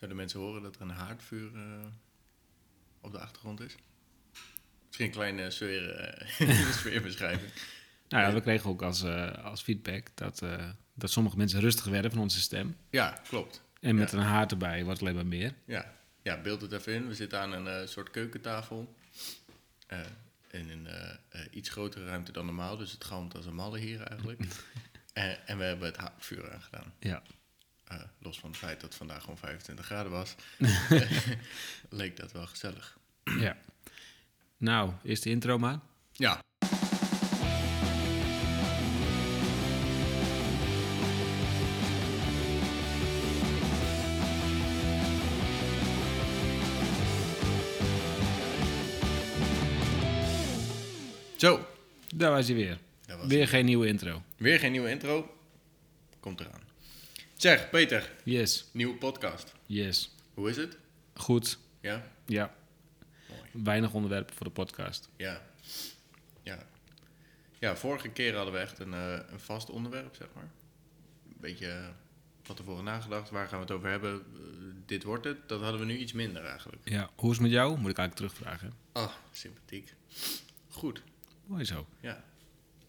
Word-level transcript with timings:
Zouden 0.00 0.18
mensen 0.20 0.40
horen 0.40 0.62
dat 0.62 0.74
er 0.76 0.80
een 0.82 0.90
haardvuur 0.90 1.54
eh, 1.54 1.86
op 3.00 3.12
de 3.12 3.18
achtergrond 3.18 3.60
is? 3.60 3.74
Misschien 4.86 5.06
een 5.06 5.12
kleine 5.12 5.50
sfeer, 5.50 5.90
eh, 5.90 6.70
sfeerbeschrijving. 6.78 7.52
Nou 8.08 8.24
ja, 8.26 8.32
we 8.32 8.40
kregen 8.40 8.70
ook 8.70 8.82
als, 8.82 9.02
eh, 9.02 9.44
als 9.44 9.62
feedback 9.62 10.06
dat, 10.14 10.42
dat 10.94 11.10
sommige 11.10 11.36
mensen 11.36 11.60
rustiger 11.60 11.90
werden 11.92 12.10
van 12.10 12.20
onze 12.20 12.40
stem. 12.40 12.76
Ja, 12.90 13.20
klopt. 13.28 13.62
En 13.80 13.94
met 13.94 14.10
Ja. 14.10 14.18
een 14.18 14.24
haard 14.24 14.50
erbij 14.50 14.84
wordt 14.84 15.00
het 15.00 15.08
alleen 15.08 15.14
maar 15.14 15.38
meer. 15.38 15.54
Ja, 15.64 15.94
ja 16.22 16.40
beeld 16.40 16.60
het 16.60 16.72
even 16.72 16.94
in. 16.94 17.06
We 17.08 17.14
zitten 17.14 17.40
aan 17.40 17.52
een 17.66 17.88
soort 17.88 18.10
keukentafel. 18.10 18.94
In 20.50 20.70
een 20.70 20.88
iets 21.50 21.68
grotere 21.68 22.04
ruimte 22.04 22.32
dan 22.32 22.44
normaal. 22.44 22.76
Dus 22.76 22.92
het 22.92 23.04
galmt 23.04 23.34
als 23.34 23.46
een 23.46 23.54
malle 23.54 23.78
hier 23.78 24.00
eigenlijk. 24.02 24.40
en, 25.12 25.46
en 25.46 25.58
we 25.58 25.64
hebben 25.64 25.86
het 25.86 25.96
haardvuur 25.96 26.52
aangedaan. 26.52 26.92
Ja. 26.98 27.22
Eh, 27.90 27.96
los 28.18 28.38
van 28.40 28.50
het 28.50 28.58
feit 28.58 28.74
dat 28.80 28.88
het 28.88 28.94
vandaag 28.94 29.20
gewoon 29.20 29.38
25 29.38 29.84
graden 29.86 30.12
was. 30.12 30.34
leek 31.88 32.16
dat 32.16 32.32
wel 32.32 32.46
gezellig. 32.46 32.98
ja. 33.38 33.56
Nou, 34.56 34.92
is 35.02 35.20
de 35.20 35.30
intro 35.30 35.58
maar. 35.58 35.78
Ja. 36.12 36.40
Zo, 51.36 51.66
Daar 52.14 52.30
was 52.30 52.46
hij 52.46 52.54
weer. 52.56 52.78
was 53.06 53.26
Weer 53.26 53.48
geen 53.48 53.64
nieuwe 53.64 53.86
intro. 53.86 54.22
weer 54.36 54.58
geen 54.58 54.72
nieuwe 54.72 54.90
intro. 54.90 55.34
Komt 56.20 56.40
eraan. 56.40 56.60
Zeg, 57.40 57.70
Peter, 57.70 58.12
Yes, 58.24 58.68
nieuwe 58.72 58.94
podcast. 58.96 59.54
yes. 59.66 60.14
Hoe 60.34 60.48
is 60.50 60.56
het? 60.56 60.76
Goed. 61.14 61.58
Ja? 61.80 62.12
Ja. 62.26 62.54
Mooi. 63.28 63.64
Weinig 63.64 63.92
onderwerpen 63.92 64.34
voor 64.34 64.46
de 64.46 64.52
podcast. 64.52 65.08
Ja. 65.16 65.42
Ja. 66.42 66.58
Ja, 67.58 67.76
vorige 67.76 68.08
keer 68.08 68.34
hadden 68.36 68.52
we 68.54 68.58
echt 68.60 68.78
een, 68.78 68.94
eh, 68.94 69.18
een 69.30 69.40
vast 69.40 69.70
onderwerp, 69.70 70.14
zeg 70.14 70.28
maar. 70.34 70.50
Een 71.28 71.36
beetje 71.40 71.66
eh, 71.66 71.88
van 72.42 72.56
tevoren 72.56 72.84
nagedacht. 72.84 73.30
Waar 73.30 73.48
gaan 73.48 73.58
we 73.58 73.64
het 73.64 73.74
over 73.74 73.88
hebben? 73.90 74.14
Eh, 74.14 74.22
dit 74.86 75.02
wordt 75.02 75.24
het. 75.24 75.48
Dat 75.48 75.60
hadden 75.60 75.80
we 75.80 75.86
nu 75.86 75.96
iets 75.96 76.12
minder 76.12 76.44
eigenlijk. 76.44 76.88
Ja, 76.88 77.10
hoe 77.14 77.30
is 77.30 77.36
het 77.36 77.46
met 77.46 77.54
jou? 77.54 77.78
Moet 77.78 77.90
ik 77.90 77.98
eigenlijk 77.98 78.14
terugvragen. 78.16 78.72
Ah, 78.92 79.12
sympathiek. 79.30 79.94
Goed. 80.68 81.02
Mooi 81.46 81.64
zo. 81.64 81.86
Ja. 82.00 82.24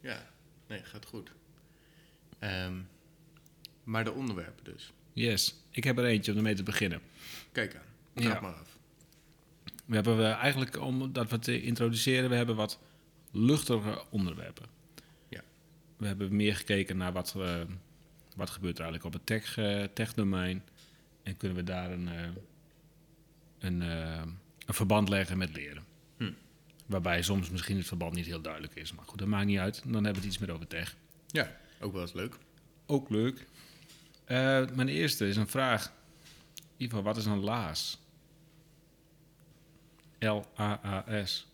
Ja. 0.02 0.26
Nee, 0.68 0.84
gaat 0.84 1.06
goed. 1.06 1.32
Ehm, 2.40 2.74
maar 3.84 4.04
de 4.04 4.12
onderwerpen 4.12 4.64
dus. 4.64 4.94
Yes. 5.14 5.56
Ik 5.72 5.84
heb 5.84 5.98
er 5.98 6.06
eentje 6.06 6.32
om 6.32 6.38
ermee 6.38 6.56
te 6.56 6.64
beginnen. 6.64 7.02
Kijk 7.52 7.76
aan. 7.76 7.82
Ja. 8.14 8.30
Trap 8.30 8.42
maar 8.42 8.54
af. 8.54 8.78
We 9.86 9.96
hebben 9.96 10.18
we 10.18 10.24
eigenlijk, 10.24 10.80
om 10.80 11.14
dat 11.14 11.30
we 11.30 11.40
te 11.40 11.62
introduceren, 11.62 12.30
we 12.30 12.36
hebben 12.36 12.56
wat 12.56 12.80
luchtige 13.32 14.04
onderwerpen. 14.10 14.66
Ja. 15.30 15.42
We 15.98 16.08
hebben 16.08 16.36
meer 16.36 16.56
gekeken 16.56 16.98
naar 16.98 17.12
wat, 17.12 17.36
eh, 17.38 17.62
wat 18.36 18.50
gebeurt 18.50 18.78
er 18.78 18.84
eigenlijk 18.84 19.16
op 19.16 19.22
het 19.22 19.26
tech, 19.26 19.58
eh, 19.58 19.84
tech-domein. 19.94 20.64
En 21.24 21.38
kunnen 21.38 21.58
we 21.58 21.64
daar 21.64 21.92
een, 21.92 22.08
eh, 22.08 22.28
een, 23.60 23.82
een 23.82 24.74
verband 24.74 25.10
leggen 25.10 25.38
met 25.38 25.56
leren. 25.56 25.84
Hm. 26.18 26.32
Waarbij 26.86 27.22
soms 27.22 27.50
misschien 27.50 27.78
het 27.78 27.88
verband 27.88 28.14
niet 28.14 28.26
heel 28.26 28.42
duidelijk 28.42 28.76
is. 28.76 28.94
Maar 28.94 29.06
goed, 29.06 29.20
dat 29.20 29.28
maakt 29.28 29.46
niet 29.46 29.60
uit. 29.60 29.82
Dan 29.84 29.94
hebben 29.94 30.14
we 30.14 30.18
het 30.18 30.28
iets 30.28 30.38
meer 30.38 30.52
over 30.52 30.68
tech. 30.68 30.96
Ja, 31.28 31.58
ook 31.80 31.94
wel 31.94 32.02
eens 32.02 32.14
leuk. 32.14 32.38
Ook 32.86 33.10
leuk. 33.10 33.48
Eh, 34.32 34.68
mijn 34.76 34.88
eerste 34.88 35.28
is 35.28 35.36
een 35.38 35.48
vraag. 35.48 35.94
Ivo, 36.78 37.02
wat 37.02 37.18
is 37.18 37.26
een 37.26 37.40
LAAS? 37.40 38.00
L-A-A-S. 40.20 41.48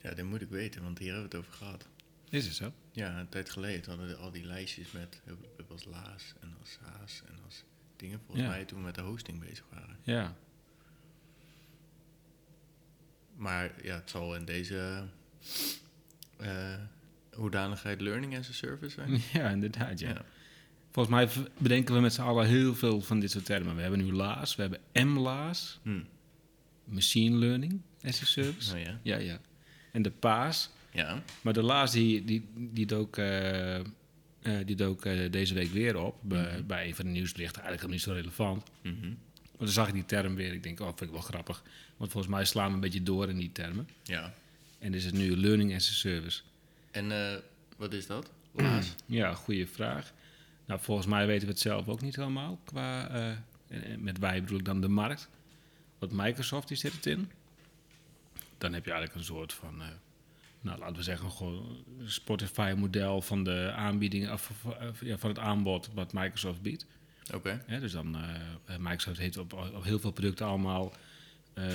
Ja, 0.00 0.14
dat 0.14 0.24
moet 0.24 0.40
ik 0.40 0.48
weten, 0.48 0.82
want 0.82 0.98
hier 0.98 1.12
hebben 1.12 1.30
we 1.30 1.36
het 1.36 1.46
over 1.46 1.58
gehad. 1.58 1.86
Is 2.28 2.46
het 2.46 2.54
zo? 2.54 2.72
Ja, 2.92 3.18
een 3.18 3.28
tijd 3.28 3.50
geleden 3.50 3.90
hadden 3.90 4.06
we 4.08 4.16
al 4.16 4.30
die 4.30 4.44
lijstjes 4.44 4.90
met 4.92 5.20
als 5.70 5.84
Laas 5.84 6.32
en 6.40 6.54
als 6.60 6.78
Haas 6.82 7.22
en 7.26 7.38
als 7.44 7.62
dingen. 7.96 8.20
Volgens 8.26 8.46
Ja. 8.46 8.50
mij 8.52 8.64
toen 8.64 8.78
we 8.78 8.84
met 8.84 8.94
de 8.94 9.00
hosting 9.00 9.40
bezig 9.40 9.64
waren. 9.70 9.96
Ja. 10.02 10.34
Maar 13.36 13.84
ja, 13.84 13.94
het 13.94 14.10
zal 14.10 14.36
in 14.36 14.44
deze 14.44 15.04
eh 16.36 16.74
hoedanigheid 17.32 18.00
learning 18.00 18.38
as 18.38 18.48
a 18.48 18.52
service 18.52 18.90
zijn. 18.94 19.20
ja, 19.42 19.48
inderdaad. 19.48 19.98
Ja. 20.00 20.08
Ja. 20.08 20.24
Volgens 20.94 21.14
mij 21.14 21.46
bedenken 21.58 21.94
we 21.94 22.00
met 22.00 22.12
z'n 22.12 22.20
allen 22.20 22.46
heel 22.46 22.74
veel 22.74 23.00
van 23.00 23.20
dit 23.20 23.30
soort 23.30 23.44
termen. 23.44 23.74
We 23.76 23.80
hebben 23.82 24.04
nu 24.04 24.12
LAAS, 24.12 24.56
we 24.56 24.62
hebben 24.62 24.80
M-LAAS, 25.08 25.78
Hm. 25.82 26.00
Machine 26.84 27.36
Learning 27.36 27.80
as 28.02 28.22
a 28.22 28.24
Service. 28.24 28.72
Nou 28.72 28.84
ja. 28.84 28.98
Ja, 29.02 29.16
ja. 29.16 29.38
En 29.92 30.02
de 30.02 30.10
PAAS. 30.10 30.70
Ja. 30.92 31.22
Maar 31.42 31.52
de 31.52 31.62
LAAS 31.62 31.92
die, 31.92 32.24
die, 32.24 32.48
die 32.54 32.86
dook, 32.86 33.16
eh, 33.16 33.76
eh, 33.78 33.84
die 34.64 34.76
dook 34.76 35.04
eh, 35.04 35.30
deze 35.32 35.54
week 35.54 35.70
weer 35.70 35.96
op 35.96 36.16
bij, 36.22 36.52
Mhm. 36.56 36.66
bij 36.66 36.86
een 36.86 36.94
van 36.94 37.04
de 37.04 37.10
nieuwsberichten. 37.10 37.62
Eigenlijk 37.62 37.92
niet 37.92 38.02
zo 38.02 38.12
relevant. 38.12 38.62
Mhm. 38.82 39.06
Maar 39.08 39.58
toen 39.58 39.68
zag 39.68 39.88
ik 39.88 39.94
die 39.94 40.06
term 40.06 40.34
weer. 40.34 40.52
Ik 40.52 40.62
denk, 40.62 40.80
oh, 40.80 40.86
vind 40.86 41.00
ik 41.00 41.10
wel 41.10 41.20
grappig. 41.20 41.62
Want 41.96 42.10
volgens 42.10 42.32
mij 42.34 42.44
slaan 42.44 42.68
we 42.68 42.74
een 42.74 42.80
beetje 42.80 43.02
door 43.02 43.28
in 43.28 43.36
die 43.38 43.52
termen. 43.52 43.88
Ja. 44.02 44.34
En 44.78 44.94
is 44.94 45.04
het 45.04 45.14
nu 45.14 45.36
Learning 45.36 45.74
as 45.74 45.88
a 45.88 45.92
Service. 45.92 46.40
En 46.90 47.12
wat 47.76 47.92
is 47.92 48.06
dat? 48.06 48.30
Laas? 48.52 48.94
Ja, 49.06 49.34
goede 49.34 49.66
vraag. 49.66 50.12
Nou, 50.66 50.80
volgens 50.80 51.06
mij 51.06 51.26
weten 51.26 51.46
we 51.46 51.52
het 51.52 51.62
zelf 51.62 51.88
ook 51.88 52.00
niet 52.00 52.16
helemaal. 52.16 52.58
Qua, 52.64 53.08
eh, 53.08 53.96
met 53.98 54.18
wij 54.18 54.40
bedoel 54.40 54.58
ik 54.58 54.64
dan 54.64 54.80
de 54.80 54.88
markt. 54.88 55.28
Wat 55.98 56.12
Microsoft, 56.12 56.68
die 56.68 56.76
zit 56.76 56.92
het 56.92 57.06
in. 57.06 57.30
Dan 58.58 58.72
heb 58.72 58.84
je 58.84 58.90
eigenlijk 58.90 59.20
een 59.20 59.34
soort 59.34 59.52
van, 59.52 59.82
eh, 59.82 59.88
nou 60.60 60.78
laten 60.78 60.96
we 60.96 61.02
zeggen, 61.02 61.30
gewoon 61.30 61.84
een 61.98 62.10
Spotify-model 62.10 63.20
van 63.20 63.44
de 63.44 63.72
aanbiedingen, 63.76 64.32
of, 64.32 64.50
ja, 65.00 65.18
van 65.18 65.30
het 65.30 65.38
aanbod 65.38 65.90
wat 65.94 66.12
Microsoft 66.12 66.62
biedt. 66.62 66.86
Oké. 67.34 67.64
Dus 67.66 67.92
dan, 67.92 68.16
eh, 68.16 68.76
Microsoft 68.78 69.18
heeft 69.18 69.36
op, 69.36 69.52
op 69.52 69.84
heel 69.84 69.98
veel 69.98 70.12
producten 70.12 70.46
allemaal 70.46 70.92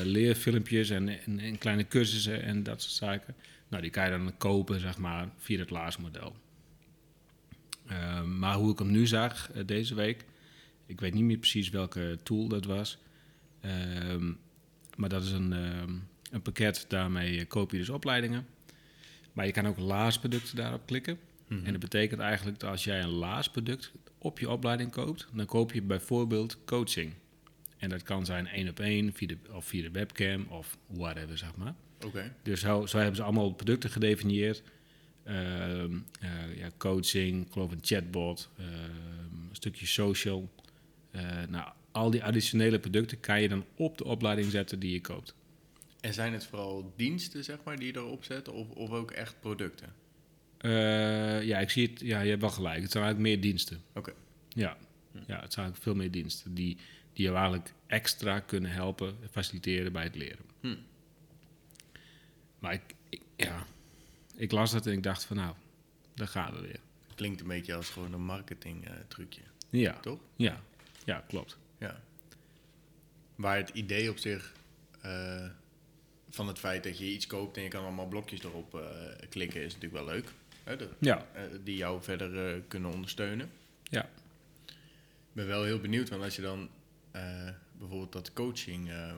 leerfilmpjes 0.04 0.90
en, 0.90 1.24
en, 1.24 1.40
en 1.40 1.58
kleine 1.58 1.88
cursussen 1.88 2.44
en 2.44 2.64
dat 2.64 2.82
soort 2.82 2.94
zaken. 2.94 3.36
Nou, 3.68 3.82
die 3.82 3.92
kan 3.92 4.06
je 4.06 4.10
dan 4.10 4.38
kopen, 4.38 4.80
zeg 4.80 4.98
maar, 4.98 5.30
via 5.38 5.60
het 5.60 5.70
LAAS-model. 5.70 6.36
Eh, 7.90 8.24
maar 8.24 8.56
hoe 8.56 8.72
ik 8.72 8.80
hem 8.80 8.92
nu 8.92 9.08
zag 9.08 9.52
eh, 9.52 9.66
deze 9.66 9.96
week, 9.96 10.26
ik 10.86 11.00
weet 11.00 11.14
niet 11.14 11.24
meer 11.24 11.38
precies 11.38 11.70
welke 11.70 12.18
tool 12.24 12.48
dat 12.48 12.66
was. 12.66 12.98
Ehm, 13.62 14.32
maar 14.96 15.10
dat 15.10 15.24
is 15.24 15.32
een, 15.32 15.54
ehm, 15.54 15.94
een 16.32 16.42
pakket, 16.42 16.86
daarmee 16.88 17.46
koop 17.46 17.72
je 17.72 17.78
dus 17.78 17.90
opleidingen. 17.90 18.48
Maar 19.34 19.46
je 19.46 19.52
kan 19.52 19.68
ook 19.68 19.78
LAAS-producten 19.78 20.56
daarop 20.56 20.86
klikken. 20.86 21.20
Mhm. 21.48 21.66
En 21.66 21.72
dat 21.72 21.82
betekent 21.82 22.20
eigenlijk 22.20 22.60
dat 22.60 22.70
als 22.70 22.84
jij 22.84 23.02
een 23.02 23.10
LAAS-product 23.10 23.92
op 24.18 24.40
je 24.40 24.50
opleiding 24.50 24.92
koopt, 24.92 25.28
dan 25.34 25.46
koop 25.46 25.74
je 25.74 25.82
bijvoorbeeld 25.82 26.58
coaching. 26.66 27.14
En 27.78 27.90
dat 27.90 28.04
kan 28.04 28.26
zijn 28.26 28.48
één 28.48 28.70
op 28.70 28.80
één, 28.80 29.14
via 29.14 29.28
de, 29.28 29.38
of 29.52 29.66
via 29.66 29.82
de 29.82 29.92
webcam 29.92 30.46
of 30.50 30.78
whatever, 30.88 31.38
zeg 31.38 31.56
maar. 31.56 31.74
Oké. 32.06 32.34
Dus 32.44 32.60
zo, 32.60 32.86
zo 32.86 32.98
hebben 32.98 33.16
ze 33.16 33.24
allemaal 33.24 33.52
producten 33.52 33.90
gedefinieerd. 33.90 34.64
Ehm, 35.30 35.98
eh, 36.20 36.58
ja, 36.58 36.70
coaching, 36.78 37.46
ik 37.46 37.52
geloof 37.52 37.72
een 37.72 37.80
chatbot, 37.82 38.50
ehm, 38.58 38.70
een 39.50 39.56
stukje 39.56 39.86
social. 39.86 40.50
Eh, 41.12 41.22
nou, 41.50 41.72
al 41.92 42.10
die 42.12 42.24
additionele 42.24 42.80
producten 42.80 43.20
kan 43.20 43.42
je 43.42 43.50
dan 43.50 43.66
op 43.76 43.98
de 43.98 44.04
opleiding 44.04 44.52
zetten 44.52 44.80
die 44.80 44.92
je 44.94 45.02
koopt. 45.02 45.36
En 46.00 46.14
zijn 46.14 46.34
het 46.34 46.46
vooral 46.46 46.94
diensten, 46.96 47.44
zeg 47.44 47.58
maar, 47.64 47.78
die 47.78 47.88
je 47.94 47.98
erop 48.00 48.24
zetten? 48.24 48.54
Of, 48.54 48.70
of 48.70 48.90
ook 48.90 49.12
echt 49.12 49.40
producten? 49.40 49.94
Eh, 50.58 51.44
ja, 51.44 51.60
ik 51.60 51.70
zie 51.70 51.88
het. 51.88 52.00
Ja, 52.00 52.22
je 52.22 52.30
hebt 52.30 52.42
wel 52.42 52.50
gelijk. 52.50 52.82
Het 52.82 52.92
zijn 52.92 53.04
eigenlijk 53.04 53.34
meer 53.34 53.44
diensten. 53.44 53.82
Oké. 53.94 54.14
Ja, 54.50 54.78
ja 55.12 55.20
het 55.20 55.54
zijn 55.54 55.66
eigenlijk 55.66 55.78
veel 55.78 55.96
meer 55.96 56.12
diensten 56.12 56.54
die, 56.54 56.78
die 57.14 57.26
je 57.26 57.34
eigenlijk 57.34 57.74
extra 57.88 58.40
kunnen 58.40 58.72
helpen, 58.72 59.16
faciliteren 59.32 59.92
bij 59.92 60.04
het 60.04 60.16
leren. 60.16 60.46
Hm. 60.62 60.76
Maar 62.60 62.74
ik, 62.74 62.82
ik- 63.10 63.22
ja, 63.36 63.66
ik 64.40 64.52
las 64.52 64.72
het 64.72 64.86
en 64.86 64.94
ik 64.94 65.04
dacht 65.04 65.24
van 65.24 65.36
nou, 65.36 65.56
daar 66.14 66.28
gaan 66.28 66.54
we 66.54 66.62
weer. 66.62 66.80
Klinkt 67.16 67.42
een 67.42 67.48
beetje 67.48 67.76
als 67.76 67.90
gewoon 67.90 68.14
een 68.14 68.26
marketing 68.26 68.86
eh, 68.88 68.94
trucje, 69.08 69.42
Ja, 69.70 70.00
toch? 70.00 70.20
ja, 70.36 70.62
ja, 71.06 71.24
klopt. 71.28 71.58
Ja. 71.78 72.02
Waar 73.36 73.58
het 73.58 73.70
idee 73.70 74.10
op 74.10 74.18
zich 74.18 74.54
eh, 75.02 75.46
van 76.30 76.48
het 76.48 76.60
feit 76.60 76.84
dat 76.84 76.98
je 76.98 77.06
iets 77.06 77.28
koopt 77.28 77.58
en 77.58 77.64
je 77.64 77.70
kan 77.70 77.84
allemaal 77.84 78.08
blokjes 78.08 78.44
erop 78.44 78.76
eh, 78.76 78.82
klikken, 79.30 79.62
is 79.62 79.74
natuurlijk 79.74 80.04
wel 80.06 80.14
leuk. 80.14 80.32
Hè, 80.64 80.76
dat- 80.76 80.90
Ja, 81.00 81.26
die 81.64 81.76
jou 81.78 82.04
verder 82.04 82.62
kunnen 82.68 82.92
ondersteunen. 82.94 83.52
ja, 83.84 84.04
Ik 84.66 85.36
ben 85.36 85.48
wel 85.48 85.64
heel 85.64 85.80
benieuwd, 85.80 86.10
want 86.10 86.24
als 86.24 86.36
je 86.36 86.42
dan 86.42 86.70
bijvoorbeeld 87.78 88.12
dat 88.12 88.34
coaching 88.34 88.90
eh, 88.90 89.14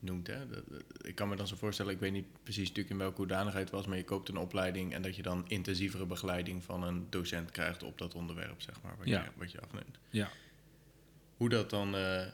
noemt, 0.00 0.26
hè, 0.26 0.48
dat- 0.48 0.62
ik 1.00 1.14
kan 1.14 1.28
me 1.28 1.36
dan 1.36 1.46
zo 1.46 1.56
voorstellen, 1.56 1.92
ik 1.92 1.98
weet 2.00 2.12
niet 2.12 2.26
precies 2.42 2.62
natuurlijk 2.68 2.90
in 2.90 2.98
welke 2.98 3.16
hoedanigheid 3.16 3.64
het 3.64 3.72
was, 3.74 3.86
maar 3.86 3.96
je 3.96 4.04
koopt 4.04 4.28
een 4.28 4.36
opleiding 4.36 4.92
en 4.94 5.02
dat 5.02 5.16
je 5.16 5.22
dan 5.22 5.44
intensievere 5.48 6.06
begeleiding 6.06 6.64
van 6.64 6.82
een 6.82 7.06
docent 7.10 7.50
krijgt 7.50 7.82
op 7.82 7.98
dat 7.98 8.14
onderwerp, 8.14 8.62
zeg 8.62 8.82
maar, 8.82 8.94
wat, 8.98 9.06
Ja. 9.08 9.22
je, 9.22 9.28
wat 9.36 9.52
je 9.52 9.60
afneemt. 9.60 9.98
ja. 10.10 10.30
Hoe 11.36 11.48
dat 11.48 11.70
dan 11.70 11.94
eh, 11.96 12.26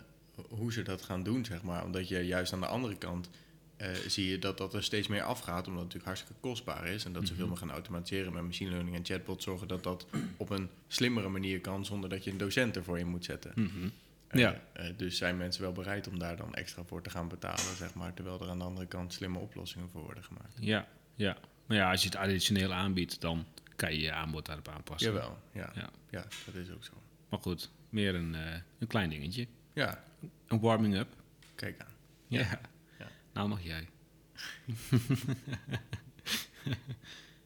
hoe 0.48 0.72
ze 0.72 0.82
dat 0.82 1.02
gaan 1.02 1.22
doen, 1.22 1.44
zeg 1.44 1.62
maar. 1.62 1.84
Omdat 1.84 2.08
je 2.08 2.18
juist 2.18 2.52
aan 2.52 2.60
de 2.60 2.66
andere 2.66 2.96
kant 2.96 3.30
eh, 3.76 3.92
zie 3.92 4.28
je 4.28 4.38
dat 4.38 4.58
dat 4.58 4.74
er 4.74 4.82
steeds 4.82 5.08
meer 5.08 5.22
afgaat, 5.22 5.66
omdat 5.66 5.82
het 5.82 5.92
natuurlijk 5.92 6.04
hartstikke 6.04 6.40
kostbaar 6.40 6.86
is. 6.86 7.04
En 7.04 7.12
dat 7.12 7.22
ze 7.26 7.34
veel 7.34 7.42
Mhm. 7.46 7.48
meer 7.52 7.58
gaan 7.58 7.70
automatiseren 7.70 8.32
met 8.32 8.42
machine 8.42 8.70
learning 8.70 8.96
en 8.96 9.04
chatbot, 9.04 9.42
zorgen 9.42 9.68
dat 9.68 9.82
dat 9.82 10.06
op 10.36 10.50
een 10.50 10.68
slimmere 10.88 11.28
manier 11.28 11.60
kan, 11.60 11.84
zonder 11.84 12.10
dat 12.10 12.24
je 12.24 12.30
een 12.30 12.36
docent 12.38 12.76
ervoor 12.76 12.98
in 12.98 13.06
moet 13.06 13.24
zetten. 13.24 13.52
Mhm. 13.54 13.88
Ja. 14.32 14.60
eh, 14.72 14.86
dus 14.96 15.16
zijn 15.16 15.36
mensen 15.36 15.62
wel 15.62 15.72
bereid 15.72 16.08
om 16.08 16.18
daar 16.18 16.36
dan 16.36 16.54
extra 16.54 16.84
voor 16.84 17.02
te 17.02 17.10
gaan 17.10 17.28
betalen, 17.28 17.76
zeg 17.76 17.94
maar. 17.94 18.14
Terwijl 18.14 18.40
er 18.40 18.48
aan 18.48 18.58
de 18.58 18.64
andere 18.64 18.86
kant 18.86 19.12
slimme 19.12 19.38
oplossingen 19.38 19.88
voor 19.90 20.02
worden 20.02 20.24
gemaakt. 20.24 20.56
Ja, 20.60 20.88
ja. 21.14 21.36
Maar 21.66 21.76
ja, 21.76 21.90
als 21.90 22.02
je 22.02 22.08
het 22.08 22.16
additioneel 22.18 22.72
aanbiedt, 22.72 23.20
dan 23.20 23.46
kan 23.76 23.92
je 23.94 24.00
je 24.00 24.12
aanbod 24.12 24.46
daarop 24.46 24.68
aanpassen. 24.68 25.12
Jawel, 25.12 25.38
ja. 25.52 25.70
Ja. 25.74 25.90
ja. 26.10 26.24
dat 26.46 26.54
is 26.54 26.70
ook 26.70 26.84
zo. 26.84 26.92
Maar 27.28 27.40
goed, 27.40 27.70
meer 27.88 28.14
een, 28.14 28.34
eh, 28.34 28.54
een 28.78 28.86
klein 28.86 29.10
dingetje. 29.10 29.46
Ja, 29.72 30.04
Een 30.46 30.60
warming-up. 30.60 31.08
kijk 31.54 31.80
aan. 31.80 31.92
Ja. 32.26 32.60
Ja. 32.98 33.08
Nou 33.32 33.48
mag 33.48 33.62
jij. 33.62 33.88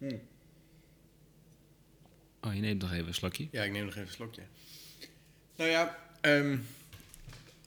Oh, 2.41 2.55
je 2.55 2.61
neemt 2.61 2.83
nog 2.83 2.93
even 2.93 3.07
een 3.07 3.15
slokje. 3.15 3.49
Ja, 3.51 3.63
ik 3.63 3.73
neem 3.73 3.85
nog 3.85 3.95
even 3.95 4.07
een 4.07 4.13
slokje. 4.15 4.43
Nou 5.57 5.71
ja, 5.71 5.99
ehm, 6.21 6.59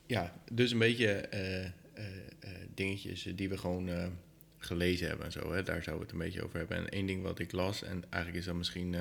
ja 0.09 0.33
dus 0.51 0.71
een 0.71 0.77
beetje 0.77 1.07
eh, 1.07 1.65
eh, 1.65 1.71
eh, 1.93 2.49
dingetjes 2.73 3.27
die 3.35 3.49
we 3.49 3.57
gewoon 3.57 3.89
gelezen 4.57 5.07
hebben 5.07 5.25
en 5.25 5.31
zo. 5.31 5.53
Hè. 5.53 5.63
Daar 5.63 5.83
zouden 5.83 5.95
we 5.95 6.01
het 6.01 6.11
een 6.11 6.27
beetje 6.27 6.43
over 6.43 6.57
hebben. 6.57 6.77
En 6.77 6.89
één 6.89 7.05
ding 7.05 7.23
wat 7.23 7.39
ik 7.39 7.51
las, 7.51 7.83
en 7.83 8.03
eigenlijk 8.09 8.35
is 8.35 8.45
dat 8.45 8.55
misschien 8.55 8.95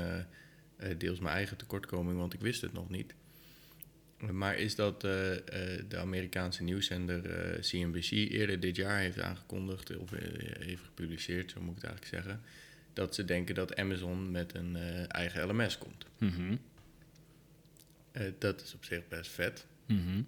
deels 0.99 1.19
mijn 1.19 1.35
eigen 1.35 1.57
tekortkoming, 1.57 2.19
want 2.19 2.35
ik 2.35 2.41
wist 2.41 2.61
het 2.61 2.73
nog 2.73 2.91
niet. 2.91 3.15
Maar 4.31 4.57
is 4.57 4.75
dat 4.75 5.01
de 5.01 5.97
Amerikaanse 5.97 6.63
nieuwszender 6.63 7.23
CNBC 7.61 8.11
eerder 8.11 8.61
dit 8.61 8.77
jaar 8.77 8.99
heeft 8.99 9.21
aangekondigd, 9.21 9.97
of 9.97 10.11
heeft 10.59 10.83
gepubliceerd, 10.83 11.51
zo 11.51 11.61
moet 11.61 11.77
ik 11.77 11.83
het 11.83 11.91
eigenlijk 11.91 12.25
zeggen, 12.25 12.43
dat 12.93 13.15
ze 13.15 13.25
denken 13.25 13.55
dat 13.55 13.77
Amazon 13.77 14.31
met 14.31 14.55
een 14.55 14.77
eigen 15.09 15.49
LMS 15.49 15.79
komt. 15.79 16.05
Mhm. 16.19 16.57
Dat 18.39 18.63
is 18.63 18.75
op 18.75 18.85
zich 18.85 19.09
best 19.09 19.31
vet. 19.31 19.67
Mhm. 19.87 20.23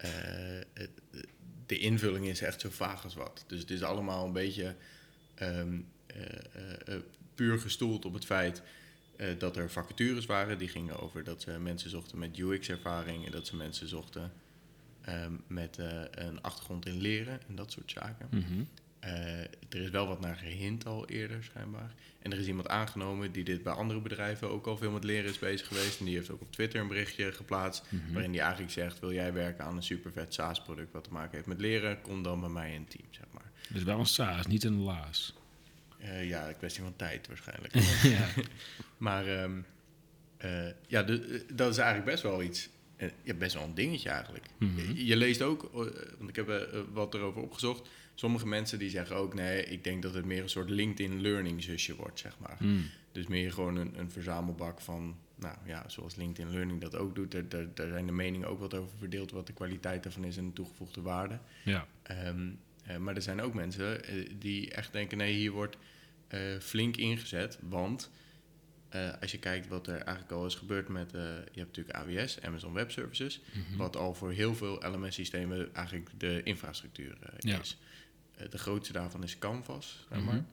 Eh, 0.00 0.86
de 1.66 1.78
invulling 1.78 2.26
is 2.26 2.40
echt 2.40 2.60
zo 2.60 2.68
vaag 2.70 3.04
als 3.04 3.14
wat. 3.14 3.44
Dus 3.46 3.60
het 3.60 3.70
is 3.70 3.82
allemaal 3.82 4.26
een 4.26 4.32
beetje 4.32 4.74
ehm, 5.34 5.78
eh, 6.06 6.94
eh, 6.94 7.00
puur 7.34 7.58
gestoeld 7.58 8.04
op 8.04 8.14
het 8.14 8.24
feit 8.24 8.62
dat 9.38 9.56
er 9.56 9.70
vacatures 9.70 10.26
waren. 10.26 10.58
Die 10.58 10.68
gingen 10.68 11.00
over 11.00 11.24
dat 11.24 11.42
ze 11.42 11.58
mensen 11.58 11.90
zochten 11.90 12.18
met 12.18 12.38
UX-ervaring 12.38 13.26
en 13.26 13.32
dat 13.32 13.46
ze 13.46 13.56
mensen 13.56 13.88
zochten 13.88 14.32
ehm, 15.00 15.32
met 15.46 15.78
een 16.10 16.42
achtergrond 16.42 16.86
in 16.86 17.00
leren 17.00 17.40
en 17.48 17.54
dat 17.54 17.72
soort 17.72 17.90
zaken. 17.90 18.28
Mhm. 18.30 18.62
Eh, 19.00 19.40
er 19.40 19.80
is 19.82 19.90
wel 19.90 20.06
wat 20.06 20.20
naar 20.20 20.36
gehint 20.36 20.86
al 20.86 21.08
eerder, 21.08 21.44
schijnbaar. 21.44 21.94
En 22.22 22.32
er 22.32 22.38
is 22.38 22.46
iemand 22.46 22.68
aangenomen 22.68 23.32
die 23.32 23.44
dit 23.44 23.62
bij 23.62 23.72
andere 23.72 24.00
bedrijven 24.00 24.50
ook 24.50 24.66
al 24.66 24.76
veel 24.76 24.90
met 24.90 25.04
leren 25.04 25.30
is 25.30 25.38
bezig 25.38 25.66
geweest. 25.66 25.98
En 25.98 26.04
die 26.04 26.14
heeft 26.14 26.30
ook 26.30 26.40
op 26.40 26.52
Twitter 26.52 26.80
een 26.80 26.88
berichtje 26.88 27.32
geplaatst. 27.32 27.84
Mhm. 27.88 28.12
Waarin 28.12 28.30
die 28.32 28.40
eigenlijk 28.40 28.72
zegt: 28.72 29.00
Wil 29.00 29.12
jij 29.12 29.32
werken 29.32 29.64
aan 29.64 29.76
een 29.76 29.82
supervet 29.82 30.34
SaaS-product 30.34 30.92
wat 30.92 31.04
te 31.04 31.12
maken 31.12 31.34
heeft 31.34 31.46
met 31.46 31.60
leren? 31.60 32.00
Kom 32.00 32.22
dan 32.22 32.40
bij 32.40 32.48
mij 32.48 32.74
in 32.74 32.80
het 32.80 32.90
team, 32.90 33.04
zeg 33.10 33.24
maar. 33.32 33.50
Dus 33.68 33.82
wel 33.82 33.98
een 33.98 34.06
SaaS, 34.06 34.46
niet 34.46 34.64
een 34.64 34.80
laas. 34.80 35.34
Eh, 35.98 36.28
ja, 36.28 36.48
een 36.48 36.56
kwestie 36.56 36.82
van 36.82 36.96
tijd 36.96 37.26
waarschijnlijk. 37.26 37.74
maar 38.96 39.26
ehm, 39.26 39.58
eh, 40.36 40.66
ja, 40.86 41.02
de- 41.02 41.44
dat 41.54 41.70
is 41.70 41.76
eigenlijk 41.78 42.10
best 42.10 42.22
wel 42.22 42.42
iets. 42.42 42.68
ja, 43.22 43.34
best 43.34 43.54
wel 43.54 43.64
een 43.64 43.74
dingetje 43.74 44.08
eigenlijk. 44.08 44.46
Mhm. 44.58 44.78
je, 44.92 45.06
je 45.06 45.16
leest 45.16 45.42
ook, 45.42 45.70
want 46.18 46.28
ik 46.28 46.36
heb 46.36 46.68
wat 46.92 47.14
erover 47.14 47.42
opgezocht. 47.42 47.88
Sommige 48.20 48.46
mensen 48.46 48.78
die 48.78 48.90
zeggen 48.90 49.16
ook: 49.16 49.34
nee, 49.34 49.64
ik 49.64 49.84
denk 49.84 50.02
dat 50.02 50.14
het 50.14 50.24
meer 50.24 50.42
een 50.42 50.48
soort 50.48 50.70
LinkedIn 50.70 51.20
learning 51.20 51.62
zusje 51.62 51.96
wordt, 51.96 52.18
zeg 52.18 52.38
maar. 52.38 52.56
Mm. 52.58 52.84
Dus 53.12 53.26
meer 53.26 53.52
gewoon 53.52 53.76
een, 53.76 53.98
een 53.98 54.10
verzamelbak 54.10 54.80
van, 54.80 55.16
nou 55.36 55.56
ja, 55.64 55.88
zoals 55.88 56.16
LinkedIn 56.16 56.52
Learning 56.52 56.80
dat 56.80 56.96
ook 56.96 57.14
doet. 57.14 57.30
Daar, 57.30 57.48
daar, 57.48 57.66
daar 57.74 57.88
zijn 57.88 58.06
de 58.06 58.12
meningen 58.12 58.48
ook 58.48 58.58
wat 58.58 58.74
over 58.74 58.98
verdeeld, 58.98 59.30
wat 59.30 59.46
de 59.46 59.52
kwaliteit 59.52 60.02
daarvan 60.02 60.24
is 60.24 60.36
en 60.36 60.46
de 60.46 60.52
toegevoegde 60.52 61.00
waarde. 61.00 61.38
Ja. 61.64 61.86
Ehm, 62.02 62.48
eh, 62.84 62.96
maar 62.96 63.14
er 63.16 63.22
zijn 63.22 63.40
ook 63.40 63.54
mensen 63.54 64.04
eh, 64.04 64.30
die 64.38 64.70
echt 64.70 64.92
denken, 64.92 65.18
nee, 65.18 65.34
hier 65.34 65.50
wordt 65.50 65.76
eh, 66.28 66.40
flink 66.60 66.96
ingezet. 66.96 67.58
Want 67.68 68.10
als 69.20 69.30
je 69.32 69.38
kijkt 69.38 69.68
wat 69.68 69.86
er 69.86 69.94
eigenlijk 70.00 70.30
al 70.32 70.46
is 70.46 70.54
gebeurd 70.54 70.88
met, 70.88 71.10
je 71.52 71.60
hebt 71.60 71.76
natuurlijk 71.76 71.96
AWS, 71.96 72.40
Amazon 72.42 72.72
Web 72.72 72.90
Services, 72.90 73.40
Mhm. 73.52 73.76
wat 73.76 73.96
al 73.96 74.14
voor 74.14 74.32
heel 74.32 74.54
veel 74.54 74.82
LMS-systemen 74.92 75.74
eigenlijk 75.74 76.10
de 76.18 76.40
infrastructuur 76.44 77.16
Ja. 77.38 77.60
is. 77.60 77.78
Eh, 78.40 78.50
de 78.50 78.58
grootste 78.58 78.92
daarvan 78.92 79.22
is 79.22 79.38
Canvas, 79.38 80.06
zeg 80.08 80.18
Mhm. 80.18 80.26
maar. 80.26 80.44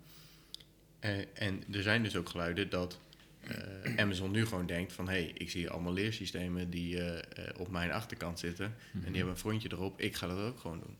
Eh, 0.99 1.17
en 1.33 1.63
er 1.71 1.81
zijn 1.81 2.03
dus 2.03 2.15
ook 2.15 2.29
geluiden 2.29 2.69
dat 2.69 2.99
eh, 3.41 3.97
Amazon 3.97 4.31
nu 4.31 4.45
gewoon 4.45 4.65
denkt 4.65 4.93
van... 4.93 5.07
hé, 5.07 5.13
hey, 5.13 5.31
ik 5.33 5.49
zie 5.49 5.69
allemaal 5.69 5.93
leersystemen 5.93 6.69
die 6.69 6.99
op 7.57 7.67
mijn 7.69 7.91
achterkant 7.91 8.39
zitten... 8.39 8.65
en 8.65 8.73
Mhm. 8.91 9.05
die 9.05 9.15
hebben 9.15 9.33
een 9.33 9.39
frontje 9.39 9.69
erop, 9.71 9.99
ik 10.01 10.15
ga 10.15 10.27
dat 10.27 10.37
ook 10.39 10.59
gewoon 10.59 10.79
doen. 10.79 10.95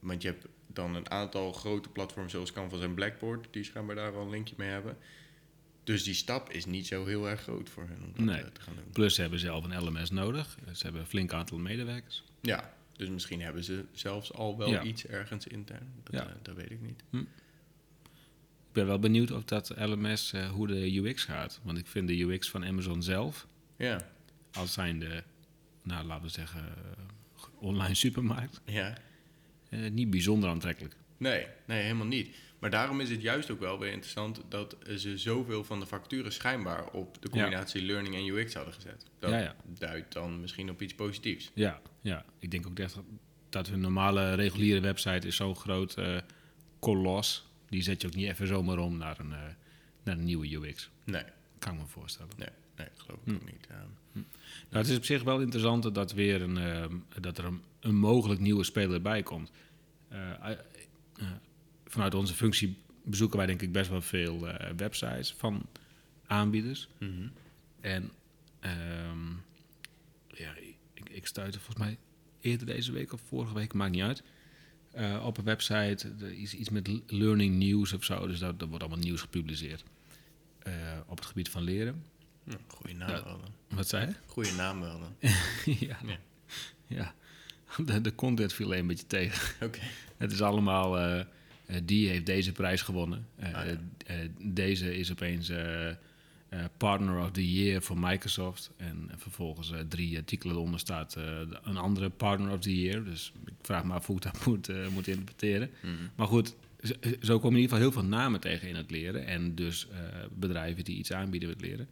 Want 0.00 0.22
je 0.22 0.28
hebt 0.28 0.46
dan 0.66 0.94
een 0.94 1.10
aantal 1.10 1.52
grote 1.52 1.88
platforms 1.88 2.32
zoals 2.32 2.52
Canvas 2.52 2.80
en 2.80 2.94
Blackboard... 2.94 3.46
die 3.50 3.64
schijnbaar 3.64 3.96
daar 3.96 4.12
wel 4.12 4.22
een 4.22 4.30
linkje 4.30 4.54
mee 4.58 4.68
hebben. 4.68 4.96
Dus 5.84 6.04
die 6.04 6.14
stap 6.14 6.50
is 6.50 6.64
niet 6.64 6.86
zo 6.86 7.04
heel 7.06 7.28
erg 7.28 7.40
groot 7.40 7.68
voor 7.70 7.82
hen 7.88 7.98
om 8.04 8.12
dat 8.26 8.34
Nee. 8.34 8.52
te 8.52 8.60
gaan 8.60 8.74
doen. 8.74 8.90
Plus 8.92 9.14
ze 9.14 9.20
hebben 9.20 9.38
zelf 9.38 9.64
een 9.64 9.84
LMS 9.84 10.10
nodig. 10.10 10.58
Ze 10.72 10.82
hebben 10.82 11.00
een 11.00 11.06
flink 11.08 11.32
aantal 11.32 11.58
medewerkers. 11.58 12.24
Ja, 12.40 12.74
dus 13.02 13.10
misschien 13.10 13.40
hebben 13.42 13.64
ze 13.64 13.84
zelfs 13.92 14.32
al 14.32 14.58
wel 14.58 14.68
Ja. 14.68 14.82
iets 14.82 15.06
ergens 15.06 15.46
intern. 15.46 15.92
Dat, 16.02 16.14
Ja. 16.14 16.28
eh, 16.28 16.34
dat 16.42 16.54
weet 16.56 16.70
ik 16.70 16.80
niet. 16.80 17.02
Ik 18.68 18.72
ben 18.78 18.86
wel 18.86 18.98
benieuwd 18.98 19.30
of 19.30 19.44
dat 19.44 19.72
LMS, 19.78 20.32
eh, 20.32 20.50
hoe 20.50 20.66
de 20.66 20.96
UX 20.96 21.24
gaat. 21.24 21.60
Want 21.62 21.78
ik 21.78 21.86
vind 21.86 22.08
de 22.08 22.20
UX 22.22 22.50
van 22.50 22.64
Amazon 22.64 23.02
zelf, 23.02 23.46
Ja, 23.76 24.08
als 24.52 24.72
zijnde, 24.72 25.24
nou 25.82 26.06
laten 26.06 26.24
we 26.24 26.28
zeggen, 26.30 26.74
online 27.58 27.94
supermarkt, 27.94 28.60
ja. 28.64 28.96
eh, 29.68 29.90
niet 29.90 30.10
bijzonder 30.10 30.50
aantrekkelijk. 30.50 30.96
Nee, 31.16 31.46
nee, 31.66 31.82
helemaal 31.82 32.06
niet. 32.06 32.36
Maar 32.62 32.70
daarom 32.70 33.00
is 33.00 33.10
het 33.10 33.22
juist 33.22 33.50
ook 33.50 33.60
wel 33.60 33.78
weer 33.78 33.90
interessant 33.92 34.40
dat 34.48 34.76
ze 34.96 35.18
zoveel 35.18 35.64
van 35.64 35.80
de 35.80 35.86
facturen 35.86 36.32
schijnbaar 36.32 36.86
op 36.90 37.22
de 37.22 37.28
combinatie 37.28 37.82
learning 37.82 38.14
en 38.14 38.26
UX 38.26 38.54
hadden 38.54 38.74
gezet. 38.74 39.04
Dat 39.18 39.30
Ja, 39.30 39.38
ja. 39.38 39.54
duidt 39.78 40.12
dan 40.12 40.40
misschien 40.40 40.70
op 40.70 40.82
iets 40.82 40.94
positiefs. 40.94 41.50
Ja, 41.54 41.80
ja. 42.00 42.24
ik 42.38 42.50
denk 42.50 42.66
ook 42.66 42.78
echt 42.78 42.98
dat 43.48 43.68
een 43.68 43.80
normale 43.80 44.34
reguliere 44.34 44.80
website 44.80 45.26
is 45.26 45.36
zo'n 45.36 45.56
groot 45.56 45.94
eh 45.94 46.16
kolos. 46.78 47.50
Die 47.68 47.82
zet 47.82 48.00
je 48.00 48.06
ook 48.06 48.14
niet 48.14 48.28
even 48.28 48.46
zomaar 48.46 48.78
om 48.78 48.96
naar 48.96 49.18
een, 49.20 49.32
eh, 49.32 49.38
naar 50.02 50.16
een 50.18 50.24
nieuwe 50.24 50.54
UX. 50.54 50.90
Nee, 51.04 51.24
Kan 51.58 51.72
ik 51.74 51.78
me 51.80 51.86
voorstellen. 51.86 52.32
nee, 52.38 52.48
nee, 52.76 52.86
geloof 52.96 53.18
ik 53.24 53.28
Hm. 53.28 53.34
ook 53.34 53.44
niet. 53.44 53.66
ja. 53.68 53.86
Nou, 54.12 54.84
het 54.84 54.88
is 54.88 54.96
op 54.96 55.04
zich 55.04 55.22
wel 55.22 55.40
interessant 55.40 55.94
dat, 55.94 56.12
weer 56.12 56.42
een, 56.42 56.56
ehm, 56.58 56.94
dat 57.20 57.38
er 57.38 57.44
een, 57.44 57.62
een 57.80 57.94
mogelijk 57.96 58.40
nieuwe 58.40 58.64
speler 58.64 59.02
bij 59.02 59.22
komt. 59.22 59.50
Vanuit 61.92 62.14
onze 62.14 62.34
functie 62.34 62.76
bezoeken 63.04 63.36
wij 63.36 63.46
denk 63.46 63.62
ik 63.62 63.72
best 63.72 63.90
wel 63.90 64.00
veel 64.02 64.48
eh, 64.48 64.70
websites 64.76 65.34
van 65.38 65.66
aanbieders. 66.26 66.88
Mhm. 66.98 67.28
En 67.80 68.10
ehm, 68.60 69.28
ja, 70.28 70.52
ik, 70.94 71.08
ik 71.10 71.26
stuitte 71.26 71.58
volgens 71.60 71.86
mij 71.86 71.98
eerder 72.40 72.66
deze 72.66 72.92
week 72.92 73.12
of 73.12 73.20
vorige 73.28 73.54
week, 73.54 73.72
maakt 73.72 73.92
niet 73.92 74.02
uit. 74.02 74.22
eh, 74.92 75.22
op 75.26 75.38
een 75.38 75.44
website, 75.44 76.08
is 76.36 76.54
iets 76.54 76.68
met 76.70 76.90
learning 77.06 77.56
news 77.58 77.92
of 77.92 78.04
zo. 78.04 78.26
Dus 78.26 78.38
daar, 78.38 78.56
daar 78.56 78.68
wordt 78.68 78.84
allemaal 78.84 79.02
nieuws 79.04 79.20
gepubliceerd. 79.20 79.84
eh, 80.58 80.72
op 81.06 81.16
het 81.18 81.26
gebied 81.26 81.48
van 81.48 81.62
leren. 81.62 82.04
Goeie 82.66 82.96
naam 82.96 83.08
Ja. 83.10 83.24
wel 83.24 83.38
dan. 83.40 83.76
Wat 83.76 83.88
zei 83.88 84.06
je? 84.06 84.14
Goeie 84.26 84.52
naam 84.52 84.80
wel 84.80 84.98
dan. 85.00 85.14
ja. 85.88 85.98
Ja. 86.06 86.18
ja. 86.86 87.14
De, 87.84 88.00
de 88.00 88.14
content 88.14 88.52
viel 88.52 88.74
een 88.74 88.86
beetje 88.86 89.06
tegen. 89.06 89.66
Oké. 89.66 89.80
Het 90.16 90.32
is 90.32 90.42
allemaal, 90.42 90.96
die 91.82 92.08
heeft 92.08 92.26
deze 92.26 92.52
prijs 92.52 92.82
gewonnen. 92.82 93.26
Eh, 93.36 93.54
Ah, 93.54 93.66
ja. 93.66 93.76
eh, 94.06 94.16
deze 94.38 94.96
is 94.98 95.10
opeens 95.10 95.48
eh, 95.48 95.88
eh, 95.88 95.96
Partner 96.76 97.20
of 97.22 97.30
the 97.30 97.52
Year 97.52 97.82
voor 97.82 97.98
Microsoft. 97.98 98.70
En 98.76 99.10
vervolgens 99.16 99.70
eh, 99.72 99.78
drie 99.88 100.16
artikelen 100.16 100.54
eronder 100.56 100.80
staat 100.80 101.14
eh, 101.16 101.24
een 101.62 101.76
andere 101.76 102.10
Partner 102.10 102.52
of 102.52 102.60
the 102.60 102.80
Year. 102.80 103.04
Dus 103.04 103.32
ik 103.46 103.52
vraag 103.62 103.84
me 103.84 103.92
af 103.92 104.06
hoe 104.06 104.16
ik 104.16 104.22
dat 104.22 104.44
moet, 104.46 104.68
eh, 104.68 104.88
moet 104.88 105.06
interpreteren. 105.06 105.70
Mhm. 105.82 105.92
Maar 106.14 106.26
goed, 106.26 106.54
zo, 107.22 107.38
komen 107.38 107.56
in 107.56 107.62
ieder 107.62 107.62
geval 107.62 107.78
heel 107.78 107.92
veel 107.92 108.04
namen 108.04 108.40
tegen 108.40 108.68
in 108.68 108.76
het 108.76 108.90
leren. 108.90 109.26
En 109.26 109.54
dus 109.54 109.86
eh, 109.90 109.98
bedrijven 110.34 110.84
die 110.84 110.96
iets 110.96 111.12
aanbieden 111.12 111.48
met 111.48 111.60
leren. 111.60 111.88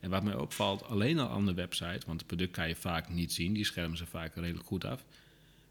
En 0.00 0.10
wat 0.10 0.22
mij 0.24 0.34
opvalt, 0.34 0.84
alleen 0.84 1.18
al 1.18 1.28
aan 1.30 1.46
de 1.46 1.54
website, 1.54 2.06
want 2.06 2.18
het 2.18 2.26
product 2.26 2.50
kan 2.52 2.68
je 2.68 2.76
vaak 2.76 3.08
niet 3.08 3.32
zien, 3.32 3.52
die 3.52 3.64
schermen 3.64 3.96
ze 3.98 4.06
vaak 4.06 4.34
redelijk 4.34 4.66
goed 4.66 4.84
af. 4.84 5.04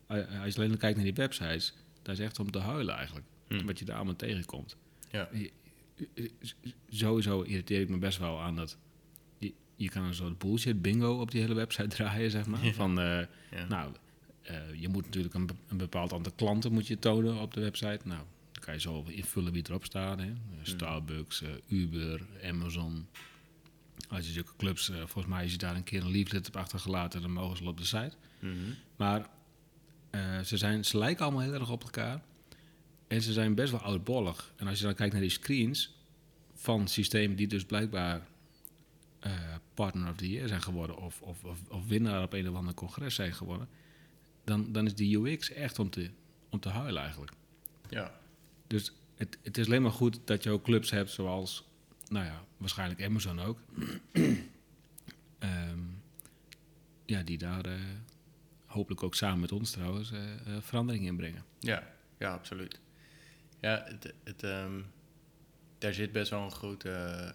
Eh, 0.08 0.42
Als 0.44 0.54
je 0.56 0.62
alleen 0.62 0.78
kijkt 0.78 0.96
naar 0.96 1.06
die 1.06 1.14
websites, 1.14 1.74
dat 2.02 2.18
is 2.20 2.26
echt 2.26 2.40
om 2.40 2.52
te 2.52 2.60
huilen 2.60 2.96
eigenlijk. 2.96 3.26
Hm. 3.48 3.66
Wat 3.66 3.80
je 3.80 3.86
daar 3.86 3.96
allemaal 3.96 4.16
tegenkomt. 4.16 4.76
Ja. 5.12 5.30
Sowieso 6.90 7.42
irriteer 7.42 7.82
ik 7.82 7.90
me 7.90 7.98
best 7.98 8.18
wel 8.18 8.42
aan 8.42 8.56
dat 8.56 8.78
je, 9.38 9.54
je 9.76 9.90
kan 9.90 10.04
een 10.04 10.14
soort 10.16 10.38
bullshit 10.38 10.82
bingo 10.82 11.20
op 11.20 11.32
die 11.32 11.42
hele 11.42 11.54
website 11.54 11.88
draaien, 11.96 12.32
zeg 12.32 12.46
maar. 12.46 12.66
Ja. 12.66 12.74
Van, 12.74 13.00
eh, 13.00 13.06
Ja. 13.52 13.66
nou, 13.70 13.92
Eh, 14.46 14.82
je 14.82 14.90
moet 14.90 15.06
natuurlijk 15.06 15.34
een, 15.34 15.46
be- 15.46 15.54
een 15.68 15.78
bepaald 15.78 16.14
aantal 16.14 16.32
klanten 16.36 16.72
moet 16.74 16.88
je 16.88 17.00
tonen 17.00 17.40
op 17.40 17.54
de 17.54 17.62
website. 17.62 18.00
Nou, 18.04 18.22
dan 18.52 18.64
kan 18.64 18.74
je 18.74 18.80
zo 18.80 19.04
invullen 19.08 19.54
wie 19.54 19.64
erop 19.70 19.86
staat. 19.86 20.20
Hè. 20.20 20.26
Eh, 20.26 20.34
Starbucks, 20.62 21.42
eh, 21.42 21.50
Uber, 21.68 22.22
Amazon. 22.44 23.08
Als 24.10 24.26
je 24.26 24.32
zulke 24.32 24.52
clubs, 24.58 24.86
volgens 24.96 25.26
mij 25.26 25.42
als 25.44 25.52
je 25.52 25.58
daar 25.58 25.76
een 25.76 25.84
keer 25.84 26.02
een 26.04 26.12
leaflet 26.12 26.44
hebt 26.44 26.56
achtergelaten, 26.56 27.22
dan 27.22 27.32
mogen 27.32 27.58
ze 27.58 27.64
op 27.64 27.78
de 27.78 27.86
site. 27.86 28.12
Mhm. 28.40 28.54
Maar 28.96 29.30
ze, 30.44 30.58
zijn, 30.58 30.86
ze 30.86 30.98
lijken 30.98 31.24
allemaal 31.26 31.42
heel 31.44 31.54
erg 31.54 31.70
op 31.72 31.84
elkaar. 31.84 32.22
En 33.08 33.22
ze 33.22 33.34
zijn 33.34 33.56
best 33.56 33.72
wel 33.72 33.82
oudbollig. 33.82 34.54
En 34.56 34.68
als 34.68 34.80
je 34.80 34.86
dan 34.86 34.96
kijkt 34.96 35.14
naar 35.14 35.22
die 35.22 35.32
screens 35.32 35.96
van 36.54 36.88
systemen 36.88 37.36
die 37.36 37.48
dus 37.48 37.66
blijkbaar 37.66 38.28
eh, 39.20 39.56
Partner 39.74 40.10
of 40.10 40.16
the 40.16 40.30
Year 40.30 40.48
zijn 40.48 40.62
geworden... 40.62 40.98
Of, 40.98 41.22
of, 41.22 41.44
of, 41.44 41.60
of 41.70 41.88
winnaar 41.88 42.24
op 42.24 42.34
een 42.34 42.50
of 42.50 42.56
ander 42.56 42.74
congres 42.74 43.16
zijn 43.16 43.34
geworden... 43.34 43.68
dan, 44.44 44.72
dan 44.72 44.86
is 44.86 44.96
die 44.96 45.18
UX 45.18 45.52
echt 45.52 45.80
om 45.80 45.90
te, 45.90 46.10
om 46.50 46.60
te 46.60 46.70
huilen 46.70 47.02
eigenlijk. 47.02 47.32
Ja. 47.90 48.20
Dus 48.68 48.92
het, 49.16 49.38
het 49.42 49.58
is 49.58 49.66
alleen 49.66 49.82
maar 49.82 49.92
goed 49.92 50.20
dat 50.26 50.44
je 50.44 50.50
ook 50.50 50.64
clubs 50.64 50.92
hebt 50.92 51.10
zoals, 51.10 51.68
nou 52.08 52.26
ja, 52.26 52.44
waarschijnlijk 52.58 53.04
Amazon 53.04 53.40
ook. 53.40 53.60
Ehm, 55.40 55.80
ja, 57.06 57.24
die 57.24 57.38
daar 57.38 57.66
eh, 57.66 57.74
hopelijk 58.66 59.04
ook 59.04 59.16
samen 59.16 59.40
met 59.40 59.52
ons 59.52 59.72
trouwens 59.72 60.12
eh, 60.12 60.22
verandering 60.60 61.06
in 61.06 61.16
brengen. 61.16 61.44
Ja, 61.60 61.88
ja, 62.20 62.34
absoluut. 62.34 62.80
Ja, 63.66 63.84
het, 63.88 64.14
het, 64.24 64.44
ehm, 64.44 64.82
daar 65.78 65.94
zit 65.94 66.12
best 66.12 66.30
wel 66.30 66.42
een 66.44 66.52
grote, 66.52 66.90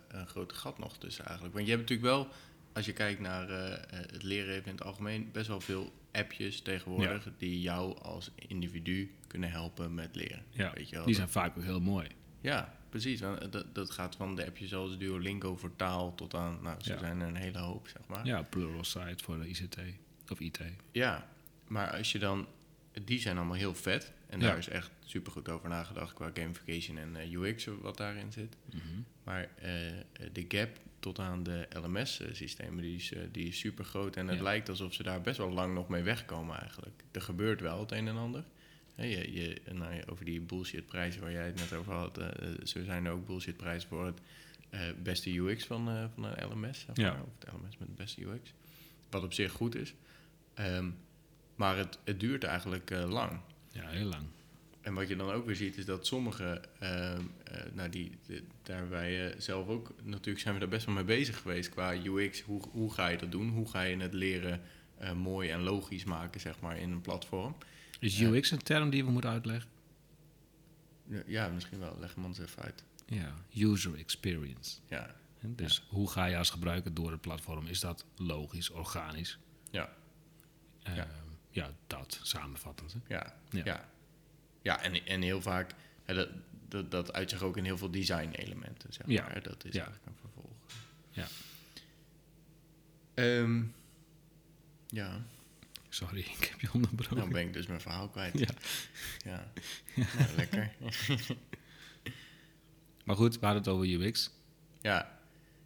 een 0.09 0.27
grote 0.27 0.55
gat 0.55 0.79
nog 0.79 0.99
tussen 0.99 1.25
eigenlijk. 1.25 1.55
Want 1.55 1.67
je 1.67 1.73
hebt 1.77 1.89
natuurlijk 1.91 2.17
wel, 2.17 2.29
als 2.73 2.87
je 2.87 2.93
kijkt 2.93 3.21
naar 3.21 3.49
eh, 3.51 3.73
eh, 3.73 3.81
het 3.91 4.23
leren 4.23 4.55
in 4.65 4.71
het 4.73 4.83
algemeen, 4.83 5.29
best 5.33 5.47
wel 5.49 5.61
veel 5.61 5.93
appjes 6.13 6.61
tegenwoordig 6.61 7.29
die 7.39 7.61
jou 7.61 7.99
als 7.99 8.31
individu 8.49 9.15
kunnen 9.27 9.51
helpen 9.51 9.95
met 9.95 10.15
leren. 10.17 10.43
Ja, 10.51 10.73
Weet 10.75 10.89
je 10.89 10.97
wel? 10.97 11.05
die 11.05 11.15
zijn 11.15 11.29
vaak 11.29 11.57
ook 11.57 11.63
heel 11.65 11.81
mooi. 11.81 12.09
Ja, 12.41 12.75
precies. 12.89 13.21
Want 13.21 13.53
Dat, 13.53 13.75
dat 13.75 13.91
gaat 13.91 14.17
van 14.17 14.37
de 14.37 14.47
appjes 14.47 14.69
zoals 14.69 14.99
Duolingo 14.99 15.57
voor 15.57 15.77
taal 15.77 16.15
tot 16.15 16.35
aan, 16.35 16.59
nou, 16.63 16.83
ze 16.83 16.93
Ja. 16.93 16.99
zijn 16.99 17.21
er 17.21 17.29
een 17.29 17.37
hele 17.37 17.59
hoop, 17.59 17.89
zeg 17.89 18.03
maar. 18.07 18.27
Ja, 18.27 18.43
Pluralsight 18.43 19.23
voor 19.23 19.41
de 19.41 19.49
ICT 19.49 19.77
of 20.31 20.41
IT. 20.41 20.61
Ja, 20.93 21.27
maar 21.69 21.97
als 21.97 22.13
je 22.13 22.19
dan... 22.19 22.47
Die 23.05 23.21
zijn 23.21 23.37
allemaal 23.37 23.57
heel 23.57 23.75
vet. 23.75 24.13
En 24.27 24.41
Ja. 24.41 24.47
daar 24.47 24.59
is 24.59 24.69
echt 24.69 24.91
super 25.05 25.33
goed 25.33 25.49
over 25.49 25.69
nagedacht 25.69 26.13
qua 26.15 26.31
gamification 26.35 26.99
en 26.99 27.17
eh, 27.17 27.33
UX 27.33 27.65
wat 27.81 27.97
daarin 27.97 28.33
zit. 28.33 28.57
Mhm. 28.73 28.81
Maar 29.25 29.49
eh, 29.57 29.71
de 30.33 30.45
gap 30.49 30.69
tot 31.01 31.19
aan 31.19 31.43
de 31.43 31.69
LMS-systemen, 31.83 32.83
die 32.83 32.97
is, 32.97 33.13
eh, 33.13 33.23
die 33.33 33.49
is 33.49 33.59
super 33.59 33.85
groot. 33.85 34.17
En 34.17 34.29
het 34.29 34.37
Ja. 34.37 34.43
lijkt 34.43 34.69
alsof 34.69 34.95
ze 34.95 35.03
daar 35.03 35.21
best 35.21 35.37
wel 35.39 35.51
lang 35.51 35.75
nog 35.75 35.89
mee 35.89 36.03
wegkomen 36.03 36.59
eigenlijk. 36.61 37.03
Er 37.11 37.23
gebeurt 37.23 37.61
wel 37.61 37.81
het 37.81 37.93
een 37.93 38.09
en 38.09 38.17
ander. 38.17 38.45
Je, 38.95 39.33
je, 39.33 39.61
nou 39.73 40.03
over 40.07 40.25
die 40.25 40.41
bullshit 40.41 40.87
prijzen 40.87 41.21
waar 41.21 41.33
jij 41.33 41.47
het 41.47 41.57
net 41.57 41.73
over 41.73 41.93
had. 41.93 42.19
eh, 42.19 42.27
eh, 42.29 42.65
zo 42.65 42.85
zijn 42.85 43.05
er 43.05 43.13
ook 43.13 43.27
bullshit 43.27 43.57
prijzen 43.57 43.89
voor 43.89 44.07
het 44.07 44.21
eh, 44.71 44.81
beste 45.03 45.31
UX 45.39 45.65
van, 45.65 45.89
eh, 45.89 46.05
van 46.15 46.25
een 46.25 46.49
LMS. 46.51 46.81
Zeg 46.81 46.97
Ja. 46.97 47.11
of 47.27 47.29
het 47.39 47.53
LMS 47.53 47.79
met 47.79 47.89
het 47.89 47.97
beste 47.97 48.21
UX. 48.25 48.53
Wat 49.11 49.23
op 49.23 49.33
zich 49.33 49.53
goed 49.53 49.75
is. 49.75 49.95
Ehm, 50.55 50.91
maar 51.61 51.77
het, 51.77 51.99
het 52.05 52.21
duurt 52.21 52.45
eigenlijk 52.45 52.91
eh, 52.91 53.11
lang. 53.11 53.41
Ja, 53.73 53.89
heel 53.89 54.07
lang. 54.07 54.23
En 54.81 54.95
wat 54.95 55.09
je 55.09 55.17
dan 55.17 55.31
ook 55.31 55.47
weer 55.47 55.57
ziet, 55.57 55.77
is 55.77 55.85
dat 55.85 56.07
sommige, 56.07 56.63
ehm, 56.79 57.23
eh, 57.45 57.61
nou 57.73 57.89
die, 57.89 58.19
de- 58.27 58.43
daar 58.63 58.89
wij 58.89 59.35
zelf 59.39 59.69
ook, 59.69 59.93
natuurlijk 60.03 60.41
zijn 60.41 60.55
we 60.55 60.61
daar 60.61 60.69
best 60.69 60.87
wel 60.87 60.95
mee 60.95 61.05
bezig 61.05 61.39
geweest 61.41 61.69
qua 61.71 61.95
UX. 61.95 62.41
Hoe, 62.41 62.63
hoe 62.71 62.93
ga 62.93 63.09
je 63.09 63.17
dat 63.19 63.31
doen? 63.31 63.49
Hoe 63.49 63.69
ga 63.69 63.83
je 63.83 63.97
het 63.97 64.15
leren 64.15 64.61
eh, 64.99 65.13
mooi 65.13 65.51
en 65.51 65.61
logisch 65.61 66.05
maken, 66.05 66.41
zeg 66.41 66.61
maar, 66.61 66.79
in 66.79 66.91
een 66.91 67.01
platform? 67.01 67.57
Is. 67.99 68.21
UX 68.21 68.51
een 68.51 68.63
term 68.63 68.91
die 68.91 69.05
we 69.05 69.11
moeten 69.11 69.31
uitleggen? 69.31 69.71
Ja, 71.27 71.49
misschien 71.49 71.79
wel. 71.79 71.97
Leg 72.01 72.15
hem 72.15 72.25
ons 72.25 72.39
even 72.39 72.63
uit. 72.63 72.85
Ja, 73.07 73.35
user 73.55 73.95
experience. 73.95 74.79
Ja, 74.89 75.15
Dus 75.41 75.87
hoe 75.89 76.11
ga 76.11 76.25
je 76.25 76.37
als 76.37 76.51
gebruiker 76.51 76.95
door 76.95 77.11
het 77.11 77.21
platform? 77.21 77.67
Is 77.67 77.81
dat 77.81 78.05
logisch, 78.17 78.71
organisch? 78.71 79.39
ja, 79.71 79.91
Ja. 80.83 81.09
Ja. 81.51 81.71
dat 81.87 82.21
samenvattend. 82.23 82.93
hè? 82.93 82.99
ja, 83.15 83.35
Ja. 83.51 83.63
ja. 83.65 83.89
ja. 84.63 84.81
en, 84.83 85.07
en 85.07 85.23
heel 85.23 85.43
vaak, 85.43 85.71
hè, 86.05 86.15
dat, 86.15 86.29
dat, 86.69 86.91
dat 86.91 87.13
uit 87.13 87.31
zich 87.31 87.43
ook 87.43 87.57
in 87.57 87.65
heel 87.65 87.79
veel 87.79 87.91
design-elementen, 87.91 88.93
zeg 88.93 89.07
Ja. 89.07 89.27
hè. 89.29 89.41
Dat 89.41 89.65
is 89.65 89.75
Ja. 89.75 89.83
eigenlijk 89.85 90.07
een 90.07 90.17
vervolg. 90.21 90.57
Ja. 91.11 91.27
Ehm, 93.15 93.63
ja. 94.87 95.23
Sorry, 95.89 96.21
ik 96.39 96.45
heb 96.51 96.61
je 96.61 96.69
onderbroken. 96.73 97.17
Dan 97.17 97.29
ben 97.33 97.43
ik 97.47 97.53
dus 97.53 97.67
mijn 97.67 97.81
verhaal 97.81 98.09
kwijt. 98.09 98.39
Ja. 98.39 98.49
Ja, 99.25 99.53
Nou, 100.19 100.35
lekker. 100.37 100.73
Maar 103.05 103.17
goed, 103.17 103.39
we 103.39 103.45
hadden 103.47 103.63
het 103.63 103.73
over 103.73 103.87
UX. 103.87 104.31
Ja. 104.81 105.20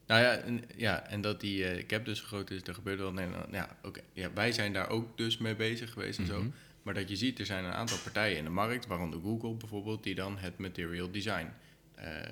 Nou 0.07 0.21
ja, 0.23 0.35
en, 0.37 0.65
ja, 0.77 1.07
en 1.07 1.21
dat 1.21 1.41
die 1.41 1.65
eh 1.69 1.85
gap 1.87 2.05
dus 2.05 2.21
groot 2.21 2.51
is, 2.51 2.63
er 2.63 2.75
gebeurt 2.75 2.99
wel... 2.99 3.13
Nee, 3.13 3.27
nou, 3.27 3.53
ja, 3.53 3.77
oké. 3.83 4.01
ja, 4.13 4.33
wij 4.33 4.53
zijn 4.53 4.73
daar 4.73 4.89
ook 4.89 5.17
dus 5.17 5.39
mee 5.39 5.57
bezig 5.57 5.93
geweest 5.93 6.19
en 6.19 6.27
zo. 6.27 6.39
Mhm. 6.39 6.49
Maar 6.83 6.95
dat 6.95 7.09
je 7.09 7.17
ziet, 7.17 7.39
er 7.39 7.47
zijn 7.47 7.65
een 7.65 7.73
aantal 7.73 7.99
partijen 7.99 8.37
in 8.37 8.45
de 8.45 8.51
markt, 8.51 8.87
waaronder 8.87 9.21
Google 9.21 9.55
bijvoorbeeld, 9.55 10.03
die 10.03 10.15
dan 10.15 10.39
het 10.39 10.59
material 10.59 11.11
design 11.11 11.47
eh, 11.95 12.23
eh, 12.23 12.29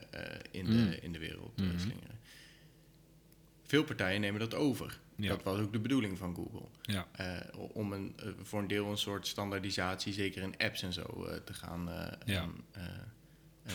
in, 0.50 0.64
Mm. 0.67 0.71
de, 0.91 0.99
in 1.00 1.12
de 1.12 1.19
wereld 1.19 1.57
Mhm. 1.61 1.79
slingeren. 1.79 2.19
Veel 3.64 3.85
partijen 3.85 4.21
nemen 4.21 4.41
dat 4.41 4.55
over. 4.55 4.99
Ja. 5.17 5.29
Dat 5.29 5.43
was 5.43 5.59
ook 5.61 5.73
de 5.73 5.79
bedoeling 5.79 6.19
van 6.19 6.35
Google. 6.35 6.69
Ja, 6.83 7.07
om 7.52 7.93
een, 7.93 8.14
voor 8.43 8.61
een 8.61 8.67
deel 8.67 8.91
een 8.91 8.99
soort 8.99 9.26
standaardisatie, 9.26 10.12
zeker 10.12 10.43
in 10.43 10.55
apps 10.59 10.83
en 10.83 10.93
zo, 10.93 11.29
te 11.45 11.55
gaan 11.55 11.88
Ja. 12.25 12.49
eh, 12.73 12.83
eh, 12.85 12.88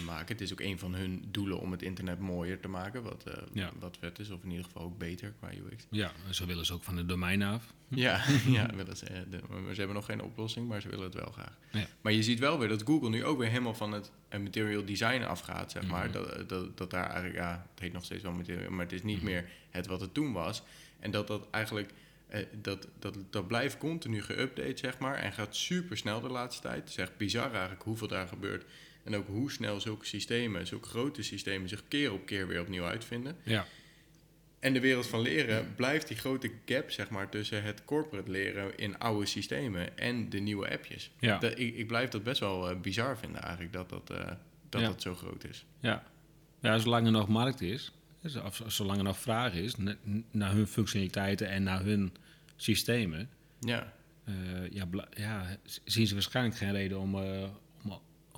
maken. 0.06 0.28
Het 0.28 0.42
is 0.42 0.52
ook 0.52 0.60
een 0.62 0.80
van 0.80 0.94
hun 0.96 1.26
doelen 1.32 1.60
om 1.60 1.72
het 1.72 1.82
internet 1.82 2.20
mooier 2.20 2.60
te 2.60 2.68
maken, 2.68 3.04
wat, 3.04 3.24
eh, 3.24 3.34
Ja. 3.54 3.72
wat 3.80 3.98
vet 4.00 4.20
is, 4.20 4.30
of 4.30 4.44
in 4.44 4.50
ieder 4.50 4.66
geval 4.66 4.82
ook 4.82 4.98
beter 4.98 5.34
qua 5.40 5.50
UX. 5.54 5.86
ja, 5.90 6.12
en 6.28 6.36
zo 6.36 6.46
willen 6.46 6.66
ze 6.66 6.74
ook 6.74 6.84
van 6.84 6.96
de 6.96 7.06
domein 7.06 7.42
af. 7.44 7.74
Ja, 7.88 8.24
ja 8.48 8.76
willen 8.76 8.98
ze, 8.98 9.06
eh, 9.06 9.20
de- 9.30 9.42
ze 9.72 9.76
hebben 9.78 9.96
nog 9.96 10.06
geen 10.06 10.22
oplossing, 10.22 10.68
maar 10.68 10.82
ze 10.82 10.90
willen 10.90 11.06
het 11.06 11.14
wel 11.14 11.32
graag. 11.32 11.58
Ja. 11.72 11.88
Maar 12.02 12.14
je 12.14 12.24
ziet 12.24 12.40
wel 12.40 12.60
weer 12.60 12.68
dat 12.70 12.84
Google 12.86 13.10
nu 13.10 13.24
ook 13.26 13.38
weer 13.38 13.50
helemaal 13.50 13.74
van 13.74 13.92
het 13.92 14.12
eh, 14.30 14.40
material 14.40 14.86
design 14.86 15.22
afgaat, 15.24 15.72
zeg 15.72 15.88
maar. 15.88 16.04
Mhm. 16.10 16.14
Dat, 16.14 16.50
dat, 16.50 16.78
dat 16.78 16.90
daar 16.92 17.06
eigenlijk, 17.06 17.36
ja, 17.36 17.66
het 17.72 17.80
heet 17.80 17.94
nog 17.94 18.06
steeds 18.06 18.24
wel 18.24 18.32
material, 18.32 18.72
maar 18.72 18.84
het 18.86 18.94
is 18.94 19.04
niet 19.04 19.18
Mhm. 19.18 19.26
meer 19.26 19.50
het 19.70 19.88
wat 19.88 20.02
het 20.02 20.14
toen 20.14 20.34
was. 20.34 20.64
En 21.00 21.12
dat 21.12 21.28
dat 21.28 21.48
eigenlijk, 21.52 21.92
eh, 22.28 22.46
dat, 22.62 22.88
dat, 23.00 23.18
dat 23.30 23.48
blijft 23.48 23.78
continu 23.78 24.22
geüpdate, 24.24 24.74
zeg 24.80 25.00
maar. 25.00 25.16
En 25.16 25.34
gaat 25.34 25.56
super 25.56 25.98
snel 25.98 26.22
de 26.22 26.30
laatste 26.30 26.62
tijd. 26.62 26.80
Het 26.80 26.90
is 26.90 26.98
echt 26.98 27.18
bizar 27.18 27.52
eigenlijk 27.52 27.84
hoeveel 27.84 28.08
daar 28.08 28.28
gebeurt. 28.28 28.66
En 29.08 29.16
ook 29.16 29.28
hoe 29.28 29.52
snel 29.52 29.80
zulke 29.80 30.06
systemen, 30.06 30.68
zulke 30.68 30.88
grote 30.88 31.24
systemen, 31.24 31.70
zich 31.70 31.84
keer 31.88 32.12
op 32.14 32.26
keer 32.26 32.48
weer 32.48 32.62
opnieuw 32.62 32.84
uitvinden. 32.84 33.36
Ja, 33.44 33.66
En 34.60 34.74
de 34.74 34.80
wereld 34.80 35.08
van 35.08 35.20
leren 35.22 35.74
blijft 35.76 36.08
die 36.08 36.18
grote 36.18 36.52
gap, 36.66 36.92
zeg 36.92 37.10
maar, 37.10 37.30
tussen 37.30 37.64
het 37.64 37.86
corporate 37.86 38.32
leren 38.32 38.78
in 38.78 39.00
oude 39.00 39.26
systemen 39.26 39.98
en 39.98 40.30
de 40.30 40.40
nieuwe 40.40 40.70
appjes. 40.72 41.12
ja, 41.20 41.38
Dat, 41.38 41.60
ik, 41.60 41.76
ik 41.76 41.88
blijf 41.88 42.10
dat 42.10 42.24
best 42.24 42.40
wel 42.40 42.70
eh, 42.70 42.80
bizar 42.80 43.18
vinden 43.18 43.42
eigenlijk, 43.42 43.74
dat 43.74 43.90
dat, 43.90 44.10
eh, 44.10 44.32
dat, 44.70 44.82
Ja. 44.82 44.88
dat 44.88 45.02
zo 45.02 45.16
groot 45.16 45.44
is. 45.44 45.66
ja. 45.80 46.04
Ja, 46.62 46.78
zolang 46.78 47.06
er 47.06 47.12
nog 47.12 47.28
markt 47.28 47.62
is, 47.62 47.92
dus 48.22 48.36
of 48.36 48.62
zolang 48.68 48.98
er 48.98 49.04
nog 49.04 49.20
vraag 49.20 49.54
is 49.54 49.76
na- 49.76 49.96
naar 50.32 50.52
hun 50.52 50.68
functionaliteiten 50.68 51.50
en 51.50 51.64
naar 51.64 51.84
hun 51.84 52.14
systemen, 52.56 53.30
Ja, 53.60 53.94
eh, 54.24 54.34
ja, 54.72 54.88
ja, 55.14 55.58
zien 55.84 56.08
ze 56.08 56.14
waarschijnlijk 56.14 56.56
geen 56.58 56.72
reden 56.72 57.00
om, 57.00 57.16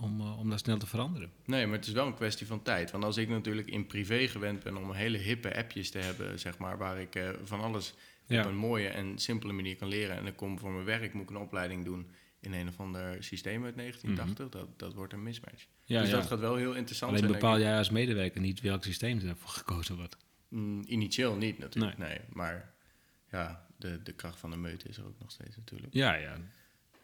om, 0.02 0.20
eh, 0.20 0.40
om 0.40 0.50
dat 0.50 0.60
snel 0.60 0.78
te 0.78 0.88
veranderen. 0.88 1.32
nee, 1.46 1.66
maar 1.68 1.78
het 1.78 1.88
is 1.88 1.94
wel 1.94 2.08
een 2.08 2.14
kwestie 2.16 2.48
van 2.48 2.62
tijd. 2.62 2.92
Want 2.92 3.04
als 3.04 3.18
ik 3.18 3.30
natuurlijk 3.30 3.68
in 3.70 3.86
privé 3.88 4.28
gewend 4.28 4.64
ben 4.64 4.78
om 4.78 4.92
hele 4.92 5.18
hippe 5.18 5.56
appjes 5.56 5.90
te 5.92 5.98
hebben, 6.00 6.40
zeg 6.40 6.58
maar, 6.58 6.78
waar 6.78 7.00
ik 7.00 7.16
eh, 7.16 7.30
van 7.44 7.60
alles 7.62 7.94
Ja. 8.26 8.42
op 8.42 8.48
een 8.50 8.56
mooie 8.58 8.88
en 8.88 9.18
simpele 9.20 9.54
manier 9.54 9.76
kan 9.76 9.88
leren. 9.88 10.18
En 10.18 10.24
dan 10.24 10.36
kom 10.36 10.60
voor 10.60 10.72
mijn 10.72 10.86
werk, 10.86 11.14
moet 11.14 11.24
ik 11.24 11.30
een 11.30 11.38
opleiding 11.42 11.86
doen 11.86 12.10
in 12.40 12.54
een 12.54 12.68
of 12.68 12.80
ander 12.80 13.24
systeem 13.24 13.64
uit 13.66 13.76
1980. 13.76 14.50
dat, 14.50 14.80
dat 14.80 14.94
wordt 14.94 15.14
een 15.14 15.24
mismatch. 15.24 15.66
Ja, 15.86 16.00
dus 16.02 16.10
ja. 16.10 16.16
dat 16.16 16.26
gaat 16.28 16.40
wel 16.40 16.56
heel 16.56 16.74
interessant 16.76 17.12
Alleen 17.12 17.24
zijn. 17.24 17.32
denk 17.32 17.44
bepaal 17.44 17.60
jij 17.60 17.78
als 17.78 17.90
medewerker 17.90 18.42
niet 18.42 18.62
welk 18.62 18.84
systeem 18.84 19.20
ervoor 19.20 19.50
gekozen 19.50 19.96
wordt. 19.96 20.18
Mm, 20.48 20.84
initieel 20.88 21.36
niet 21.36 21.58
natuurlijk, 21.58 21.98
nee. 21.98 22.20
Maar 22.30 22.74
ja, 23.32 23.68
de, 23.78 24.02
de 24.04 24.14
kracht 24.14 24.40
van 24.40 24.50
de 24.52 24.58
meute 24.58 24.88
is 24.90 24.98
er 24.98 25.06
ook 25.06 25.20
nog 25.20 25.32
steeds 25.32 25.56
natuurlijk. 25.58 25.94
Ja, 25.94 26.14
ja. 26.14 26.38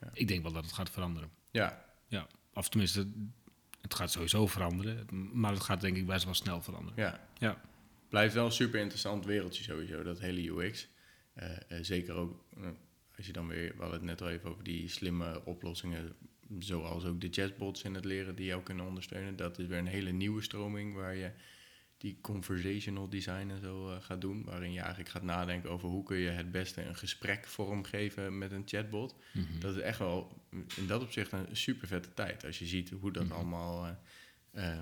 Ja. 0.02 0.10
Ik 0.14 0.28
denk 0.28 0.44
wel 0.44 0.52
dat 0.52 0.64
het 0.64 0.74
gaat 0.74 0.90
veranderen. 0.90 1.30
Ja, 1.52 1.86
Ja. 2.08 2.28
Of 2.56 2.70
tenminste, 2.70 3.08
het 3.82 3.96
gaat 3.96 4.12
sowieso 4.12 4.48
veranderen. 4.48 5.08
Maar 5.34 5.52
het 5.52 5.64
gaat 5.64 5.82
denk 5.82 5.98
ik 5.98 6.06
best 6.06 6.26
wel 6.26 6.34
snel 6.34 6.62
veranderen. 6.62 7.04
ja. 7.04 7.28
Ja. 7.38 7.62
Blijft 8.10 8.34
wel 8.34 8.46
een 8.46 8.52
super 8.52 8.80
interessant 8.80 9.26
wereldje 9.26 9.64
sowieso, 9.64 10.04
dat 10.04 10.20
hele 10.20 10.50
UX. 10.50 10.88
Eh, 11.34 11.52
eh, 11.52 11.78
zeker 11.82 12.16
ook 12.16 12.46
eh, 12.58 12.68
als 13.18 13.26
je 13.26 13.34
dan 13.34 13.48
weer, 13.48 13.74
we 13.76 13.82
hadden 13.82 14.00
het 14.00 14.08
net 14.08 14.22
al 14.22 14.30
even 14.30 14.50
over 14.50 14.64
die 14.64 14.88
slimme 14.88 15.46
oplossingen, 15.46 16.16
zoals 16.60 17.06
ook 17.06 17.22
de 17.22 17.28
chatbots 17.32 17.84
in 17.84 17.94
het 17.94 18.06
leren 18.06 18.36
die 18.36 18.46
jou 18.46 18.64
kunnen 18.64 18.86
ondersteunen. 18.86 19.36
Dat 19.36 19.60
is 19.60 19.68
weer 19.68 19.78
een 19.78 19.88
hele 19.88 20.12
nieuwe 20.12 20.42
stroming 20.42 20.94
waar 20.94 21.16
je 21.16 21.32
die 21.98 22.18
conversational 22.22 23.10
design 23.10 23.50
en 23.50 23.60
zo 23.62 23.90
eh, 23.90 23.96
gaat 24.02 24.22
doen. 24.22 24.44
Waarin 24.44 24.72
je 24.74 24.80
eigenlijk 24.80 25.10
gaat 25.10 25.24
nadenken 25.24 25.70
over 25.70 25.90
hoe 25.90 26.04
kun 26.04 26.18
je 26.18 26.30
het 26.30 26.52
beste 26.52 26.82
een 26.86 26.96
gesprek 26.96 27.46
vormgeven 27.48 28.38
met 28.38 28.52
een 28.52 28.64
chatbot. 28.66 29.16
Mhm. 29.34 29.60
Dat 29.60 29.76
is 29.76 29.82
echt 29.82 30.00
wel 30.00 30.42
in 30.76 30.88
dat 30.88 31.02
opzicht 31.02 31.32
een 31.32 31.48
super 31.52 31.88
vette 31.88 32.14
tijd. 32.14 32.46
Als 32.46 32.60
je 32.60 32.66
ziet 32.66 32.90
hoe 32.90 33.12
dat 33.12 33.24
Mhm. 33.24 33.34
allemaal 33.34 33.86
eh, 34.52 34.72
eh, 34.72 34.80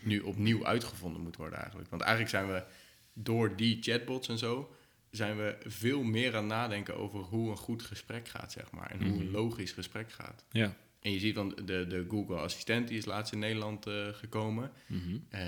nu 0.00 0.20
opnieuw 0.20 0.66
uitgevonden 0.66 1.22
moet 1.22 1.36
worden 1.36 1.58
eigenlijk. 1.58 1.90
Want 1.90 2.02
eigenlijk 2.02 2.30
zijn 2.30 2.46
we 2.46 2.64
door 3.12 3.56
die 3.56 3.82
chatbots 3.82 4.28
en 4.28 4.38
zo... 4.38 4.74
zijn 5.10 5.36
we 5.36 5.56
veel 5.66 6.02
meer 6.02 6.28
aan 6.36 6.42
het 6.44 6.52
nadenken 6.52 6.96
over 6.96 7.18
hoe 7.20 7.50
een 7.50 7.56
goed 7.56 7.82
gesprek 7.82 8.28
gaat, 8.28 8.52
zeg 8.52 8.70
maar. 8.70 8.90
En 8.90 9.02
hoe 9.02 9.18
een 9.18 9.24
Mhm. 9.24 9.32
logisch 9.32 9.72
gesprek 9.72 10.12
gaat. 10.12 10.44
Ja. 10.50 10.76
En 11.02 11.12
je 11.12 11.18
ziet, 11.18 11.34
want 11.34 11.56
de, 11.56 11.86
de 11.86 12.04
Google 12.08 12.36
Assistent 12.36 12.88
die 12.88 12.98
is 12.98 13.04
laatst 13.04 13.32
in 13.32 13.38
Nederland 13.38 13.86
eh, 13.86 14.08
gekomen. 14.08 14.70
Eh, 15.28 15.46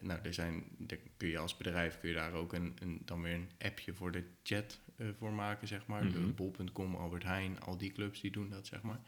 nou, 0.00 0.20
er 0.22 0.34
zijn, 0.34 0.64
daar 0.78 0.98
kun 1.16 1.28
je 1.28 1.38
als 1.38 1.56
bedrijf 1.56 1.98
kun 2.00 2.08
je 2.08 2.14
daar 2.14 2.32
ook 2.32 2.52
een, 2.52 2.76
een, 2.80 3.02
dan 3.04 3.22
weer 3.22 3.34
een 3.34 3.50
appje 3.58 3.94
voor 3.94 4.12
de 4.12 4.24
chat 4.42 4.80
voor 5.18 5.32
maken, 5.32 5.68
zeg 5.68 5.86
maar. 5.86 6.04
Mhm. 6.04 6.34
Bol.com, 6.34 6.94
Albert 6.94 7.22
Heijn, 7.22 7.60
al 7.60 7.76
die 7.78 7.92
clubs 7.92 8.20
die 8.20 8.30
doen 8.30 8.50
dat, 8.50 8.66
zeg 8.66 8.82
maar. 8.82 9.00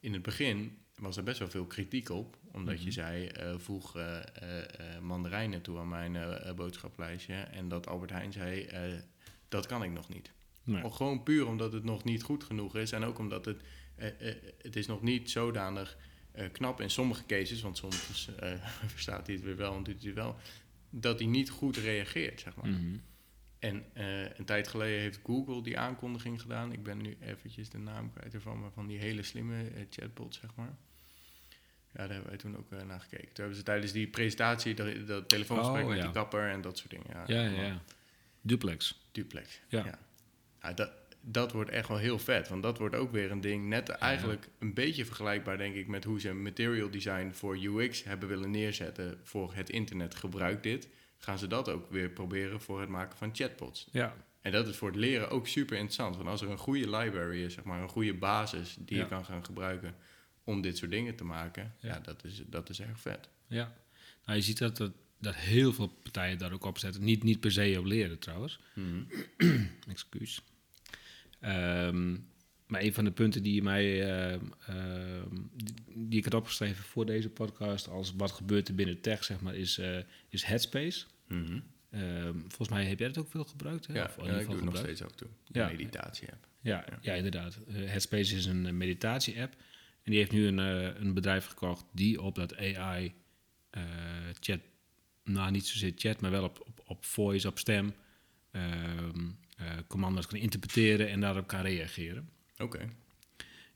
In 0.00 0.12
het 0.12 0.22
begin 0.22 0.78
was 0.98 1.16
er 1.16 1.22
best 1.22 1.38
wel 1.38 1.50
veel 1.50 1.66
kritiek 1.66 2.08
op, 2.08 2.38
omdat 2.52 2.78
je 2.78 2.84
Mhm. 2.84 2.92
zei, 2.92 3.30
voeg 3.58 3.96
mandarijnen 5.00 5.62
toe 5.62 5.78
aan 5.78 5.88
mijn 5.88 6.16
boodschaplijstje. 6.56 7.34
En 7.34 7.68
dat 7.68 7.86
Albert 7.86 8.10
Heijn 8.10 8.32
zei, 8.32 8.68
dat 9.48 9.66
kan 9.66 9.82
ik 9.82 9.90
nog 9.90 10.08
niet. 10.08 10.32
Nee. 10.64 10.90
Gewoon 10.90 11.22
puur 11.22 11.46
omdat 11.46 11.72
het 11.72 11.84
nog 11.84 12.04
niet 12.04 12.22
goed 12.22 12.44
genoeg 12.44 12.76
is. 12.76 12.92
En 12.92 13.04
ook 13.04 13.18
omdat 13.18 13.44
het, 13.44 13.62
eh, 13.94 14.28
eh, 14.28 14.36
het 14.58 14.76
is 14.76 14.86
nog 14.86 15.02
niet 15.02 15.30
zodanig 15.30 15.96
eh, 16.32 16.52
knap 16.52 16.80
in 16.80 16.90
sommige 16.90 17.26
cases, 17.26 17.60
want 17.60 17.76
soms 17.76 18.28
verstaat 18.86 19.26
hij 19.26 19.36
het 19.36 19.44
weer 19.44 19.56
wel 19.56 19.76
en 19.76 19.82
doet 19.82 19.98
hij 19.98 20.06
het 20.06 20.14
wel, 20.14 20.36
dat 20.90 21.18
hij 21.18 21.28
niet 21.28 21.50
goed 21.50 21.76
reageert, 21.76 22.40
zeg 22.40 22.56
maar. 22.56 22.68
Mhm. 22.68 22.96
En 23.58 23.84
een 24.38 24.44
tijd 24.44 24.68
geleden 24.68 25.00
heeft 25.00 25.20
Google 25.24 25.62
die 25.62 25.78
aankondiging 25.78 26.40
gedaan. 26.40 26.72
Ik 26.72 26.82
ben 26.82 27.02
nu 27.02 27.16
eventjes 27.20 27.68
de 27.68 27.78
naam 27.78 28.12
kwijt 28.12 28.34
ervan, 28.34 28.60
maar 28.60 28.70
van 28.70 28.86
die 28.86 28.98
hele 28.98 29.22
slimme 29.22 29.70
chatbot, 29.90 30.34
zeg 30.34 30.54
maar. 30.54 30.76
Ja, 31.92 32.00
daar 32.00 32.08
hebben 32.08 32.28
wij 32.28 32.38
toen 32.38 32.56
ook 32.56 32.70
naar 32.70 33.00
gekeken. 33.00 33.26
Toen 33.26 33.34
hebben 33.36 33.56
ze 33.56 33.62
tijdens 33.62 33.92
die 33.92 34.06
presentatie 34.06 34.74
dat, 34.74 35.06
dat 35.06 35.28
telefoongesprek 35.28 35.82
Oh, 35.82 35.88
met 35.88 35.96
ja. 35.96 36.04
die 36.04 36.12
kapper 36.12 36.50
en 36.50 36.60
dat 36.60 36.78
soort 36.78 36.90
dingen. 36.90 37.06
Ja, 37.08 37.24
Ja, 37.26 37.42
ja, 37.42 37.62
ja. 37.62 37.82
Duplex. 38.40 39.00
Duplex. 39.12 39.60
Ja. 39.68 39.84
Ja. 39.84 39.98
Ja, 40.64 40.72
dat, 40.72 40.90
dat 41.24 41.52
wordt 41.52 41.70
echt 41.70 41.88
wel 41.88 41.96
heel 41.96 42.18
vet. 42.18 42.48
Want 42.48 42.62
dat 42.62 42.78
wordt 42.78 42.94
ook 42.94 43.12
weer 43.12 43.30
een 43.30 43.40
ding. 43.40 43.68
Net 43.68 43.88
eigenlijk 43.88 44.48
een 44.58 44.74
beetje 44.74 45.04
vergelijkbaar, 45.04 45.58
denk 45.58 45.74
ik, 45.74 45.86
met 45.88 46.04
hoe 46.04 46.20
ze 46.20 46.32
material 46.32 46.90
design 46.90 47.30
voor 47.32 47.56
UX 47.64 48.04
hebben 48.04 48.28
willen 48.28 48.50
neerzetten. 48.50 49.18
Voor 49.22 49.54
het 49.54 49.70
internet 49.70 50.14
gebruik 50.14 50.62
dit. 50.62 50.88
Gaan 51.18 51.38
ze 51.38 51.46
dat 51.46 51.68
ook 51.68 51.90
weer 51.90 52.08
proberen 52.10 52.60
voor 52.60 52.80
het 52.80 52.88
maken 52.88 53.18
van 53.18 53.34
chatbots. 53.34 53.88
Ja. 53.92 54.16
En 54.40 54.52
dat 54.52 54.68
is 54.68 54.76
voor 54.76 54.88
het 54.88 54.96
leren 54.98 55.30
ook 55.30 55.46
super 55.46 55.76
interessant. 55.76 56.16
Want 56.16 56.28
als 56.28 56.42
er 56.42 56.50
een 56.50 56.58
goede 56.58 56.90
library 56.96 57.42
is, 57.44 57.54
zeg 57.54 57.64
maar, 57.64 57.82
een 57.82 57.88
goede 57.88 58.14
basis 58.14 58.76
die 58.78 58.96
Ja. 58.96 59.02
je 59.02 59.08
kan 59.08 59.24
gaan 59.24 59.44
gebruiken 59.44 59.94
om 60.44 60.60
dit 60.60 60.76
soort 60.76 60.90
dingen 60.90 61.16
te 61.16 61.24
maken, 61.24 61.74
ja, 61.80 61.88
Ja. 61.88 62.00
dat, 62.00 62.24
is, 62.24 62.42
dat 62.46 62.68
is 62.68 62.80
erg 62.80 63.00
vet. 63.00 63.28
Ja. 63.46 63.74
Nou, 64.24 64.38
je 64.38 64.44
ziet 64.44 64.58
dat, 64.58 64.76
dat, 64.76 64.92
dat 65.20 65.34
heel 65.34 65.72
veel 65.72 65.86
partijen 65.88 66.38
daar 66.38 66.52
ook 66.52 66.64
op 66.64 66.78
zetten. 66.78 67.04
Niet, 67.04 67.22
niet 67.22 67.40
per 67.40 67.52
se 67.52 67.76
op 67.78 67.84
leren 67.84 68.18
trouwens. 68.18 68.60
Excuus. 69.88 70.42
Ehm, 71.44 72.12
maar 72.66 72.82
een 72.82 72.94
van 72.94 73.04
de 73.04 73.10
punten 73.10 73.42
die, 73.42 73.62
mij, 73.62 74.14
ehm, 74.16 74.40
ehm, 74.66 75.34
die, 75.54 75.74
die 76.08 76.18
ik 76.18 76.24
had 76.24 76.34
opgeschreven 76.34 76.84
voor 76.84 77.06
deze 77.06 77.28
podcast... 77.28 77.88
als 77.88 78.12
wat 78.16 78.30
gebeurt 78.32 78.68
er 78.68 78.74
binnen 78.74 79.00
tech, 79.00 79.24
zeg 79.24 79.40
maar, 79.40 79.54
is, 79.54 79.78
eh, 79.78 79.98
is 80.28 80.44
Headspace. 80.44 81.04
Mhm. 81.28 81.60
Volgens 82.40 82.68
mij 82.68 82.84
heb 82.84 82.98
jij 82.98 83.08
dat 83.08 83.18
ook 83.18 83.30
veel 83.30 83.44
gebruikt, 83.44 83.86
hè? 83.86 83.94
Ja, 83.94 84.04
Of 84.04 84.16
in 84.18 84.24
ja, 84.24 84.38
ik 84.38 84.46
doe 84.46 84.54
het 84.54 84.64
nog 84.64 84.76
steeds 84.76 85.00
en 85.00 85.16
toe. 85.16 85.28
De 85.46 85.58
Ja. 85.58 85.68
meditatie-app. 85.68 86.46
Ja, 86.60 86.84
Ja. 86.90 86.98
ja. 87.00 87.12
inderdaad. 87.14 87.58
Eh, 87.68 87.74
Headspace 87.74 88.36
is 88.36 88.46
een 88.46 88.66
eh, 88.66 88.72
meditatie-app. 88.72 89.52
En 90.02 90.10
die 90.10 90.18
heeft 90.18 90.32
nu 90.32 90.46
een, 90.46 90.58
een 91.02 91.14
bedrijf 91.14 91.46
gekocht 91.46 91.84
die 91.92 92.22
op 92.22 92.34
dat 92.34 92.56
AI-chat, 92.56 94.60
nou 95.24 95.50
niet 95.50 95.66
zozeer 95.66 95.92
chat, 95.96 96.20
maar 96.20 96.30
wel 96.30 96.44
op, 96.44 96.60
op, 96.66 96.82
op 96.84 97.04
voice, 97.04 97.48
op 97.48 97.58
stem, 97.58 97.94
commando's 99.86 100.26
kan 100.26 100.38
interpreteren 100.38 101.10
en 101.10 101.20
daarop 101.20 101.46
kan 101.46 101.60
reageren. 101.60 102.28
Oké. 102.58 102.78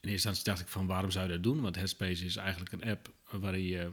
In 0.01 0.09
eerste 0.09 0.29
instantie 0.29 0.45
dacht 0.45 0.61
ik 0.61 0.69
van 0.69 0.87
waarom 0.87 1.11
zou 1.11 1.27
je 1.27 1.33
dat 1.33 1.43
doen? 1.43 1.61
Want 1.61 1.75
Headspace 1.77 2.25
is 2.25 2.37
eigenlijk 2.37 2.73
een 2.73 2.91
app 2.91 3.13
waarin 3.31 3.63
je, 3.65 3.91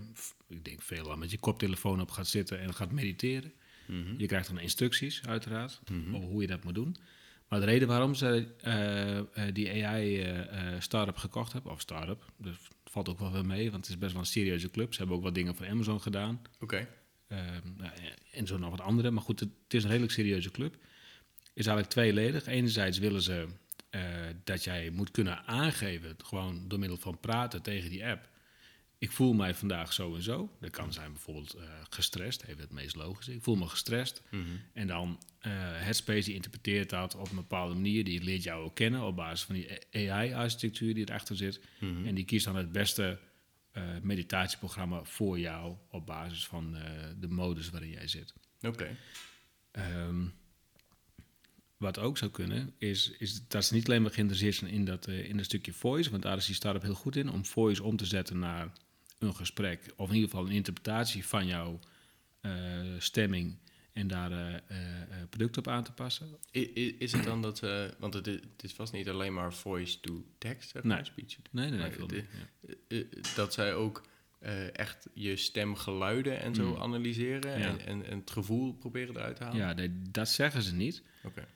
ik 0.47 0.65
denk 0.65 0.81
veelal, 0.81 1.17
met 1.17 1.31
je 1.31 1.38
koptelefoon 1.39 2.01
op 2.01 2.12
gaat 2.12 2.27
zitten 2.27 2.60
en 2.60 2.73
gaat 2.73 2.91
mediteren. 2.91 3.53
Mhm. 3.88 4.13
Je 4.17 4.25
krijgt 4.27 4.47
dan 4.47 4.60
instructies, 4.60 5.21
uiteraard, 5.27 5.79
Mhm. 5.91 6.15
over 6.15 6.27
hoe 6.29 6.41
je 6.41 6.47
dat 6.47 6.63
moet 6.63 6.75
doen. 6.75 6.95
Maar 7.47 7.60
de 7.60 7.65
reden 7.65 7.88
waarom 7.88 8.13
ze 8.15 8.47
eh, 8.62 9.17
eh, 9.17 9.25
die 9.53 9.86
AI-startup 9.86 11.17
gekocht 11.17 11.53
hebben, 11.53 11.71
of 11.71 11.81
start-up, 11.81 12.23
dat 12.38 12.53
valt 12.84 13.10
ook 13.10 13.19
wel 13.19 13.31
weer 13.31 13.45
mee, 13.45 13.71
want 13.71 13.84
het 13.86 13.93
is 13.93 13.99
best 13.99 14.12
wel 14.12 14.21
een 14.21 14.27
serieuze 14.27 14.71
club. 14.71 14.91
Ze 14.93 14.99
hebben 14.99 15.17
ook 15.17 15.23
wat 15.23 15.36
dingen 15.36 15.55
voor 15.55 15.67
Amazon 15.67 16.01
gedaan. 16.01 16.41
Oké. 16.60 16.88
eh, 17.27 17.38
nou, 17.77 17.91
en 18.31 18.47
zo 18.47 18.58
nog 18.58 18.69
wat 18.69 18.81
andere. 18.81 19.12
Maar 19.12 19.23
goed, 19.23 19.39
het, 19.39 19.49
het 19.63 19.73
is 19.73 19.84
een 19.84 19.89
redelijk 19.89 20.13
serieuze 20.13 20.51
club. 20.51 20.77
Is 21.55 21.65
eigenlijk 21.65 21.89
tweeledig. 21.89 22.45
Enerzijds 22.45 22.97
willen 22.97 23.21
ze 23.21 23.47
eh, 23.89 24.01
dat 24.43 24.63
jij 24.63 24.89
moet 24.89 25.11
kunnen 25.11 25.45
aangeven, 25.45 26.15
gewoon 26.17 26.67
door 26.67 26.79
middel 26.79 26.97
van 26.97 27.19
praten 27.19 27.61
tegen 27.61 27.89
die 27.89 28.05
app. 28.05 28.29
Ik 28.97 29.11
voel 29.11 29.33
mij 29.33 29.55
vandaag 29.55 29.93
zo 29.93 30.15
en 30.15 30.21
zo. 30.21 30.57
Dat 30.59 30.69
kan 30.69 30.93
zijn 30.93 31.11
bijvoorbeeld 31.11 31.53
eh, 31.53 31.63
gestrest, 31.89 32.43
even 32.43 32.61
het 32.61 32.71
meest 32.71 32.95
logische. 32.95 33.33
Ik 33.33 33.43
voel 33.43 33.55
me 33.55 33.67
gestrest. 33.67 34.21
Mhm. 34.29 34.43
En 34.73 34.87
dan 34.87 35.19
eh 35.39 35.51
Headspace 35.53 36.25
die 36.25 36.33
interpreteert 36.33 36.89
dat 36.89 37.15
op 37.15 37.29
een 37.29 37.35
bepaalde 37.35 37.73
manier. 37.73 38.03
Die 38.03 38.23
leert 38.23 38.43
jou 38.43 38.63
ook 38.63 38.75
kennen 38.75 39.01
op 39.01 39.15
basis 39.15 39.45
van 39.45 39.55
die 39.55 39.69
AI-architectuur 39.91 40.93
die 40.93 41.09
erachter 41.09 41.35
zit. 41.35 41.59
Mhm. 41.79 42.05
En 42.05 42.15
die 42.15 42.25
kiest 42.25 42.45
dan 42.45 42.55
het 42.55 42.71
beste 42.71 43.19
meditatieprogramma 44.01 45.03
voor 45.03 45.39
jou 45.39 45.75
op 45.89 46.05
basis 46.05 46.45
van 46.47 46.77
de 47.19 47.27
modus 47.27 47.69
waarin 47.69 47.89
jij 47.89 48.07
zit. 48.07 48.33
Oké. 48.61 48.97
Ehm, 49.71 50.25
wat 51.77 51.99
ook 51.99 52.17
zou 52.17 52.31
kunnen, 52.31 52.73
is, 52.77 53.11
is 53.17 53.47
dat 53.47 53.65
ze 53.65 53.73
niet 53.73 53.88
alleen 53.88 54.01
maar 54.01 54.11
geïnteresseerd 54.11 54.55
zijn 54.55 54.71
in 54.71 54.85
dat, 54.85 55.07
eh, 55.07 55.29
in 55.29 55.35
dat 55.38 55.45
stukje 55.45 55.73
voice, 55.73 56.09
want 56.09 56.23
daar 56.23 56.38
is 56.38 56.45
die 56.45 56.55
start-up 56.55 56.81
heel 56.81 56.93
goed 56.93 57.15
in, 57.15 57.29
om 57.29 57.45
voice 57.45 57.83
om 57.83 57.97
te 57.97 58.05
zetten 58.05 58.39
naar 58.39 58.71
een 59.19 59.35
gesprek, 59.35 59.93
of 59.95 60.09
in 60.09 60.15
ieder 60.15 60.29
geval 60.29 60.45
een 60.45 60.51
interpretatie 60.51 61.25
van 61.25 61.47
jouw 61.47 61.79
eh, 62.41 62.51
stemming 62.97 63.57
en 63.93 64.07
daar 64.07 64.31
eh, 64.31 64.55
eh, 64.55 65.29
product 65.29 65.57
op 65.57 65.67
aan 65.67 65.83
te 65.83 65.91
passen. 65.91 66.27
I- 66.51 66.71
i- 66.77 66.95
Is 66.99 67.11
het 67.11 67.23
dan 67.23 67.41
dat 67.41 67.57
ze, 67.57 67.93
want 67.99 68.13
het 68.13 68.27
is, 68.27 68.33
het 68.35 68.63
is 68.63 68.73
vast 68.73 68.93
niet 68.93 69.09
alleen 69.09 69.33
maar 69.33 69.53
voice 69.53 69.99
to 69.99 70.25
text, 70.38 70.69
zeg 70.69 70.83
maar, 70.83 70.95
Nee. 70.95 71.05
speech 71.05 71.27
to 71.27 71.39
Nee, 71.51 71.69
nee, 71.69 71.79
nee. 71.79 72.07
De- 72.07 72.23
ja. 72.67 72.73
Eh, 72.88 73.03
dat 73.35 73.53
zij 73.53 73.73
ook 73.73 74.03
echt 74.73 75.07
je 75.13 75.35
stemgeluiden 75.35 76.39
en 76.41 76.55
zo 76.55 76.69
Mm. 76.75 76.81
analyseren 76.81 77.59
Ja. 77.59 77.65
en, 77.65 77.79
en, 77.85 78.05
en 78.05 78.17
het 78.19 78.31
gevoel 78.31 78.73
proberen 78.73 79.15
eruit 79.15 79.35
te 79.35 79.43
halen? 79.43 79.59
Ja, 79.59 79.73
nee, 79.73 80.01
dat 80.11 80.29
zeggen 80.29 80.61
ze 80.61 80.73
niet. 80.75 81.01
Oké. 81.23 81.47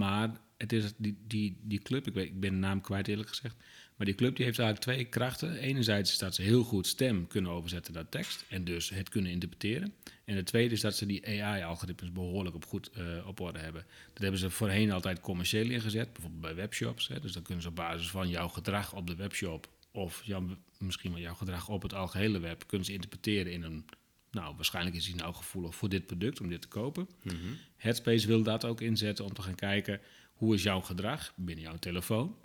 Maar 0.00 0.30
het 0.56 0.72
is 0.72 0.92
die, 0.96 1.16
die, 1.26 1.56
die 1.62 1.78
club, 1.78 2.06
ik, 2.06 2.14
weet, 2.14 2.26
ik 2.26 2.40
ben 2.40 2.50
de 2.50 2.56
naam 2.56 2.80
kwijt 2.80 3.08
eerlijk 3.08 3.28
gezegd. 3.28 3.56
Maar 3.96 4.06
die 4.06 4.14
club 4.14 4.36
die 4.36 4.44
heeft 4.44 4.58
eigenlijk 4.58 4.90
twee 4.90 5.08
krachten. 5.08 5.56
Enerzijds 5.56 6.12
is 6.12 6.18
dat 6.18 6.34
ze 6.34 6.42
heel 6.42 6.62
goed 6.62 6.86
stem 6.86 7.26
kunnen 7.26 7.50
overzetten 7.50 7.94
naar 7.94 8.08
tekst. 8.08 8.44
En 8.48 8.64
dus 8.64 8.90
het 8.90 9.08
kunnen 9.08 9.30
interpreteren. 9.30 9.94
En 10.24 10.34
de 10.34 10.42
tweede 10.42 10.74
is 10.74 10.80
dat 10.80 10.96
ze 10.96 11.06
die 11.06 11.26
AI-algoritmes 11.26 12.12
behoorlijk 12.12 12.54
op, 12.54 12.64
goed, 12.64 12.90
eh, 12.90 13.26
op 13.26 13.40
orde 13.40 13.58
hebben. 13.58 13.84
Dat 14.12 14.22
hebben 14.22 14.40
ze 14.40 14.50
voorheen 14.50 14.92
altijd 14.92 15.20
commercieel 15.20 15.70
ingezet. 15.70 16.12
Bijvoorbeeld 16.12 16.42
bij 16.42 16.54
webshops. 16.54 17.08
Hè. 17.08 17.20
Dus 17.20 17.32
dan 17.32 17.42
kunnen 17.42 17.62
ze 17.62 17.68
op 17.68 17.76
basis 17.76 18.10
van 18.10 18.28
jouw 18.28 18.48
gedrag 18.48 18.94
op 18.94 19.06
de 19.06 19.14
webshop... 19.14 19.68
of 19.92 20.22
jouw, 20.24 20.44
misschien 20.78 21.12
wel 21.12 21.20
jouw 21.20 21.34
gedrag 21.34 21.68
op 21.68 21.82
het 21.82 21.94
algehele 21.94 22.38
web... 22.38 22.66
kunnen 22.66 22.86
ze 22.86 22.92
interpreteren 22.92 23.52
in 23.52 23.62
een... 23.62 23.84
Nou, 24.30 24.56
waarschijnlijk 24.56 24.96
is 24.96 25.06
hij 25.06 25.14
nou 25.16 25.34
gevoelig 25.34 25.74
voor 25.74 25.88
dit 25.88 26.06
product 26.06 26.40
om 26.40 26.48
dit 26.48 26.60
te 26.60 26.68
kopen. 26.68 27.08
Mhm. 27.22 27.36
Headspace 27.76 28.26
wil 28.26 28.42
dat 28.42 28.64
ook 28.64 28.80
inzetten 28.80 29.24
om 29.24 29.32
te 29.32 29.42
gaan 29.42 29.54
kijken 29.54 30.00
hoe 30.32 30.54
is 30.54 30.62
jouw 30.62 30.80
gedrag 30.80 31.32
binnen 31.36 31.64
jouw 31.64 31.76
telefoon. 31.76 32.36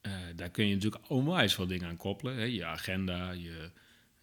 Eh, 0.00 0.12
daar 0.36 0.50
kun 0.50 0.66
je 0.66 0.74
natuurlijk 0.74 1.10
onwijs 1.10 1.54
veel 1.54 1.66
dingen 1.66 1.88
aan 1.88 1.96
koppelen. 1.96 2.36
Hè? 2.36 2.42
Je 2.44 2.64
agenda, 2.64 3.30
je, 3.30 3.70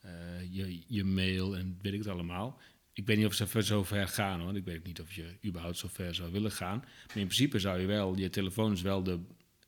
eh, 0.02 0.12
je, 0.52 0.82
je 0.88 1.04
mail 1.04 1.58
en 1.58 1.80
weet 1.82 1.94
ik 1.94 2.00
het 2.00 2.08
allemaal. 2.08 2.62
Ik 2.94 3.06
weet 3.06 3.18
niet 3.18 3.26
of 3.26 3.34
ze 3.34 3.48
ver- 3.48 3.64
zo 3.64 3.84
ver 3.84 4.08
gaan 4.08 4.40
hoor. 4.40 4.56
Ik 4.56 4.66
weet 4.66 4.84
niet 4.86 5.02
of 5.02 5.12
je 5.14 5.36
überhaupt 5.46 5.78
zo 5.78 5.88
ver 5.92 6.16
zou 6.16 6.32
willen 6.32 6.52
gaan. 6.52 6.78
Maar 6.78 7.18
in 7.18 7.26
principe 7.26 7.60
zou 7.60 7.80
je 7.80 7.86
wel, 7.86 8.18
je 8.18 8.30
telefoon 8.30 8.72
is 8.72 8.82
wel 8.82 9.04
de, 9.04 9.20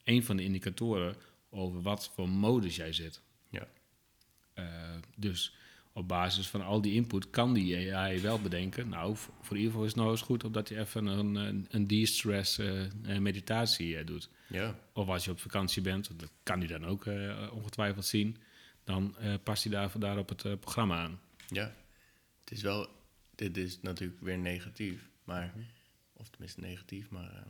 een 0.03 0.23
van 0.23 0.37
de 0.37 0.43
indicatoren 0.43 1.15
over 1.49 1.81
wat 1.81 2.11
voor 2.15 2.29
modus 2.29 2.75
jij 2.75 2.93
zit. 2.93 3.21
Ja. 3.49 3.67
Eh, 4.53 4.65
dus 5.15 5.55
op 5.93 6.07
basis 6.07 6.47
van 6.47 6.61
al 6.61 6.81
die 6.81 6.93
input 6.93 7.29
kan 7.29 7.53
die 7.53 7.95
AI 7.95 8.21
wel 8.21 8.41
bedenken. 8.41 8.89
Nou, 8.89 9.15
voor, 9.41 9.55
ieder 9.55 9.71
geval 9.71 9.85
is 9.85 9.91
het 9.91 9.99
nou 9.99 10.11
eens 10.11 10.21
goed 10.21 10.43
omdat 10.43 10.69
je 10.69 10.79
even 10.79 11.05
een, 11.05 11.35
een, 11.35 11.67
een 11.69 11.87
de-stress 11.87 12.57
eh, 12.57 12.83
eh, 12.83 12.91
meditatie 13.19 13.97
eh, 13.97 14.05
doet. 14.05 14.29
Ja. 14.47 14.75
Of 14.93 15.07
als 15.07 15.25
je 15.25 15.31
op 15.31 15.39
vakantie 15.39 15.81
bent, 15.81 16.19
dat 16.19 16.31
kan 16.43 16.59
hij 16.59 16.67
dan 16.67 16.85
ook 16.85 17.05
ongetwijfeld 17.51 18.05
zien. 18.05 18.37
Dan 18.83 19.15
past 19.43 19.63
hij 19.63 19.71
daar, 19.71 19.99
daar 19.99 20.17
op 20.17 20.29
het 20.29 20.59
programma 20.59 20.97
aan. 20.97 21.19
Ja. 21.47 21.73
Het 22.39 22.51
is 22.51 22.61
wel, 22.61 22.87
dit 23.35 23.57
is 23.57 23.81
natuurlijk 23.81 24.21
weer 24.21 24.37
negatief, 24.37 25.09
maar, 25.23 25.53
of 26.13 26.29
tenminste 26.29 26.59
negatief, 26.59 27.09
maar 27.09 27.43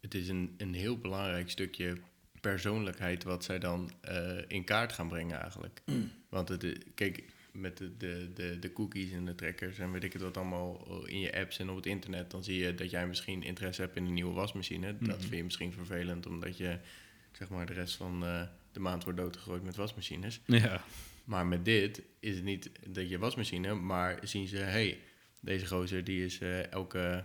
het 0.00 0.14
is 0.14 0.28
een, 0.28 0.54
een 0.56 0.74
heel 0.74 0.98
belangrijk 0.98 1.50
stukje 1.50 1.96
persoonlijkheid 2.40 3.24
wat 3.24 3.44
zij 3.44 3.58
dan 3.58 3.90
in 4.48 4.64
kaart 4.64 4.92
gaan 4.92 5.08
brengen 5.08 5.40
eigenlijk. 5.40 5.82
Want 6.28 6.48
het, 6.48 6.78
kijk, 6.94 7.24
met 7.52 7.76
de, 7.76 7.96
de, 7.96 8.30
de, 8.34 8.58
de 8.58 8.72
cookies 8.72 9.12
en 9.12 9.24
de 9.24 9.34
trackers 9.34 9.78
en 9.78 9.92
weet 9.92 10.04
ik 10.04 10.12
het 10.12 10.22
wat 10.22 10.36
allemaal 10.36 10.86
in 11.06 11.20
je 11.20 11.38
apps 11.38 11.58
en 11.58 11.70
op 11.70 11.76
het 11.76 11.86
internet, 11.86 12.30
dan 12.30 12.44
zie 12.44 12.58
je 12.58 12.74
dat 12.74 12.90
jij 12.90 13.06
misschien 13.06 13.42
interesse 13.42 13.82
hebt 13.82 13.96
in 13.96 14.06
een 14.06 14.14
nieuwe 14.14 14.34
wasmachine. 14.34 14.96
Dat 14.98 15.20
vind 15.20 15.34
je 15.34 15.44
misschien 15.44 15.72
vervelend, 15.72 16.26
omdat 16.26 16.56
je 16.56 16.78
zeg 17.32 17.48
maar 17.48 17.66
de 17.66 17.72
rest 17.72 17.96
van 17.96 18.24
eh, 18.24 18.42
de 18.72 18.80
maand 18.80 19.04
wordt 19.04 19.18
doodgegooid 19.18 19.62
met 19.62 19.76
wasmachines. 19.76 20.40
Ja. 20.46 20.84
Maar 21.24 21.46
met 21.46 21.64
dit 21.64 22.02
is 22.20 22.34
het 22.34 22.44
niet 22.44 22.70
dat 22.86 23.08
je 23.08 23.18
wasmachine, 23.18 23.74
maar 23.74 24.18
zien 24.22 24.46
ze, 24.46 24.56
hey, 24.56 25.00
deze 25.40 25.66
gozer 25.66 26.04
die 26.04 26.24
is 26.24 26.38
eh, 26.38 26.72
elke 26.72 27.24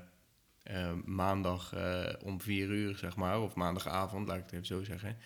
eh, 0.64 0.94
maandag 1.06 1.76
om 2.24 2.42
vier 2.42 2.70
uur, 2.70 2.98
zeg 2.98 3.16
maar, 3.16 3.42
of 3.42 3.56
maandagavond, 3.56 4.28
laat 4.28 4.38
ik 4.38 4.44
het 4.44 4.52
even 4.54 4.66
zo 4.66 4.84
zeggen, 4.84 5.18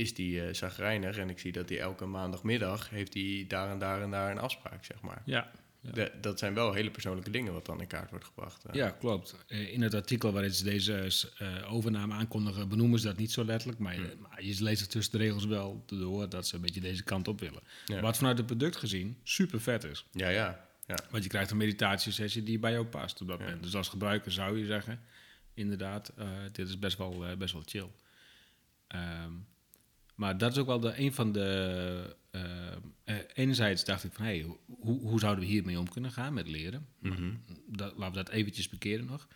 is 0.00 0.14
die 0.14 0.44
eh 0.46 0.54
zagrijnig. 0.54 1.16
En 1.16 1.30
ik 1.30 1.38
zie 1.38 1.52
dat 1.52 1.68
hij 1.68 1.78
elke 1.80 2.06
maandagmiddag 2.06 2.90
heeft 2.90 3.14
hij 3.14 3.44
daar 3.48 3.70
en 3.70 3.78
daar 3.78 4.02
en 4.02 4.10
daar 4.10 4.30
een 4.30 4.38
afspraak, 4.38 4.84
zeg 4.84 5.00
maar. 5.00 5.22
Ja. 5.24 5.50
Ja. 5.82 5.90
De- 5.92 6.12
dat 6.20 6.38
zijn 6.38 6.54
wel 6.54 6.72
hele 6.72 6.90
persoonlijke 6.90 7.30
dingen 7.30 7.52
wat 7.52 7.66
dan 7.66 7.80
in 7.80 7.86
kaart 7.86 8.10
wordt 8.10 8.24
gebracht. 8.24 8.64
eh. 8.64 8.74
Ja, 8.74 8.90
klopt. 8.90 9.36
Eh, 9.48 9.72
In 9.72 9.82
het 9.82 9.94
artikel 9.94 10.32
waarin 10.32 10.50
ze 10.54 10.64
deze 10.64 11.10
eh, 11.38 11.72
overname 11.72 12.14
aankondigen, 12.14 12.68
benoemen 12.68 12.98
ze 12.98 13.06
dat 13.06 13.16
niet 13.16 13.32
zo 13.32 13.44
letterlijk. 13.44 13.78
Maar, 13.80 13.94
je- 13.94 14.16
maar 14.28 14.44
je 14.44 14.62
leest 14.62 14.80
er 14.80 14.88
tussen 14.88 15.12
de 15.18 15.24
regels 15.24 15.44
wel 15.44 15.82
door 15.86 16.28
dat 16.28 16.46
ze 16.46 16.54
een 16.54 16.60
beetje 16.60 16.80
deze 16.80 17.02
kant 17.04 17.28
op 17.28 17.40
willen. 17.40 17.62
Ja. 17.86 18.00
Wat 18.00 18.16
vanuit 18.16 18.36
het 18.38 18.46
product 18.46 18.76
gezien 18.76 19.16
super 19.22 19.60
vet 19.60 19.84
is. 19.84 20.06
ja, 20.12 20.28
ja. 20.28 20.68
ja. 20.86 20.94
Want 21.10 21.22
je 21.22 21.28
krijgt 21.28 21.50
een 21.50 21.56
meditatiesessie 21.56 22.42
die 22.42 22.58
bij 22.58 22.72
jou 22.72 22.86
past 22.86 23.20
op 23.20 23.28
dat 23.28 23.38
Ja. 23.38 23.44
moment. 23.44 23.62
Dus 23.62 23.74
als 23.76 23.88
gebruiker 23.88 24.32
zou 24.32 24.58
je 24.58 24.64
zeggen, 24.66 25.00
inderdaad, 25.54 26.12
eh, 26.16 26.28
dit 26.52 26.68
is 26.68 26.78
best 26.78 26.98
wel, 26.98 27.26
eh, 27.26 27.36
best 27.36 27.52
wel 27.52 27.62
chill. 27.66 27.88
Ehm, 28.86 29.32
maar 30.20 30.38
dat 30.38 30.52
is 30.52 30.58
ook 30.58 30.66
wel 30.66 30.80
de, 30.80 30.98
een 30.98 31.12
van 31.12 31.32
de... 31.32 32.16
eh, 32.30 32.76
eh, 33.04 33.16
enerzijds 33.34 33.84
dacht 33.84 34.04
ik 34.04 34.12
van, 34.12 34.24
hey, 34.24 34.40
hoe, 34.66 35.00
hoe 35.00 35.20
zouden 35.20 35.44
we 35.44 35.50
hiermee 35.50 35.78
om 35.78 35.88
kunnen 35.88 36.12
gaan 36.12 36.34
met 36.34 36.48
leren? 36.48 36.86
Mhm. 36.98 37.34
dat, 37.66 37.96
laten 37.96 38.16
we 38.16 38.24
dat 38.24 38.28
eventjes 38.34 38.68
bekeren 38.68 39.06
nog. 39.06 39.28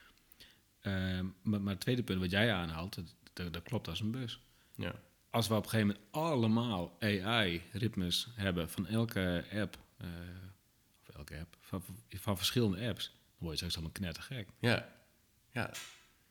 Ehm, 0.81 1.27
maar, 1.43 1.61
maar 1.61 1.73
het 1.73 1.81
tweede 1.81 2.03
punt 2.03 2.21
wat 2.21 2.31
jij 2.31 2.53
aanhaalt, 2.53 2.95
dat, 2.95 3.15
dat, 3.33 3.53
dat 3.53 3.63
klopt 3.63 3.89
als 3.89 4.01
een 4.01 4.11
bus. 4.11 4.41
ja. 4.75 4.95
Als 5.31 5.49
we 5.49 5.55
op 5.55 5.65
een 5.65 5.71
gegeven 5.71 5.87
moment 5.87 6.15
allemaal 6.15 6.97
AI-ritmes 7.01 8.29
hebben 8.35 8.71
van 8.71 8.87
elke 8.87 9.45
app, 9.53 9.79
eh, 9.97 10.09
of 11.01 11.17
elke 11.17 11.39
app, 11.39 11.57
van, 11.61 11.83
van 12.09 12.37
verschillende 12.37 12.89
apps, 12.89 13.05
dan 13.05 13.15
word 13.39 13.51
je 13.51 13.57
straks 13.57 13.75
allemaal 13.75 13.93
knettergek. 13.93 14.49
Ja. 14.61 14.89
Ja. 15.53 15.73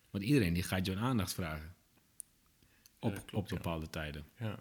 Want 0.09 0.23
iedereen 0.23 0.53
die 0.53 0.63
gaat 0.63 0.85
je 0.85 0.91
een 0.91 0.99
aandacht 0.99 1.33
vragen. 1.33 1.75
Op, 3.03 3.13
klopt, 3.25 3.33
op 3.51 3.57
bepaalde 3.57 3.89
tijden. 3.89 4.25
Ja. 4.37 4.55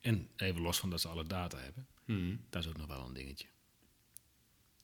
En 0.00 0.28
even 0.36 0.60
los 0.60 0.78
van 0.78 0.90
dat 0.90 1.00
ze 1.00 1.08
alle 1.08 1.24
data 1.26 1.58
hebben, 1.58 1.86
Mhm. 2.04 2.36
dat 2.50 2.62
is 2.62 2.68
ook 2.68 2.76
nog 2.76 2.86
wel 2.86 3.06
een 3.06 3.14
dingetje. 3.14 3.46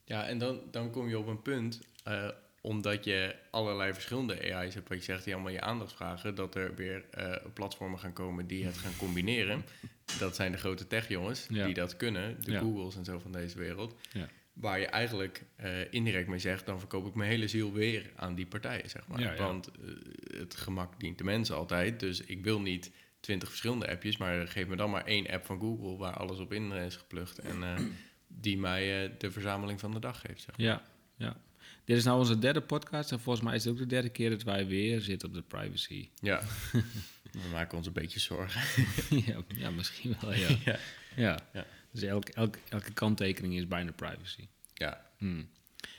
Ja, 0.04 0.26
en 0.26 0.38
dan, 0.38 0.60
dan 0.70 0.90
kom 0.90 1.08
je 1.08 1.18
op 1.18 1.26
een 1.26 1.42
punt, 1.42 1.80
eh, 2.04 2.28
omdat 2.60 3.04
je 3.04 3.36
allerlei 3.50 3.92
verschillende 3.92 4.54
AI's 4.54 4.74
hebt, 4.74 4.88
wat 4.88 4.98
je 4.98 5.04
zegt, 5.04 5.24
die 5.24 5.34
allemaal 5.34 5.52
je 5.52 5.60
aandacht 5.60 5.92
vragen, 5.92 6.34
dat 6.34 6.54
er 6.54 6.74
weer 6.74 7.04
eh, 7.10 7.46
platformen 7.54 7.98
gaan 7.98 8.12
komen 8.12 8.46
die 8.46 8.64
het 8.66 8.78
gaan 8.78 8.96
combineren. 8.96 9.64
dat 10.18 10.36
zijn 10.36 10.52
de 10.52 10.58
grote 10.58 10.86
tech-jongens 10.86 11.46
Ja. 11.48 11.64
die 11.64 11.74
dat 11.74 11.96
kunnen, 11.96 12.42
de 12.44 12.50
Ja. 12.52 12.60
Googles 12.60 12.96
en 12.96 13.04
zo 13.04 13.18
van 13.18 13.32
deze 13.32 13.58
wereld. 13.58 13.94
Ja. 14.12 14.28
Waar 14.52 14.80
je 14.80 14.86
eigenlijk 14.86 15.44
eh, 15.56 15.92
indirect 15.92 16.28
mee 16.28 16.38
zegt, 16.38 16.66
dan 16.66 16.78
verkoop 16.78 17.06
ik 17.06 17.14
mijn 17.14 17.30
hele 17.30 17.48
ziel 17.48 17.72
weer 17.72 18.12
aan 18.16 18.34
die 18.34 18.46
partijen, 18.46 18.90
zeg 18.90 19.06
maar. 19.08 19.20
Ja, 19.20 19.32
ja. 19.32 19.42
Want 19.42 19.70
eh, 19.70 20.38
het 20.38 20.54
gemak 20.54 21.00
dient 21.00 21.18
de 21.18 21.24
mensen 21.24 21.56
altijd, 21.56 22.00
dus 22.00 22.20
ik 22.20 22.44
wil 22.44 22.60
niet 22.60 22.90
twintig 23.22 23.48
verschillende 23.48 23.90
appjes, 23.90 24.16
maar 24.16 24.48
geef 24.48 24.66
me 24.66 24.76
dan 24.76 24.90
maar 24.90 25.04
één 25.04 25.28
app 25.28 25.44
van 25.46 25.60
Google 25.60 25.96
waar 25.96 26.16
alles 26.16 26.38
op 26.38 26.52
in 26.52 26.72
is 26.72 26.96
geplukt 26.96 27.38
en 27.38 27.62
eh, 27.62 27.84
die 28.26 28.58
mij 28.58 29.04
eh, 29.04 29.10
de 29.18 29.30
verzameling 29.30 29.80
van 29.80 29.92
de 29.92 29.98
dag 29.98 30.20
geeft, 30.20 30.42
zeg 30.42 30.56
maar. 30.56 30.66
Ja, 30.66 30.82
ja. 31.16 31.36
Dit 31.84 31.96
is 31.96 32.04
nou 32.04 32.18
onze 32.18 32.38
derde 32.38 32.60
podcast 32.60 33.12
en 33.12 33.20
volgens 33.20 33.44
mij 33.44 33.54
is 33.54 33.64
het 33.64 33.72
ook 33.72 33.78
de 33.78 33.86
derde 33.86 34.08
keer 34.08 34.30
dat 34.30 34.42
wij 34.42 34.66
weer 34.66 35.00
zitten 35.00 35.28
op 35.28 35.34
de 35.34 35.42
privacy. 35.42 36.08
Ja, 36.20 36.40
we 37.32 37.48
maken 37.52 37.76
ons 37.76 37.86
een 37.86 37.92
beetje 37.92 38.20
zorgen. 38.20 38.60
ja, 39.26 39.42
ja, 39.48 39.70
misschien 39.70 40.16
wel, 40.20 40.34
ja. 40.34 40.48
ja. 41.16 41.38
ja. 41.52 41.66
Dus 41.92 42.02
elk, 42.02 42.28
elk, 42.28 42.56
elke 42.68 42.92
kanttekening 42.92 43.54
is 43.56 43.66
bijna 43.68 43.92
privacy. 43.92 44.46
Ja. 44.74 45.06
Hmm. 45.18 45.48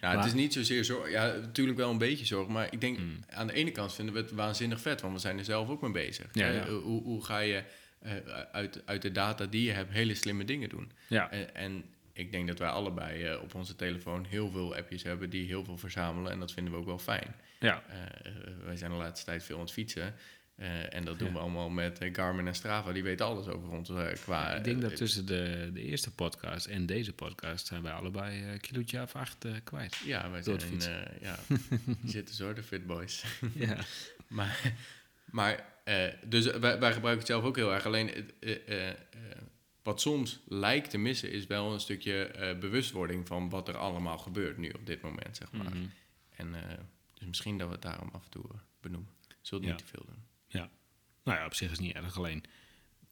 Ja, 0.02 0.16
het 0.18 0.26
is 0.26 0.34
niet 0.34 0.54
zozeer 0.54 0.86
zorg. 0.86 1.12
Ja, 1.12 1.26
natuurlijk 1.36 1.78
wel 1.78 1.92
een 1.92 1.98
beetje 1.98 2.26
zorg. 2.26 2.48
Maar 2.48 2.68
ik 2.72 2.82
denk, 2.82 3.00
aan 3.30 3.48
de 3.48 3.54
ene 3.54 3.72
kant 3.72 3.94
vinden 3.94 4.14
we 4.14 4.22
het 4.22 4.32
waanzinnig 4.32 4.82
vet, 4.82 5.02
want 5.02 5.14
we 5.14 5.20
zijn 5.20 5.38
er 5.38 5.44
zelf 5.46 5.70
ook 5.70 5.82
mee 5.82 5.92
bezig. 5.92 6.28
Ja, 6.32 6.48
Eh, 6.50 6.56
ja. 6.56 6.68
Hoe, 6.68 7.04
hoe 7.04 7.24
ga 7.26 7.40
je 7.40 7.64
eh, 8.00 8.12
uit, 8.52 8.82
uit 8.86 9.02
de 9.02 9.12
data 9.12 9.46
die 9.46 9.64
je 9.64 9.72
hebt 9.72 9.92
hele 9.92 10.16
slimme 10.16 10.46
dingen 10.46 10.70
doen? 10.70 10.92
Ja, 11.08 11.32
En, 11.32 11.56
en 11.56 11.84
ik 12.14 12.32
denk 12.32 12.48
dat 12.48 12.60
wij 12.60 12.70
allebei 12.70 13.24
eh, 13.24 13.42
op 13.42 13.56
onze 13.56 13.76
telefoon 13.76 14.26
heel 14.26 14.50
veel 14.52 14.76
appjes 14.76 15.04
hebben 15.04 15.30
die 15.30 15.46
heel 15.48 15.64
veel 15.64 15.78
verzamelen. 15.78 16.32
En 16.32 16.40
dat 16.40 16.52
vinden 16.52 16.74
we 16.74 16.80
ook 16.80 16.86
wel 16.86 17.00
fijn. 17.00 17.36
ja. 17.60 17.84
Wij 18.66 18.76
zijn 18.78 18.92
de 18.92 18.98
laatste 18.98 19.26
tijd 19.26 19.44
veel 19.44 19.56
aan 19.56 19.62
het 19.62 19.72
fietsen. 19.72 20.14
Eh, 20.56 20.94
en 20.94 21.06
dat 21.06 21.20
doen 21.20 21.28
Ja. 21.28 21.34
we 21.34 21.40
allemaal 21.40 21.70
met 21.70 22.00
eh, 22.00 22.14
Garmin 22.14 22.48
en 22.48 22.56
Strava. 22.56 22.92
Die 22.92 23.04
weten 23.04 23.26
alles 23.26 23.48
over 23.48 23.70
ons 23.70 23.90
eh, 23.90 24.14
qua... 24.14 24.56
ik 24.56 24.64
denk 24.64 24.82
dat 24.82 24.92
eh, 24.92 24.98
tussen 24.98 25.26
de, 25.26 25.70
de 25.74 25.82
eerste 25.82 26.12
podcast 26.12 26.66
en 26.66 26.86
deze 26.86 27.14
podcast 27.14 27.68
zijn 27.68 27.82
wij 27.82 27.92
allebei 27.92 28.44
een 28.44 28.60
kilootje 28.60 29.02
of 29.02 29.16
acht 29.16 29.46
eh, 29.46 29.52
kwijt. 29.64 29.96
Ja, 30.06 30.30
wij 30.30 30.42
zijn... 30.44 30.82
eh 30.82 31.22
ja, 31.22 31.40
zitten 32.06 32.36
zo, 32.36 32.54
de 32.54 32.64
fit 32.64 32.86
boys. 32.88 33.24
ja. 33.54 33.78
Maar, 34.28 34.74
maar 35.26 35.66
eh, 35.84 36.08
dus 36.26 36.46
wij, 36.46 36.80
wij 36.80 36.94
gebruiken 36.94 37.18
het 37.18 37.28
zelf 37.28 37.44
ook 37.44 37.56
heel 37.56 37.74
erg. 37.74 37.86
Alleen 37.86 38.10
eh, 38.40 38.68
eh, 38.68 38.90
eh, 38.90 38.96
wat 39.84 40.02
soms 40.02 40.40
lijkt 40.48 40.90
te 40.90 40.98
missen, 40.98 41.32
is 41.32 41.48
wel 41.48 41.74
een 41.74 41.80
stukje 41.80 42.26
eh, 42.26 42.60
bewustwording 42.60 43.28
van 43.28 43.50
wat 43.50 43.68
er 43.68 43.78
allemaal 43.78 44.18
gebeurt 44.18 44.58
nu 44.58 44.70
op 44.70 44.86
dit 44.86 45.02
moment, 45.02 45.38
zeg 45.38 45.52
maar. 45.52 45.76
Mhm. 45.76 45.86
En 46.36 46.56
eh, 46.56 46.78
dus 47.14 47.28
misschien 47.28 47.58
dat 47.58 47.68
we 47.68 47.74
het 47.74 47.82
daarom 47.82 48.10
af 48.14 48.24
en 48.24 48.30
toe 48.30 48.44
eh, 48.52 48.58
benoemen. 48.82 49.12
Zult 49.42 49.64
Ja. 49.64 49.70
niet 49.70 49.78
te 49.78 49.86
veel 49.86 50.06
doen. 50.08 50.24
Nou 51.24 51.38
ja, 51.38 51.46
op 51.46 51.54
zich 51.54 51.72
is 51.72 51.78
het 51.78 51.86
niet 51.86 51.96
erg. 51.96 52.18
Alleen 52.18 52.44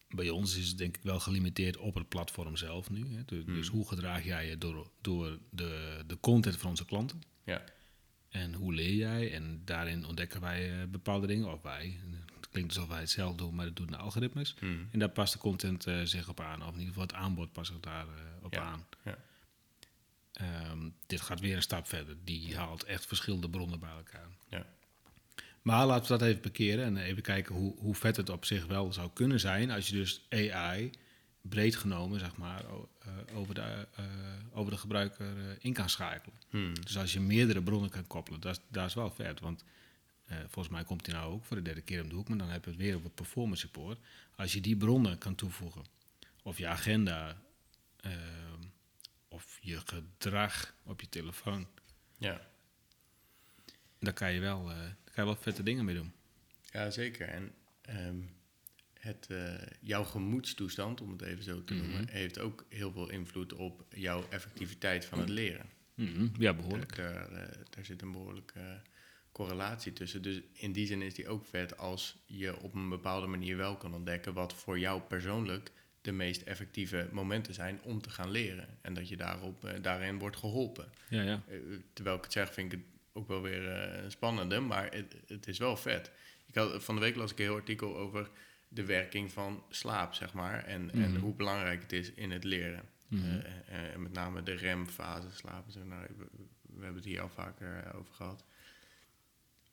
bij 0.09 0.29
ons 0.29 0.57
is 0.57 0.67
het 0.67 0.77
denk 0.77 0.97
ik 0.97 1.03
wel 1.03 1.19
gelimiteerd 1.19 1.77
op 1.77 1.95
het 1.95 2.07
platform 2.09 2.55
zelf 2.57 2.89
nu. 2.89 3.15
Hè. 3.15 3.25
Dus, 3.25 3.45
dus 3.45 3.67
hoe 3.67 3.87
gedraag 3.87 4.23
jij 4.23 4.49
je 4.49 4.57
door, 4.57 4.89
door 5.01 5.39
de, 5.49 6.03
de 6.07 6.19
content 6.19 6.57
van 6.57 6.69
onze 6.69 6.85
klanten? 6.85 7.21
Ja, 7.43 7.63
En 8.29 8.53
hoe 8.53 8.73
leer 8.73 8.93
jij? 8.93 9.33
En 9.33 9.61
daarin 9.65 10.05
ontdekken 10.05 10.41
wij 10.41 10.79
eh, 10.81 10.87
bepaalde 10.87 11.27
dingen. 11.27 11.51
Of 11.53 11.61
wij. 11.61 11.99
Het 12.35 12.49
klinkt 12.49 12.75
alsof 12.75 12.89
wij 12.89 12.99
het 12.99 13.09
zelf 13.09 13.35
doen, 13.35 13.55
maar 13.55 13.65
dat 13.65 13.75
doen 13.75 13.87
de 13.87 13.97
algoritmes. 13.97 14.55
Mhm. 14.59 14.83
En 14.91 14.99
daar 14.99 15.09
past 15.09 15.33
de 15.33 15.39
content 15.39 15.87
eh, 15.87 16.01
zich 16.03 16.29
op 16.29 16.39
aan. 16.39 16.61
Of 16.61 16.67
in 16.67 16.73
ieder 16.79 16.87
geval 16.87 17.01
het 17.03 17.13
aanbod 17.13 17.51
past 17.51 17.71
zich 17.71 17.79
daar 17.79 18.07
eh, 18.07 18.43
op 18.43 18.53
Ja, 18.53 18.61
aan. 18.61 18.85
ja. 19.03 19.17
Ehm, 20.31 20.89
dit 21.05 21.21
gaat 21.21 21.39
weer 21.39 21.55
een 21.55 21.61
stap 21.61 21.87
verder. 21.87 22.17
Die 22.23 22.55
haalt 22.57 22.83
echt 22.83 23.05
verschillende 23.05 23.49
bronnen 23.49 23.79
bij 23.79 23.89
elkaar. 23.91 24.27
Ja. 24.49 24.65
Maar 25.61 25.85
laten 25.85 26.11
we 26.11 26.17
dat 26.17 26.27
even 26.27 26.41
bekeren 26.41 26.85
en 26.85 26.97
even 26.97 27.21
kijken 27.23 27.55
hoe, 27.55 27.75
hoe 27.77 27.95
vet 27.95 28.17
het 28.17 28.29
op 28.29 28.45
zich 28.45 28.65
wel 28.65 28.93
zou 28.93 29.09
kunnen 29.13 29.39
zijn 29.39 29.71
als 29.71 29.87
je 29.87 29.93
dus 29.95 30.25
AI 30.29 30.89
breed 31.41 31.75
genomen, 31.75 32.19
zeg 32.19 32.37
maar, 32.37 32.63
eh, 32.99 33.37
over, 33.37 33.53
de, 33.53 33.87
eh, 33.95 34.05
over 34.53 34.71
de 34.71 34.77
gebruiker 34.77 35.37
eh, 35.37 35.55
in 35.59 35.73
kan 35.73 35.89
schakelen. 35.89 36.35
Mhm. 36.49 36.73
Dus 36.81 36.97
als 36.97 37.13
je 37.13 37.19
meerdere 37.19 37.61
bronnen 37.61 37.89
kan 37.89 38.07
koppelen, 38.07 38.39
dat, 38.39 38.55
is- 38.57 38.63
dat 38.69 38.87
is 38.87 38.93
wel 38.93 39.11
vet. 39.11 39.39
Want 39.39 39.63
volgens 40.47 40.69
mij 40.73 40.83
komt 40.83 41.05
hij 41.05 41.15
nou 41.15 41.33
ook 41.33 41.45
voor 41.45 41.55
de 41.57 41.61
derde 41.63 41.81
keer 41.81 42.01
om 42.03 42.09
de 42.09 42.15
hoek, 42.15 42.27
maar 42.29 42.37
dan 42.37 42.49
heb 42.49 42.63
je 42.63 42.69
het 42.69 42.79
weer 42.79 42.95
over 42.95 43.09
performance 43.09 43.61
support. 43.61 43.99
Als 44.35 44.53
je 44.53 44.61
die 44.61 44.75
bronnen 44.77 45.17
kan 45.17 45.35
toevoegen, 45.35 45.83
of 46.43 46.57
je 46.57 46.67
agenda, 46.67 47.41
of 49.27 49.57
je 49.61 49.79
gedrag 49.85 50.73
op 50.83 51.01
je 51.01 51.09
telefoon, 51.09 51.67
ja. 52.17 52.41
Daar 54.01 54.13
kan 54.13 54.33
je 54.33 54.39
wel, 54.39 54.69
eh, 54.69 54.77
daar 54.77 55.13
kan 55.13 55.23
je 55.23 55.31
wel 55.31 55.35
vette 55.41 55.63
dingen 55.63 55.85
mee 55.85 55.95
doen. 55.95 56.13
Ja, 56.71 56.89
zeker. 56.89 57.27
En 57.27 57.51
ehm, 57.81 58.15
het, 58.99 59.27
eh, 59.29 59.53
jouw 59.79 60.03
gemoedstoestand, 60.03 61.01
om 61.01 61.11
het 61.11 61.21
even 61.21 61.43
zo 61.43 61.63
te 61.63 61.73
noemen, 61.73 62.07
heeft 62.09 62.39
ook 62.39 62.65
heel 62.69 62.91
veel 62.91 63.09
invloed 63.09 63.53
op 63.53 63.85
jouw 63.95 64.25
effectiviteit 64.29 65.05
van 65.05 65.19
het 65.19 65.29
leren. 65.29 65.65
Mhm, 65.93 66.27
Ja, 66.39 66.53
behoorlijk. 66.53 66.95
Daar, 66.95 67.13
daar, 67.13 67.31
eh, 67.31 67.57
daar 67.69 67.85
zit 67.85 68.01
een 68.01 68.11
behoorlijke 68.11 68.59
eh, 68.59 68.65
correlatie 69.31 69.93
tussen. 69.93 70.21
Dus 70.21 70.41
in 70.53 70.71
die 70.71 70.85
zin 70.87 71.01
is 71.01 71.13
die 71.13 71.27
ook 71.27 71.45
vet 71.45 71.77
als 71.77 72.17
je 72.25 72.59
op 72.61 72.73
een 72.73 72.89
bepaalde 72.89 73.27
manier 73.27 73.57
wel 73.57 73.77
kan 73.77 73.93
ontdekken 73.93 74.33
wat 74.33 74.53
voor 74.53 74.79
jou 74.79 75.01
persoonlijk 75.01 75.71
de 76.01 76.11
meest 76.11 76.41
effectieve 76.41 77.09
momenten 77.11 77.53
zijn 77.53 77.81
om 77.81 78.01
te 78.01 78.09
gaan 78.09 78.31
leren. 78.31 78.67
En 78.81 78.93
dat 78.93 79.09
je 79.09 79.17
daarop, 79.17 79.77
daarin 79.81 80.19
wordt 80.19 80.37
geholpen. 80.37 80.91
Ja, 81.09 81.21
ja. 81.21 81.43
Terwijl 81.93 82.15
ik 82.17 82.23
het 82.23 82.31
zeg, 82.33 82.53
vind 82.53 82.73
ik 82.73 82.79
het 82.79 82.87
ook 83.13 83.27
wel 83.27 83.41
weer 83.41 83.71
eh 83.71 84.09
spannende, 84.09 84.59
maar 84.59 84.91
het, 84.93 85.15
het 85.27 85.47
is 85.47 85.57
wel 85.57 85.77
vet. 85.77 86.11
Ik 86.45 86.55
had, 86.55 86.83
van 86.83 86.95
de 86.95 87.01
week 87.01 87.15
las 87.15 87.31
ik 87.31 87.39
een 87.39 87.45
heel 87.45 87.55
artikel 87.55 87.97
over 87.97 88.29
de 88.67 88.85
werking 88.85 89.31
van 89.31 89.63
slaap, 89.69 90.13
zeg 90.13 90.33
maar, 90.33 90.63
en, 90.63 90.91
en 90.91 91.11
Mhm. 91.11 91.19
hoe 91.19 91.33
belangrijk 91.33 91.81
het 91.81 91.91
is 91.91 92.11
in 92.11 92.31
het 92.31 92.43
leren. 92.43 92.83
Mhm. 93.07 93.23
Eh, 93.25 93.93
en 93.93 94.01
met 94.01 94.11
name 94.13 94.43
de 94.43 94.53
remfase 94.53 95.27
slapen. 95.31 95.87
Nou, 95.87 96.05
we, 96.17 96.25
we 96.61 96.79
hebben 96.83 96.95
het 96.95 97.05
hier 97.05 97.21
al 97.21 97.29
vaker 97.29 97.83
eh, 97.83 97.99
over 97.99 98.13
gehad. 98.13 98.43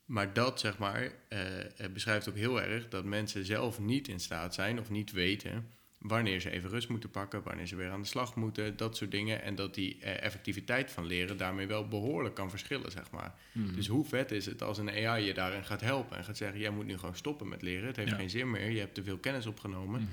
Maar 0.04 0.32
dat, 0.32 0.60
zeg 0.60 0.78
maar, 0.78 1.02
eh, 1.28 1.38
het 1.76 1.92
beschrijft 1.92 2.28
ook 2.28 2.36
heel 2.36 2.62
erg 2.62 2.88
dat 2.88 3.04
mensen 3.04 3.44
zelf 3.44 3.78
niet 3.80 4.08
in 4.08 4.20
staat 4.20 4.54
zijn 4.54 4.78
of 4.80 4.90
niet 4.90 5.12
weten 5.12 5.70
wanneer 5.98 6.40
ze 6.40 6.50
even 6.50 6.70
rust 6.70 6.88
moeten 6.88 7.10
pakken, 7.10 7.42
wanneer 7.42 7.66
ze 7.66 7.76
weer 7.76 7.90
aan 7.90 8.00
de 8.02 8.06
slag 8.08 8.34
moeten, 8.36 8.76
dat 8.76 8.96
soort 8.96 9.10
dingen. 9.10 9.42
En 9.42 9.54
dat 9.54 9.74
die 9.74 9.98
eh, 10.00 10.22
effectiviteit 10.22 10.90
van 10.90 11.06
leren 11.06 11.36
daarmee 11.36 11.66
wel 11.66 11.88
behoorlijk 11.88 12.34
kan 12.34 12.50
verschillen, 12.50 12.90
zeg 12.90 13.10
maar. 13.10 13.34
Mhm. 13.52 13.74
Dus 13.74 13.86
hoe 13.86 14.04
vet 14.04 14.30
is 14.30 14.46
het 14.46 14.62
als 14.62 14.78
een 14.78 14.90
AI 14.90 15.24
je 15.24 15.34
daarin 15.34 15.64
gaat 15.64 15.80
helpen 15.80 16.16
en 16.16 16.24
gaat 16.24 16.36
zeggen: 16.36 16.60
jij 16.60 16.70
moet 16.70 16.86
nu 16.86 16.98
gewoon 16.98 17.16
stoppen 17.16 17.48
met 17.48 17.62
leren. 17.62 17.86
Het 17.86 17.96
heeft 17.96 18.10
Ja. 18.10 18.16
geen 18.16 18.30
zin 18.30 18.50
meer. 18.50 18.70
Je 18.70 18.78
hebt 18.80 18.94
te 18.94 19.02
veel 19.02 19.18
kennis 19.18 19.46
opgenomen. 19.46 20.00
Mhm. 20.00 20.10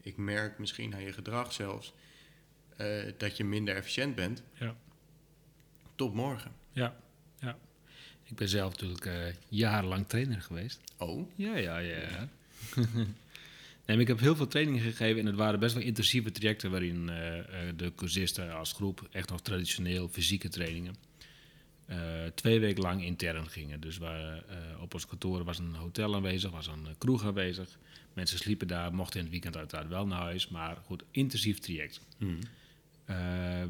Ik 0.00 0.16
merk 0.16 0.58
misschien 0.58 0.94
aan 0.94 1.02
je 1.02 1.12
gedrag 1.12 1.52
zelfs 1.52 1.92
eh, 2.76 2.86
dat 3.18 3.36
je 3.36 3.44
minder 3.44 3.74
efficiënt 3.76 4.14
bent. 4.14 4.42
Ja. 4.54 4.76
Tot 5.94 6.14
morgen. 6.14 6.52
Ja, 6.70 6.96
ja. 7.38 7.58
Ik 8.24 8.36
ben 8.36 8.48
zelf 8.48 8.70
natuurlijk 8.72 9.04
eh, 9.06 9.14
jarenlang 9.48 10.08
trainer 10.08 10.42
geweest. 10.42 10.80
Oh, 10.98 11.30
Ja, 11.34 11.56
ja, 11.56 11.78
ja. 11.78 12.28
nee, 13.86 13.98
ik 13.98 14.08
heb 14.08 14.20
heel 14.20 14.36
veel 14.36 14.46
trainingen 14.46 14.80
gegeven 14.80 15.20
en 15.20 15.26
het 15.26 15.34
waren 15.34 15.60
best 15.60 15.74
wel 15.74 15.82
intensieve 15.82 16.30
trajecten 16.30 16.70
waarin 16.70 17.08
eh, 17.08 17.38
eh, 17.38 17.76
de 17.76 17.92
cursisten 17.94 18.54
als 18.54 18.72
groep 18.72 19.08
echt 19.10 19.30
nog 19.30 19.40
traditioneel 19.40 20.08
fysieke 20.08 20.48
trainingen 20.48 20.94
eh, 21.86 21.98
twee 22.34 22.60
weken 22.60 22.82
lang 22.82 23.04
intern 23.04 23.48
gingen. 23.48 23.80
Dus 23.80 23.98
waar, 23.98 24.44
op 24.80 24.94
ons 24.94 25.06
kantoor 25.06 25.44
was 25.44 25.58
een 25.58 25.74
hotel 25.74 26.14
aanwezig, 26.14 26.50
was 26.50 26.66
een 26.66 26.86
kroeg 26.98 27.24
aanwezig. 27.24 27.78
Mensen 28.12 28.38
sliepen 28.38 28.68
daar, 28.68 28.94
mochten 28.94 29.16
in 29.16 29.22
het 29.24 29.32
weekend 29.32 29.56
uiteraard 29.56 29.88
wel 29.88 30.06
naar 30.06 30.20
huis, 30.20 30.48
maar 30.48 30.76
goed, 30.84 31.02
intensief 31.10 31.58
traject. 31.58 32.00
Hmm. 32.18 32.38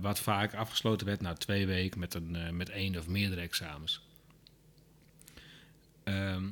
Wat 0.01 0.21
vaak 0.21 0.55
afgesloten 0.55 1.07
werd 1.07 1.21
na 1.21 1.33
twee 1.33 1.67
weken 1.67 2.01
met, 2.01 2.15
een, 2.15 2.57
met 2.57 2.69
één 2.69 2.99
of 2.99 3.09
meerdere 3.09 3.41
examens. 3.41 4.01
Ehm, 6.07 6.45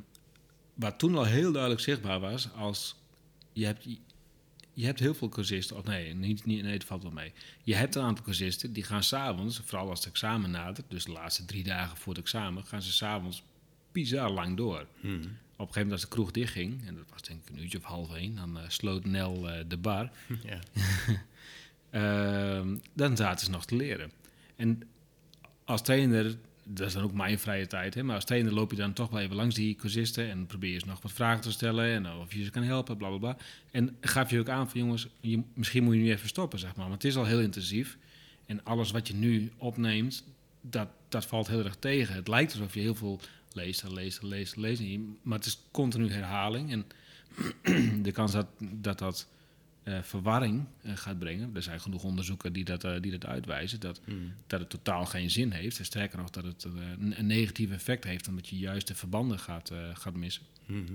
wat 0.73 0.99
toen 0.99 1.15
al 1.15 1.23
heel 1.23 1.51
duidelijk 1.51 1.81
zichtbaar 1.81 2.19
was, 2.19 2.53
als 2.53 2.95
je 3.55 3.65
hebt, 3.65 3.87
je 4.73 4.85
hebt 4.85 4.99
heel 4.99 5.13
veel 5.13 5.29
cursisten, 5.29 5.77
of 5.77 5.83
nee, 5.83 6.13
niet, 6.13 6.45
niet, 6.45 6.63
nee, 6.63 6.73
het 6.73 6.83
valt 6.83 7.03
wel 7.03 7.11
mee. 7.11 7.33
Je 7.63 7.75
hebt 7.75 7.95
een 7.95 8.03
aantal 8.03 8.23
cursisten 8.25 8.73
die 8.73 8.83
gaan 8.83 9.03
s'avonds, 9.03 9.61
vooral 9.65 9.89
als 9.89 9.99
het 9.99 10.07
examen 10.07 10.51
nadert, 10.51 10.89
dus 10.89 11.05
de 11.05 11.11
laatste 11.11 11.45
drie 11.45 11.63
dagen 11.63 11.97
voor 11.97 12.13
het 12.13 12.21
examen, 12.21 12.65
gaan 12.65 12.81
ze 12.81 12.91
s'avonds 12.91 13.43
bizar 13.91 14.29
lang 14.29 14.57
door. 14.57 14.87
Hmm. 14.99 15.13
Op 15.13 15.21
een 15.21 15.73
gegeven 15.73 15.73
moment 15.73 15.91
als 15.91 16.01
de 16.01 16.07
kroeg 16.07 16.31
dichtging, 16.31 16.87
en 16.87 16.95
dat 16.95 17.05
was 17.09 17.21
denk 17.21 17.41
ik 17.41 17.49
een 17.49 17.61
uurtje 17.61 17.77
of 17.77 17.83
half 17.83 18.15
één, 18.15 18.35
dan 18.35 18.59
eh, 18.59 18.69
sloot 18.69 19.05
Nel 19.05 19.49
eh, 19.49 19.63
de 19.67 19.77
bar. 19.77 20.11
ja. 20.51 20.59
Ehm, 21.89 22.77
dan 22.93 23.17
zaten 23.17 23.45
ze 23.45 23.51
nog 23.51 23.65
te 23.65 23.75
leren. 23.75 24.11
En 24.55 24.81
als 25.63 25.81
trainer, 25.81 26.37
dat 26.67 26.87
is 26.87 26.93
dan 26.93 27.03
ook 27.03 27.13
mijn 27.13 27.39
vrije 27.39 27.67
tijd, 27.67 27.93
hè, 27.93 28.03
maar 28.03 28.15
als 28.15 28.25
trainer 28.25 28.53
loop 28.53 28.71
je 28.71 28.77
dan 28.77 28.93
toch 28.93 29.09
wel 29.09 29.21
even 29.21 29.35
langs 29.35 29.55
die 29.55 29.75
cursisten 29.75 30.29
en 30.29 30.45
probeer 30.45 30.71
je 30.71 30.79
ze 30.79 30.85
nog 30.85 31.01
wat 31.01 31.11
vragen 31.11 31.41
te 31.41 31.51
stellen 31.51 31.85
en 31.85 32.11
of 32.11 32.33
je 32.33 32.43
ze 32.43 32.49
kan 32.49 32.63
helpen, 32.63 32.97
bla 32.97 33.07
bla 33.07 33.17
bla. 33.17 33.37
En 33.71 33.97
gaf 34.01 34.29
je 34.29 34.39
ook 34.39 34.49
aan 34.49 34.69
van 34.69 34.79
jongens, 34.79 35.07
je, 35.19 35.41
misschien 35.53 35.83
moet 35.83 35.95
je 35.95 36.01
nu 36.01 36.11
even 36.11 36.27
stoppen, 36.27 36.59
zeg 36.59 36.75
maar, 36.75 36.87
want 36.87 37.03
het 37.03 37.11
is 37.11 37.17
al 37.17 37.25
heel 37.25 37.39
intensief. 37.39 37.97
En 38.45 38.63
alles 38.63 38.91
wat 38.91 39.07
je 39.07 39.13
nu 39.13 39.51
opneemt, 39.57 40.23
dat, 40.61 40.87
dat 41.09 41.25
valt 41.25 41.47
heel 41.47 41.63
erg 41.63 41.75
tegen. 41.75 42.15
Het 42.15 42.27
lijkt 42.27 42.51
alsof 42.51 42.73
je 42.73 42.79
heel 42.79 42.95
veel 42.95 43.19
leest 43.53 43.83
en 43.83 43.93
leest 43.93 44.21
en 44.21 44.27
leest 44.27 44.55
en 44.55 44.61
leest, 44.61 44.81
maar 45.21 45.37
het 45.37 45.47
is 45.47 45.61
continu 45.71 46.11
herhaling. 46.11 46.71
En 46.71 46.85
de 48.03 48.11
kans 48.11 48.31
dat 48.31 48.47
dat, 48.59 48.99
dat 48.99 49.27
eh, 49.85 50.01
verwarring 50.01 50.65
eh, 50.81 50.91
gaat 50.95 51.19
brengen. 51.19 51.55
Er 51.55 51.63
zijn 51.63 51.81
genoeg 51.81 52.03
onderzoeken 52.03 52.53
die 52.53 52.63
dat, 52.63 52.83
eh, 52.83 53.01
die 53.01 53.11
dat 53.11 53.25
uitwijzen. 53.25 53.79
Dat, 53.79 54.01
Hmm. 54.05 54.33
dat 54.47 54.59
het 54.59 54.69
totaal 54.69 55.05
geen 55.05 55.31
zin 55.31 55.51
heeft. 55.51 55.79
En 55.79 55.85
sterker 55.85 56.17
nog, 56.17 56.29
dat 56.29 56.43
het 56.43 56.63
een, 56.63 57.19
een 57.19 57.25
negatief 57.25 57.71
effect 57.71 58.03
heeft. 58.03 58.27
Omdat 58.27 58.47
je 58.47 58.57
juist 58.57 58.87
de 58.87 58.95
verbanden 58.95 59.39
gaat, 59.39 59.71
gaat 59.93 60.13
missen. 60.13 60.43
Mhm. 60.65 60.93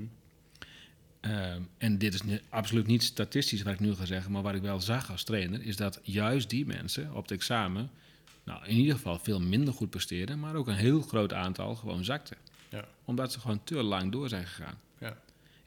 Ehm, 1.21 1.63
en 1.79 1.99
dit 1.99 2.15
is 2.15 2.21
absoluut 2.49 2.87
niet 2.87 3.03
statistisch 3.03 3.63
wat 3.63 3.73
ik 3.73 3.81
nu 3.81 3.95
ga 3.95 4.05
zeggen. 4.05 4.33
Maar 4.33 4.43
wat 4.43 4.55
ik 4.55 4.63
wel 4.63 4.81
zag 4.81 5.11
als 5.11 5.25
trainer. 5.25 5.63
Is 5.63 5.77
dat 5.77 6.01
juist 6.03 6.51
die 6.51 6.67
mensen 6.67 7.15
op 7.15 7.23
het 7.23 7.31
examen. 7.31 7.91
Nou, 8.45 8.67
in 8.67 8.77
ieder 8.77 8.95
geval 8.95 9.19
veel 9.19 9.41
minder 9.41 9.75
goed 9.75 9.91
presteerden. 9.91 10.41
Maar 10.41 10.55
ook 10.55 10.69
een 10.69 10.75
heel 10.75 11.01
groot 11.01 11.33
aantal 11.33 11.75
gewoon 11.75 12.05
zakten. 12.05 12.37
Ja. 12.69 12.85
Omdat 13.05 13.33
ze 13.33 13.41
gewoon 13.41 13.65
te 13.65 13.83
lang 13.83 14.13
door 14.13 14.29
zijn 14.29 14.47
gegaan. 14.47 14.79
Ja. 14.99 15.17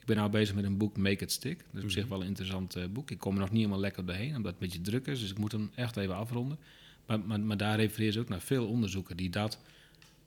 Ik 0.04 0.10
ben 0.10 0.18
nou 0.18 0.30
bezig 0.30 0.54
met 0.54 0.64
een 0.64 0.76
boek 0.76 0.96
Make 0.96 1.24
It 1.24 1.32
Stick. 1.32 1.56
Dat 1.58 1.66
is 1.72 1.78
op 1.78 1.82
Mhm. 1.84 1.88
zich 1.88 2.06
wel 2.06 2.20
een 2.20 2.26
interessant 2.26 2.76
eh, 2.76 2.84
boek. 2.90 3.10
Ik 3.10 3.18
kom 3.18 3.34
er 3.34 3.40
nog 3.40 3.48
niet 3.50 3.58
helemaal 3.58 3.80
lekker 3.80 4.06
doorheen, 4.06 4.36
omdat 4.36 4.52
het 4.52 4.62
een 4.62 4.68
beetje 4.68 4.80
druk 4.90 5.06
is. 5.06 5.20
Dus 5.20 5.30
ik 5.30 5.38
moet 5.38 5.52
hem 5.52 5.70
echt 5.74 5.96
even 5.96 6.16
afronden. 6.16 6.58
Maar, 7.06 7.20
maar, 7.20 7.40
maar 7.40 7.56
daar 7.56 7.76
refereer 7.76 8.12
ze 8.12 8.20
ook 8.20 8.28
naar 8.28 8.40
veel 8.40 8.66
onderzoeken 8.66 9.16
die 9.16 9.30
dat, 9.30 9.58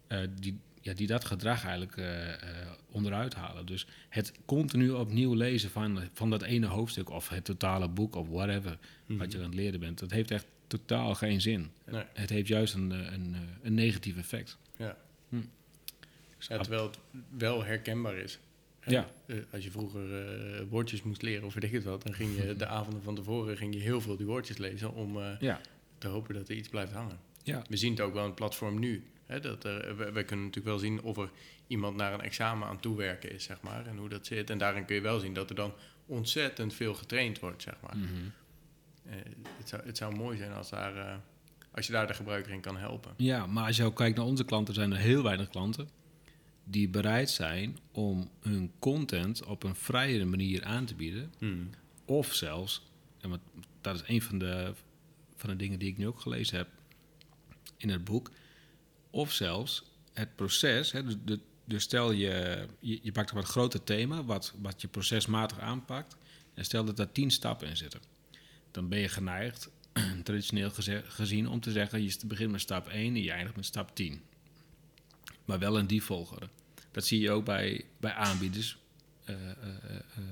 eh, 0.08 0.20
die, 0.40 0.58
ja, 0.82 0.94
die 0.94 1.08
dat 1.08 1.26
gedrag 1.26 1.64
eigenlijk 1.64 1.98
eh, 1.98 2.34
onderuit 2.92 3.34
halen. 3.36 3.66
Dus 3.66 3.88
het 4.10 4.32
continu 4.46 4.90
opnieuw 4.92 5.34
lezen 5.34 5.70
van, 5.70 6.00
van 6.14 6.30
dat 6.30 6.42
ene 6.42 6.66
hoofdstuk... 6.68 7.10
of 7.10 7.30
het 7.30 7.46
totale 7.46 7.88
boek 7.90 8.16
of 8.16 8.28
whatever 8.30 8.78
Mhm. 9.06 9.20
wat 9.20 9.32
je 9.32 9.38
aan 9.38 9.44
het 9.44 9.54
leren 9.54 9.80
bent... 9.80 10.00
dat 10.00 10.12
heeft 10.12 10.32
echt 10.32 10.46
totaal 10.68 11.16
geen 11.16 11.42
zin. 11.42 11.70
Nee. 11.86 12.04
Het 12.14 12.30
heeft 12.30 12.48
juist 12.48 12.74
een, 12.74 12.92
een, 13.14 13.36
een 13.62 13.74
negatief 13.74 14.18
effect. 14.18 14.58
Ja. 14.78 14.98
Hm. 15.30 15.36
Ja, 16.40 16.58
terwijl 16.58 16.84
het 16.84 16.98
wel 17.38 17.64
herkenbaar 17.64 18.16
is. 18.18 18.40
Ja. 18.92 19.08
Eh, 19.26 19.38
als 19.52 19.64
je 19.64 19.72
vroeger 19.72 20.26
eh, 20.26 20.62
woordjes 20.70 21.04
moest 21.04 21.22
leren 21.22 21.46
of 21.46 21.54
weet 21.54 21.64
ik 21.64 21.72
het 21.72 21.84
wat, 21.84 22.04
dan 22.04 22.14
ging 22.14 22.36
je 22.36 22.56
de 22.58 22.68
avonden 22.68 23.04
van 23.04 23.16
tevoren 23.16 23.58
ging 23.58 23.74
je 23.74 23.80
heel 23.80 24.02
veel 24.02 24.18
die 24.18 24.26
woordjes 24.26 24.58
lezen 24.58 24.94
om 24.94 25.18
eh, 25.22 25.40
Ja, 25.40 25.62
te 25.98 26.08
hopen 26.08 26.34
dat 26.34 26.50
er 26.50 26.56
iets 26.56 26.70
blijft 26.70 26.92
hangen. 26.92 27.20
ja. 27.44 27.62
We 27.70 27.78
zien 27.78 27.92
het 27.92 28.02
ook 28.02 28.14
wel 28.14 28.22
aan 28.22 28.28
het 28.28 28.36
platform 28.36 28.80
nu. 28.80 29.04
Hè, 29.26 29.40
dat 29.40 29.64
er, 29.64 29.98
we, 29.98 30.12
we 30.12 30.24
kunnen 30.24 30.46
natuurlijk 30.46 30.66
wel 30.66 30.78
zien 30.80 31.02
of 31.02 31.18
er 31.18 31.30
iemand 31.68 31.96
naar 31.96 32.14
een 32.14 32.22
examen 32.22 32.68
aan 32.68 32.80
toewerken 32.80 33.32
is, 33.32 33.44
zeg 33.44 33.62
maar, 33.62 33.86
en 33.88 33.98
hoe 33.98 34.10
dat 34.10 34.26
zit. 34.26 34.50
En 34.50 34.58
daarin 34.58 34.86
kun 34.86 34.96
je 34.96 35.02
wel 35.02 35.20
zien 35.20 35.34
dat 35.34 35.50
er 35.50 35.56
dan 35.56 35.74
ontzettend 36.06 36.74
veel 36.74 36.94
getraind 36.94 37.40
wordt, 37.40 37.62
zeg 37.62 37.76
maar. 37.82 37.98
Mhm. 37.98 38.08
Het, 39.58 39.70
zou, 39.70 39.82
het 39.86 39.98
zou 39.98 40.16
mooi 40.16 40.38
zijn 40.38 40.54
als, 40.54 40.70
daar, 40.70 41.22
als 41.72 41.86
je 41.88 41.92
daar 41.92 42.08
de 42.08 42.14
gebruiker 42.14 42.52
in 42.52 42.62
kan 42.62 42.78
helpen. 42.78 43.14
Ja, 43.18 43.46
maar 43.46 43.66
als 43.66 43.78
je 43.78 43.84
ook 43.84 43.96
kijkt 43.96 44.18
naar 44.18 44.26
onze 44.26 44.46
klanten, 44.46 44.74
zijn 44.74 44.92
er 44.92 44.98
heel 44.98 45.24
weinig 45.24 45.50
klanten 45.50 45.90
die 46.70 46.90
bereid 46.90 47.30
zijn 47.30 47.78
om 47.92 48.30
hun 48.42 48.72
content 48.80 49.44
op 49.44 49.64
een 49.64 49.76
vrijere 49.76 50.26
manier 50.26 50.64
aan 50.64 50.86
te 50.86 50.96
bieden. 50.96 51.34
Hmm. 51.38 51.70
Of 52.06 52.34
zelfs, 52.34 52.82
en 53.20 53.30
wat, 53.30 53.40
dat 53.82 53.96
is 53.96 54.02
een 54.06 54.22
van 54.22 54.38
de, 54.38 54.74
van 55.36 55.50
de 55.50 55.56
dingen 55.56 55.80
die 55.80 55.90
ik 55.90 55.98
nu 55.98 56.08
ook 56.08 56.20
gelezen 56.20 56.58
heb 56.58 56.68
in 57.78 57.90
het 57.90 58.04
boek. 58.04 58.32
Of 59.10 59.32
zelfs 59.32 59.84
het 60.14 60.36
proces. 60.36 60.92
Hè, 60.92 61.04
dus, 61.04 61.16
de- 61.26 61.40
dus 61.66 61.84
stel 61.84 62.12
je, 62.12 62.66
je, 62.80 63.00
je 63.02 63.12
pakt 63.12 63.30
een 63.30 63.36
wat 63.36 63.46
groter 63.46 63.84
thema, 63.84 64.24
wat, 64.24 64.54
wat 64.62 64.82
je 64.82 64.88
procesmatig 64.88 65.60
aanpakt. 65.60 66.16
En 66.54 66.66
stel 66.66 66.86
dat 66.86 66.98
daar 66.98 67.12
tien 67.12 67.32
stappen 67.32 67.68
in 67.68 67.78
zitten. 67.78 68.02
Dan 68.72 68.88
ben 68.90 69.00
je 69.00 69.10
geneigd, 69.10 69.70
traditioneel 70.24 70.72
gezien, 71.08 71.48
om 71.48 71.60
te 71.60 71.72
zeggen: 71.72 72.04
je 72.04 72.18
begint 72.26 72.52
met 72.52 72.62
stap 72.62 72.88
1 72.88 73.16
en 73.16 73.24
je 73.24 73.32
eindigt 73.32 73.56
met 73.56 73.66
stap 73.66 73.96
10. 73.96 74.22
Maar 75.48 75.60
wel 75.60 75.78
in 75.78 75.86
die 75.86 76.04
volgorde. 76.04 76.50
Dat 76.92 77.06
zie 77.06 77.20
je 77.20 77.32
ook 77.32 77.46
bij, 77.46 77.86
bij 78.00 78.14
aanbieders 78.14 78.78
eh, 79.24 79.36
eh, 79.36 79.52
eh, 79.56 80.24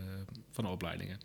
van 0.51 0.65
opleidingen. 0.67 1.19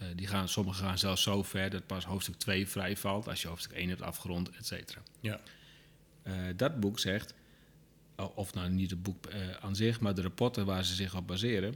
Eh, 0.00 0.06
die 0.16 0.26
gaan, 0.26 0.48
sommigen 0.48 0.84
gaan 0.84 0.98
zelfs 0.98 1.22
zo 1.22 1.42
ver 1.42 1.70
dat 1.70 1.86
pas 1.86 2.04
hoofdstuk 2.04 2.34
2 2.34 2.68
vrij 2.68 2.96
valt 2.96 3.28
als 3.28 3.42
je 3.42 3.48
hoofdstuk 3.48 3.76
1 3.76 3.88
hebt 3.88 4.02
afgerond, 4.02 4.50
et 4.50 4.66
cetera. 4.66 5.02
Ja. 5.20 5.40
Eh, 6.22 6.34
dat 6.56 6.80
boek 6.80 6.98
zegt, 6.98 7.34
of 8.34 8.54
nou 8.54 8.70
niet 8.70 8.90
het 8.90 9.02
boek 9.02 9.26
eh, 9.26 9.50
aan 9.60 9.76
zich, 9.76 10.00
maar 10.00 10.14
de 10.14 10.22
rapporten 10.22 10.66
waar 10.66 10.84
ze 10.84 10.94
zich 10.94 11.16
op 11.16 11.26
baseren, 11.26 11.74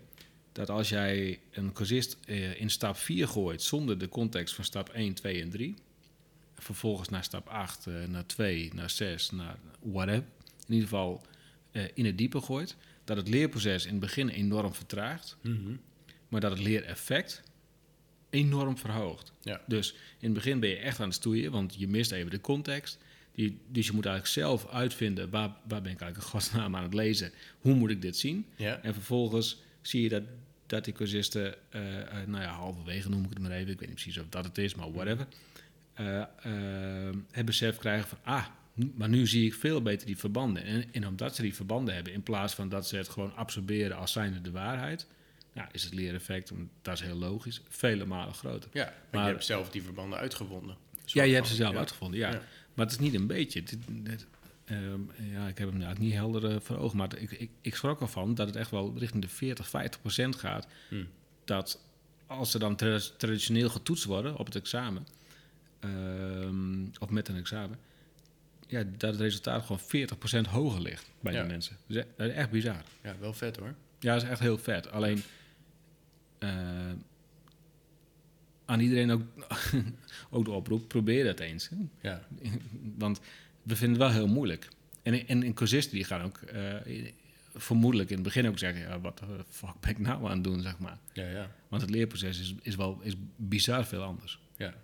dat 0.52 0.70
als 0.70 0.88
jij 0.88 1.40
een 1.52 1.72
cursist 1.72 2.16
in 2.56 2.70
stap 2.70 2.96
4 2.96 3.28
gooit 3.28 3.62
zonder 3.62 3.98
de 3.98 4.08
context 4.08 4.54
van 4.54 4.64
stap 4.64 4.88
1, 4.88 5.14
2 5.14 5.42
en 5.42 5.50
3, 5.50 5.74
vervolgens 6.54 7.08
naar 7.08 7.24
stap 7.24 7.48
8, 7.48 7.86
eh, 7.86 8.04
naar 8.04 8.26
2, 8.26 8.70
naar 8.74 8.90
6, 8.90 9.30
naar 9.30 9.58
whatever, 9.82 10.24
in 10.66 10.74
ieder 10.74 10.88
geval 10.88 11.22
eh, 11.74 11.82
in 11.94 12.04
het 12.04 12.18
diepe 12.18 12.40
gooit, 12.40 12.76
dat 13.04 13.16
het 13.16 13.28
leerproces 13.28 13.84
in 13.84 13.90
het 13.90 14.00
begin 14.00 14.28
enorm 14.28 14.74
vertraagt, 14.74 15.36
Mhm. 15.40 15.76
maar 16.28 16.40
dat 16.40 16.50
het 16.50 16.60
leereffect 16.60 17.42
enorm 18.30 18.78
verhoogt. 18.78 19.32
Ja. 19.42 19.60
Dus 19.66 19.92
in 19.92 20.24
het 20.24 20.32
begin 20.32 20.60
ben 20.60 20.68
je 20.68 20.76
echt 20.76 21.00
aan 21.00 21.06
het 21.06 21.14
stoeien, 21.14 21.50
want 21.52 21.74
je 21.78 21.88
mist 21.88 22.12
even 22.12 22.30
de 22.30 22.40
context. 22.40 22.98
Die, 23.34 23.58
dus 23.68 23.86
je 23.86 23.92
moet 23.92 24.06
eigenlijk 24.06 24.34
zelf 24.34 24.68
uitvinden, 24.68 25.30
waar, 25.30 25.48
waar 25.48 25.82
ben 25.82 25.92
ik 25.92 26.00
eigenlijk 26.00 26.16
in 26.16 26.22
godsnaam 26.40 26.76
aan 26.76 26.82
het 26.82 26.94
lezen? 26.94 27.32
Hoe 27.58 27.74
moet 27.74 27.90
ik 27.90 28.02
dit 28.02 28.16
zien? 28.16 28.46
Ja. 28.56 28.80
En 28.82 28.94
vervolgens 28.94 29.60
zie 29.82 30.02
je 30.02 30.08
dat, 30.08 30.22
dat 30.66 30.84
die 30.84 30.92
cursisten, 30.94 31.54
eh, 31.70 32.00
eh, 32.00 32.28
nou 32.28 32.42
ja, 32.42 32.52
halverwege 32.52 33.08
noem 33.08 33.24
ik 33.24 33.30
het 33.30 33.38
maar 33.38 33.50
even, 33.50 33.72
ik 33.72 33.78
weet 33.78 33.88
niet 33.88 34.00
precies 34.02 34.18
of 34.22 34.28
dat 34.28 34.44
het 34.44 34.58
is, 34.58 34.74
maar 34.74 34.92
whatever, 34.92 35.26
eh, 35.94 36.22
het 37.30 37.44
besef 37.44 37.76
krijgen 37.78 38.08
van, 38.08 38.18
ah, 38.22 38.46
maar 38.94 39.08
nu 39.08 39.26
zie 39.26 39.46
ik 39.46 39.54
veel 39.54 39.82
beter 39.82 40.06
die 40.06 40.18
verbanden. 40.18 40.64
En, 40.64 40.84
en 40.92 41.06
omdat 41.06 41.34
ze 41.34 41.42
die 41.42 41.54
verbanden 41.54 41.94
hebben, 41.94 42.12
in 42.12 42.22
plaats 42.22 42.54
van 42.54 42.68
dat 42.68 42.88
ze 42.88 42.96
het 42.96 43.08
gewoon 43.08 43.34
absorberen 43.36 43.96
als 43.96 44.12
zijnde 44.12 44.40
de 44.40 44.50
waarheid, 44.50 45.06
ja, 45.52 45.68
is 45.72 45.82
het 45.84 45.94
leereffect, 45.94 46.52
dat 46.82 46.94
is 46.94 47.00
heel 47.00 47.16
logisch, 47.16 47.60
vele 47.68 48.04
malen 48.04 48.34
groter. 48.34 48.70
Ja, 48.72 48.84
maar, 48.84 48.94
Maar- 49.10 49.24
je 49.24 49.30
hebt 49.30 49.44
zelf 49.44 49.70
die 49.70 49.82
verbanden 49.82 50.18
uitgevonden. 50.18 50.76
Ja, 51.04 51.22
je 51.22 51.34
hebt 51.34 51.46
ze 51.48 51.54
zelf 51.54 51.72
Ja. 51.72 51.78
uitgevonden, 51.78 52.18
ja. 52.18 52.30
Ja. 52.30 52.42
Maar 52.74 52.84
het 52.86 52.94
is 52.94 53.00
niet 53.00 53.14
een 53.14 53.26
beetje. 53.26 53.62
Ehm, 54.64 55.00
ja, 55.32 55.46
ik 55.48 55.58
heb 55.58 55.68
hem 55.68 55.78
nou 55.78 55.98
niet 55.98 56.12
helder 56.12 56.50
eh, 56.50 56.56
voor 56.60 56.76
ogen, 56.76 56.96
maar 56.98 57.18
ik, 57.18 57.30
ik, 57.30 57.50
ik 57.60 57.74
schrok 57.74 58.00
ervan 58.00 58.34
dat 58.34 58.46
het 58.46 58.56
echt 58.56 58.70
wel 58.70 58.94
richting 58.98 59.22
de 59.22 59.28
40, 59.28 59.68
50 59.68 60.00
procent 60.00 60.36
gaat. 60.36 60.66
Hm. 60.88 61.04
Dat 61.44 61.80
als 62.26 62.50
ze 62.50 62.58
dan 62.58 62.76
tra- 62.76 62.98
traditioneel 63.16 63.68
getoetst 63.68 64.04
worden 64.04 64.36
op 64.36 64.46
het 64.46 64.54
examen, 64.56 65.06
ehm, 65.80 66.84
of 67.00 67.10
met 67.10 67.28
een 67.28 67.36
examen, 67.36 67.78
ja, 68.68 68.82
dat 68.96 69.10
het 69.10 69.20
resultaat 69.20 69.62
gewoon 69.62 69.80
40 69.80 70.18
procent 70.18 70.46
hoger 70.46 70.80
ligt 70.80 71.10
bij 71.20 71.32
Ja. 71.32 71.40
die 71.40 71.50
mensen. 71.50 71.76
Dat 71.86 71.96
is 71.96 72.02
e- 72.02 72.06
dat 72.16 72.28
is 72.28 72.34
echt 72.34 72.50
bizar. 72.50 72.82
Ja, 73.02 73.14
wel 73.20 73.32
vet 73.32 73.56
hoor. 73.56 73.74
Ja, 74.00 74.12
dat 74.14 74.22
is 74.22 74.28
echt 74.28 74.40
heel 74.40 74.58
vet. 74.58 74.90
Alleen 74.90 75.22
eh, 76.38 76.90
aan 78.64 78.80
iedereen 78.80 79.10
ook, 79.10 79.22
ook 80.30 80.44
de 80.44 80.50
oproep, 80.50 80.88
probeer 80.88 81.24
dat 81.24 81.40
eens. 81.40 81.68
hè. 81.68 81.76
Ja, 82.00 82.26
Want 82.98 83.20
we 83.62 83.76
vinden 83.76 84.00
het 84.00 84.10
wel 84.12 84.20
heel 84.24 84.32
moeilijk. 84.34 84.68
En, 85.02 85.26
en 85.28 85.54
cursisten 85.54 85.94
die 85.94 86.04
gaan 86.04 86.20
ook 86.22 86.36
eh, 86.38 86.74
vermoedelijk 87.54 88.08
in 88.10 88.14
het 88.14 88.24
begin 88.24 88.48
ook 88.48 88.58
zeggen... 88.58 88.80
Ja, 88.82 89.00
wat 89.00 89.18
de 89.18 89.44
fuck 89.48 89.80
ben 89.80 89.90
ik 89.90 89.98
nou 89.98 90.24
aan 90.24 90.30
het 90.30 90.44
doen, 90.44 90.60
zeg 90.62 90.78
maar. 90.78 90.98
ja, 91.12 91.28
ja. 91.28 91.50
Want 91.68 91.82
het 91.82 91.90
leerproces 91.90 92.40
is, 92.40 92.54
is 92.62 92.74
wel 92.76 92.98
is 93.02 93.14
bizar 93.36 93.86
veel 93.86 94.02
anders. 94.02 94.38
ja. 94.56 94.74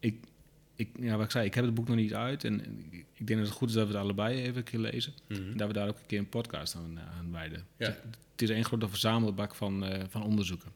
Ik, 0.00 0.24
ik, 0.74 0.88
ja, 1.00 1.16
wat 1.16 1.24
ik 1.24 1.30
zei, 1.30 1.46
ik 1.46 1.54
heb 1.54 1.64
het 1.64 1.74
boek 1.74 1.88
nog 1.88 1.96
niet 1.96 2.14
uit. 2.14 2.44
En 2.44 2.60
ik- 2.90 3.26
denk 3.26 3.38
dat 3.38 3.48
het 3.48 3.56
goed 3.58 3.68
is 3.68 3.74
dat 3.74 3.86
we 3.86 3.92
het 3.92 4.02
allebei 4.02 4.42
even 4.42 4.56
een 4.56 4.62
keer 4.64 4.78
lezen. 4.80 5.12
Mhm. 5.28 5.40
En 5.50 5.56
dat 5.56 5.66
we 5.66 5.72
daar 5.72 5.88
ook 5.88 5.96
een 5.98 6.06
keer 6.06 6.18
een 6.18 6.28
podcast 6.28 6.74
aan, 6.74 6.98
eh, 6.98 7.18
aan 7.18 7.32
wijden. 7.32 7.66
Ja. 7.76 7.86
Het, 7.86 7.98
het 8.32 8.42
is 8.42 8.50
één 8.50 8.64
grote 8.64 8.88
verzamelbak 8.88 9.54
van, 9.54 9.84
eh, 9.84 10.04
van 10.08 10.22
onderzoeken. 10.22 10.72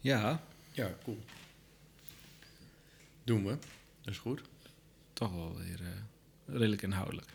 Ja, 0.00 0.42
Ja, 0.72 0.94
cool. 1.04 1.18
Doen 3.24 3.44
we. 3.44 3.50
Dat 4.02 4.12
is 4.14 4.18
goed. 4.18 4.40
toch 5.12 5.32
wel 5.32 5.56
weer 5.56 5.80
eh, 5.80 6.54
redelijk 6.56 6.82
inhoudelijk. 6.82 7.28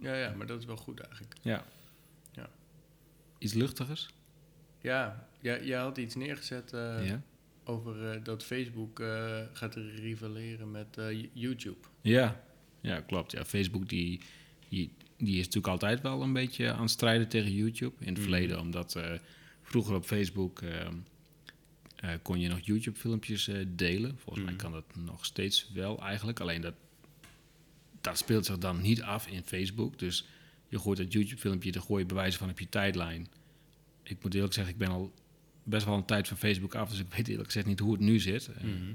Ja, 0.00 0.14
ja, 0.14 0.30
maar 0.34 0.46
dat 0.46 0.58
is 0.58 0.64
wel 0.64 0.76
goed 0.76 1.00
eigenlijk. 1.00 1.34
Ja. 1.42 1.64
Ja. 2.32 2.48
Iets 3.38 3.52
luchtigers? 3.52 4.08
Ja, 4.80 5.28
jij, 5.40 5.64
jij 5.64 5.78
had 5.80 5.98
iets 5.98 6.14
neergezet 6.14 6.70
ja. 7.04 7.22
Over 7.68 8.10
eh, 8.10 8.24
dat 8.24 8.44
Facebook 8.44 9.00
eh, 9.00 9.40
gaat 9.52 9.74
rivaleren 9.74 10.70
met 10.70 10.96
eh, 10.98 11.26
YouTube. 11.32 11.78
Ja. 12.00 12.44
ja, 12.80 13.00
klopt. 13.00 13.32
Ja, 13.32 13.44
Facebook 13.44 13.88
die, 13.88 14.20
die, 14.68 14.90
die 15.16 15.32
is 15.38 15.44
natuurlijk 15.44 15.66
altijd 15.66 16.00
wel 16.02 16.22
een 16.22 16.32
beetje 16.32 16.72
aan 16.72 16.80
het 16.82 16.90
strijden 16.90 17.28
tegen 17.28 17.52
YouTube. 17.52 17.94
In 17.98 18.06
het 18.06 18.14
Mhm. 18.14 18.22
verleden, 18.22 18.60
omdat 18.60 19.00
vroeger 19.62 19.94
op 19.94 20.04
Facebook 20.04 20.60
eh, 20.62 20.86
eh, 21.96 22.10
kon 22.22 22.40
je 22.40 22.48
nog 22.48 22.58
YouTube-filmpjes 22.60 23.50
delen. 23.68 24.18
Volgens 24.18 24.44
mij 24.44 24.54
Mhm. 24.54 24.62
kan 24.62 24.72
dat 24.72 24.84
nog 24.96 25.24
steeds 25.24 25.70
wel 25.74 26.00
eigenlijk. 26.02 26.40
Alleen 26.40 26.60
dat, 26.60 26.74
dat 28.00 28.18
speelt 28.18 28.46
zich 28.46 28.58
dan 28.58 28.80
niet 28.80 29.02
af 29.02 29.26
in 29.28 29.42
Facebook. 29.44 29.98
Dus 29.98 30.26
je 30.68 30.78
gooit 30.78 30.98
dat 30.98 31.12
YouTube-filmpje, 31.12 31.72
daar 31.72 31.82
gooi 31.82 32.02
je 32.02 32.08
bewijzen 32.08 32.38
van 32.38 32.50
op 32.50 32.58
je 32.58 32.68
tijdlijn. 32.68 33.26
Ik 34.02 34.22
moet 34.22 34.34
eerlijk 34.34 34.52
zeggen, 34.52 34.72
ik 34.72 34.78
ben 34.78 34.88
al 34.88 35.12
best 35.68 35.86
wel 35.86 35.94
een 35.96 36.04
tijd 36.04 36.28
van 36.28 36.36
Facebook 36.36 36.74
af. 36.74 36.90
Dus 36.90 36.98
ik 36.98 37.06
weet 37.14 37.28
eerlijk 37.28 37.46
gezegd 37.46 37.66
niet 37.66 37.78
hoe 37.78 37.92
het 37.92 38.00
nu 38.00 38.18
zit. 38.20 38.48
Eh, 38.48 38.64
Mhm. 38.64 38.90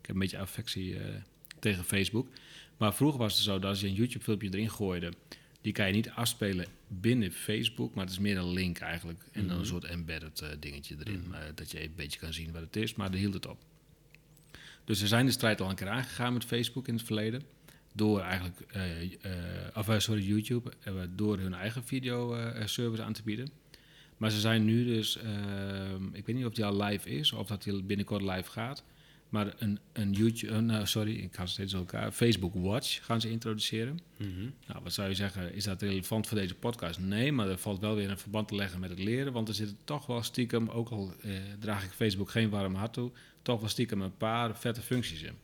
ik 0.00 0.06
heb 0.06 0.10
een 0.10 0.18
beetje 0.18 0.38
affectie 0.38 0.98
eh, 0.98 1.14
tegen 1.58 1.84
Facebook. 1.84 2.28
Maar 2.76 2.94
vroeger 2.94 3.18
was 3.18 3.34
het 3.34 3.42
zo 3.42 3.58
dat 3.58 3.70
als 3.70 3.80
je 3.80 3.86
een 3.86 3.94
YouTube-filmpje 3.94 4.48
erin 4.52 4.70
gooide, 4.70 5.12
die 5.60 5.72
kan 5.72 5.86
je 5.86 5.92
niet 5.92 6.10
afspelen 6.10 6.66
binnen 6.88 7.32
Facebook, 7.32 7.94
maar 7.94 8.04
het 8.04 8.12
is 8.12 8.18
meer 8.18 8.36
een 8.36 8.52
link 8.52 8.78
eigenlijk. 8.78 9.20
En 9.32 9.40
dan 9.42 9.50
een 9.50 9.56
Mhm. 9.56 9.66
soort 9.66 9.84
embedded 9.84 10.40
eh, 10.40 10.48
dingetje 10.60 10.96
erin, 11.04 11.24
Mhm. 11.28 11.54
dat 11.54 11.70
je 11.70 11.82
een 11.82 11.92
beetje 11.96 12.18
kan 12.18 12.32
zien 12.32 12.52
wat 12.52 12.62
het 12.62 12.76
is, 12.76 12.94
maar 12.94 13.10
daar 13.10 13.20
hield 13.20 13.34
het 13.34 13.46
op. 13.46 13.58
Dus 14.84 15.00
we 15.00 15.06
zijn 15.06 15.26
de 15.26 15.32
strijd 15.32 15.60
al 15.60 15.70
een 15.70 15.76
keer 15.76 15.88
aangegaan 15.88 16.32
met 16.32 16.44
Facebook 16.44 16.88
in 16.88 16.94
het 16.94 17.02
verleden. 17.04 17.42
Door 17.94 18.20
eigenlijk, 18.20 18.60
of 19.74 19.94
sorry, 20.02 20.22
YouTube, 20.26 20.72
eh, 20.84 20.92
door 21.16 21.38
hun 21.38 21.54
eigen 21.54 21.84
video-service 21.84 23.02
aan 23.02 23.12
te 23.12 23.22
bieden. 23.22 23.48
Maar 24.18 24.30
ze 24.30 24.40
zijn 24.40 24.64
nu 24.64 24.84
dus, 24.84 25.16
ehm, 25.16 26.04
ik 26.12 26.26
weet 26.26 26.36
niet 26.36 26.44
of 26.44 26.52
die 26.52 26.64
al 26.64 26.82
live 26.82 27.10
is 27.10 27.32
of 27.32 27.46
dat 27.46 27.62
die 27.62 27.82
binnenkort 27.82 28.22
live 28.22 28.50
gaat. 28.50 28.84
Maar 29.28 29.54
een, 29.58 29.78
een 29.92 30.12
YouTube, 30.12 30.52
een, 30.52 30.70
eh, 30.70 30.84
sorry, 30.84 31.16
ik 31.16 31.34
ga 31.34 31.46
steeds 31.46 31.72
elkaar. 31.72 32.12
Facebook 32.12 32.54
Watch 32.54 33.04
gaan 33.04 33.20
ze 33.20 33.30
introduceren. 33.30 33.98
Mhm. 34.16 34.48
Nou, 34.66 34.82
wat 34.82 34.92
zou 34.92 35.08
je 35.08 35.14
zeggen, 35.14 35.54
is 35.54 35.64
dat 35.64 35.82
relevant 35.82 36.26
voor 36.26 36.38
deze 36.38 36.54
podcast? 36.54 36.98
Nee, 36.98 37.32
maar 37.32 37.48
er 37.48 37.58
valt 37.58 37.80
wel 37.80 37.94
weer 37.94 38.10
een 38.10 38.18
verband 38.18 38.48
te 38.48 38.54
leggen 38.54 38.80
met 38.80 38.90
het 38.90 38.98
leren. 38.98 39.32
Want 39.32 39.48
er 39.48 39.54
zitten 39.54 39.76
toch 39.84 40.06
wel 40.06 40.22
stiekem, 40.22 40.68
ook 40.68 40.88
al 40.88 41.14
eh, 41.22 41.32
draag 41.58 41.84
ik 41.84 41.90
Facebook 41.90 42.30
geen 42.30 42.50
warm 42.50 42.74
hart 42.74 42.92
toe, 42.92 43.10
toch 43.42 43.60
wel 43.60 43.68
stiekem 43.68 44.00
een 44.00 44.16
paar 44.16 44.56
vette 44.56 44.80
functies 44.80 45.22
in. 45.22 45.34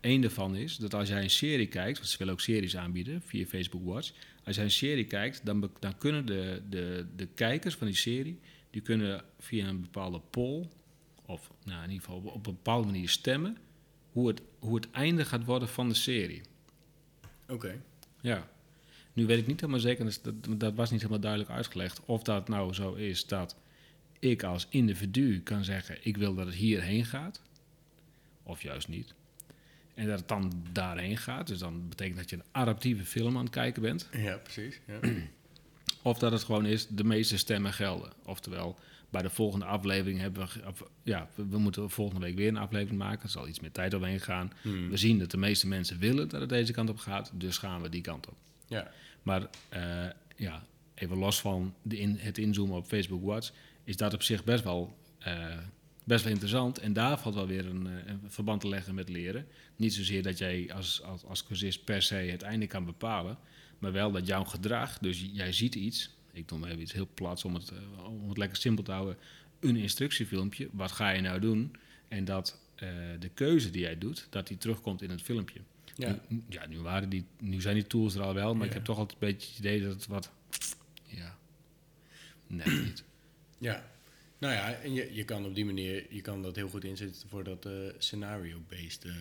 Eén 0.00 0.20
daarvan 0.20 0.56
is 0.56 0.76
dat 0.76 0.94
als 0.94 1.08
jij 1.08 1.22
een 1.22 1.30
serie 1.30 1.66
kijkt, 1.66 1.98
want 1.98 2.10
ze 2.10 2.18
willen 2.18 2.32
ook 2.32 2.40
series 2.40 2.76
aanbieden 2.76 3.22
via 3.22 3.46
Facebook 3.46 3.84
Watch. 3.84 4.12
Als 4.44 4.56
jij 4.56 4.64
een 4.64 4.70
serie 4.70 5.04
kijkt, 5.04 5.46
dan, 5.46 5.70
dan 5.78 5.98
kunnen 5.98 6.26
de, 6.26 6.62
de, 6.68 7.06
de 7.16 7.26
kijkers 7.26 7.74
van 7.74 7.86
die 7.86 7.96
serie, 7.96 8.38
die 8.70 8.82
kunnen 8.82 9.24
via 9.38 9.68
een 9.68 9.80
bepaalde 9.80 10.20
poll, 10.30 10.68
of 11.26 11.50
nou, 11.64 11.82
in 11.84 11.90
ieder 11.90 12.04
geval 12.04 12.18
op, 12.18 12.26
op 12.26 12.46
een 12.46 12.54
bepaalde 12.54 12.86
manier 12.86 13.08
stemmen, 13.08 13.56
hoe 14.12 14.28
het, 14.28 14.42
hoe 14.58 14.74
het 14.74 14.90
einde 14.90 15.24
gaat 15.24 15.44
worden 15.44 15.68
van 15.68 15.88
de 15.88 15.94
serie. 15.94 16.40
Oké. 17.48 17.82
Ja. 18.20 18.48
Nu 19.12 19.26
weet 19.26 19.38
ik 19.38 19.46
niet 19.46 19.60
helemaal 19.60 19.80
zeker, 19.80 20.04
dus 20.04 20.22
dat, 20.22 20.34
dat 20.60 20.74
was 20.74 20.90
niet 20.90 21.00
helemaal 21.00 21.22
duidelijk 21.22 21.50
uitgelegd, 21.50 22.04
of 22.04 22.22
dat 22.22 22.48
nou 22.48 22.74
zo 22.74 22.94
is 22.94 23.26
dat 23.26 23.56
ik 24.18 24.42
als 24.42 24.66
individu 24.70 25.40
kan 25.40 25.64
zeggen, 25.64 25.98
ik 26.02 26.16
wil 26.16 26.34
dat 26.34 26.46
het 26.46 26.54
hierheen 26.54 27.04
gaat, 27.04 27.42
of 28.42 28.62
juist 28.62 28.88
niet. 28.88 29.14
En 30.00 30.06
dat 30.06 30.18
het 30.18 30.28
dan 30.28 30.52
daarheen 30.72 31.16
gaat, 31.16 31.46
dus 31.46 31.58
dan 31.58 31.88
betekent 31.88 32.16
dat 32.16 32.30
je 32.30 32.36
een 32.36 32.44
adaptieve 32.50 33.04
film 33.04 33.36
aan 33.36 33.44
het 33.44 33.52
kijken 33.52 33.82
bent. 33.82 34.08
Ja, 34.12 34.36
precies. 34.36 34.80
Ja. 34.86 35.00
Of 36.02 36.18
dat 36.18 36.32
het 36.32 36.42
gewoon 36.42 36.66
is, 36.66 36.86
de 36.88 37.04
meeste 37.04 37.38
stemmen 37.38 37.72
gelden. 37.72 38.12
Oftewel, 38.24 38.78
bij 39.10 39.22
de 39.22 39.30
volgende 39.30 39.64
aflevering 39.64 40.20
hebben 40.20 40.46
we... 40.46 40.72
ja, 41.02 41.28
we, 41.34 41.58
moeten 41.58 41.90
volgende 41.90 42.26
week 42.26 42.36
weer 42.36 42.48
een 42.48 42.56
aflevering 42.56 42.98
maken. 42.98 43.22
Er 43.22 43.28
zal 43.28 43.48
iets 43.48 43.60
meer 43.60 43.72
tijd 43.72 43.94
overheen 43.94 44.20
gaan. 44.20 44.52
Mhm. 44.62 44.88
We 44.88 44.96
zien 44.96 45.18
dat 45.18 45.30
de 45.30 45.36
meeste 45.36 45.66
mensen 45.66 45.98
willen 45.98 46.28
dat 46.28 46.40
het 46.40 46.48
deze 46.48 46.72
kant 46.72 46.90
op 46.90 46.98
gaat. 46.98 47.30
Dus 47.34 47.58
gaan 47.58 47.82
we 47.82 47.88
die 47.88 48.00
kant 48.00 48.28
op. 48.28 48.36
ja. 48.66 48.90
Maar 49.22 49.46
eh, 49.68 50.06
ja, 50.36 50.64
even 50.94 51.16
los 51.16 51.40
van 51.40 51.74
de 51.82 51.98
in, 51.98 52.16
het 52.18 52.38
inzoomen 52.38 52.76
op 52.76 52.86
Facebook 52.86 53.24
Watch... 53.24 53.50
is 53.84 53.96
dat 53.96 54.14
op 54.14 54.22
zich 54.22 54.44
best 54.44 54.64
wel, 54.64 54.96
eh, 55.18 55.58
best 56.10 56.24
wel 56.24 56.32
interessant. 56.32 56.78
En 56.78 56.92
daar 56.92 57.18
valt 57.18 57.34
wel 57.34 57.46
weer 57.46 57.66
een, 57.66 57.86
eh, 57.86 57.92
een 58.06 58.20
verband 58.28 58.60
te 58.60 58.68
leggen 58.68 58.94
met 58.94 59.08
leren. 59.08 59.46
Niet 59.76 59.94
zozeer 59.94 60.22
dat 60.22 60.38
jij 60.38 60.72
als, 60.72 61.02
als, 61.02 61.24
als 61.24 61.44
cursist 61.44 61.84
per 61.84 62.02
se 62.02 62.14
het 62.14 62.42
einde 62.42 62.66
kan 62.66 62.84
bepalen... 62.84 63.38
maar 63.78 63.92
wel 63.92 64.10
dat 64.12 64.26
jouw 64.26 64.44
gedrag, 64.44 64.98
dus 64.98 65.26
jij 65.32 65.52
ziet 65.52 65.74
iets... 65.74 66.10
ik 66.32 66.50
noem 66.50 66.64
even 66.64 66.80
iets 66.80 66.92
heel 66.92 67.08
plats 67.14 67.44
om 67.44 67.54
het, 67.54 67.70
eh, 67.70 68.04
om 68.04 68.28
het 68.28 68.38
lekker 68.38 68.56
simpel 68.58 68.84
te 68.84 68.92
houden... 68.92 69.16
een 69.60 69.76
instructiefilmpje, 69.76 70.68
wat 70.72 70.92
ga 70.92 71.10
je 71.10 71.20
nou 71.20 71.40
doen... 71.40 71.76
en 72.08 72.24
dat 72.24 72.58
eh, 72.74 72.88
de 73.18 73.28
keuze 73.28 73.70
die 73.70 73.80
jij 73.80 73.98
doet, 73.98 74.26
dat 74.30 74.46
die 74.46 74.58
terugkomt 74.58 75.02
in 75.02 75.10
het 75.10 75.22
filmpje. 75.22 75.60
Ja. 75.96 76.20
Nu, 76.28 76.42
ja, 76.48 76.66
nu, 76.66 76.78
waren 76.78 77.08
die, 77.08 77.24
nu 77.38 77.60
zijn 77.60 77.74
die 77.74 77.86
tools 77.86 78.14
er 78.14 78.22
al 78.22 78.34
wel, 78.34 78.52
maar 78.52 78.62
Ja. 78.62 78.68
ik 78.68 78.72
heb 78.72 78.84
toch 78.84 78.98
altijd 78.98 79.22
een 79.22 79.28
beetje 79.28 79.48
het 79.48 79.58
idee 79.58 79.82
dat 79.82 79.92
het 79.92 80.06
wat... 80.06 80.30
Ja, 81.04 81.38
net 82.46 82.66
niet. 82.84 83.04
Ja. 83.58 83.84
Nou 84.40 84.54
ja, 84.54 84.72
en 84.74 84.92
je, 84.92 85.14
je 85.14 85.24
kan 85.24 85.44
op 85.46 85.54
die 85.54 85.64
manier, 85.64 86.06
je 86.14 86.20
kan 86.20 86.42
dat 86.42 86.56
heel 86.56 86.68
goed 86.68 86.84
inzetten 86.84 87.28
voor 87.28 87.44
dat 87.44 87.66
eh, 87.66 87.72
scenario-based 87.98 89.04
eh, 89.04 89.12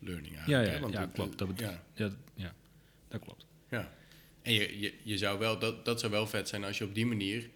learning 0.00 0.34
Ja, 0.34 0.38
eigenlijk. 0.40 0.66
ja, 0.66 0.72
hè? 0.74 0.80
Want 0.80 0.92
ja 0.92 1.00
het- 1.00 1.12
klopt. 1.12 1.38
Dat, 1.38 1.48
bet- 1.48 1.58
ja, 1.60 1.82
ja. 1.94 2.10
ja, 2.34 2.54
dat 3.08 3.20
klopt. 3.20 3.46
ja. 3.70 3.92
En 4.42 4.52
je, 4.52 4.78
je, 4.80 4.94
je 5.02 5.18
zou 5.18 5.38
wel, 5.38 5.58
dat, 5.58 5.84
dat 5.84 6.00
zou 6.00 6.12
wel 6.12 6.26
vet 6.26 6.48
zijn 6.48 6.64
als 6.64 6.78
je 6.78 6.84
op 6.84 6.94
die 6.94 7.06
manier 7.06 7.48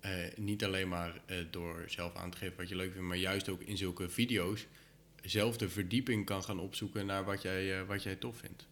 eh, 0.00 0.12
niet 0.36 0.64
alleen 0.64 0.88
maar 0.88 1.20
eh, 1.26 1.36
door 1.50 1.84
zelf 1.86 2.14
aan 2.14 2.30
te 2.30 2.36
geven 2.36 2.56
wat 2.56 2.68
je 2.68 2.76
leuk 2.76 2.92
vindt, 2.92 3.06
maar 3.08 3.16
juist 3.16 3.48
ook 3.48 3.62
in 3.62 3.76
zulke 3.76 4.08
video's 4.08 4.66
zelf 5.22 5.56
de 5.56 5.68
verdieping 5.68 6.24
kan 6.26 6.42
gaan 6.44 6.58
opzoeken 6.60 7.06
naar 7.06 7.24
wat 7.24 7.42
jij, 7.42 7.80
eh, 7.80 7.86
wat 7.86 8.02
jij 8.02 8.16
tof 8.16 8.36
vindt. 8.36 8.66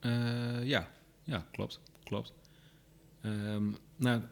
Eh, 0.00 0.64
ja, 0.64 0.90
ja, 1.24 1.46
klopt. 1.52 1.80
klopt. 2.04 2.32
Ehm, 3.22 3.70
nou, 3.96 4.22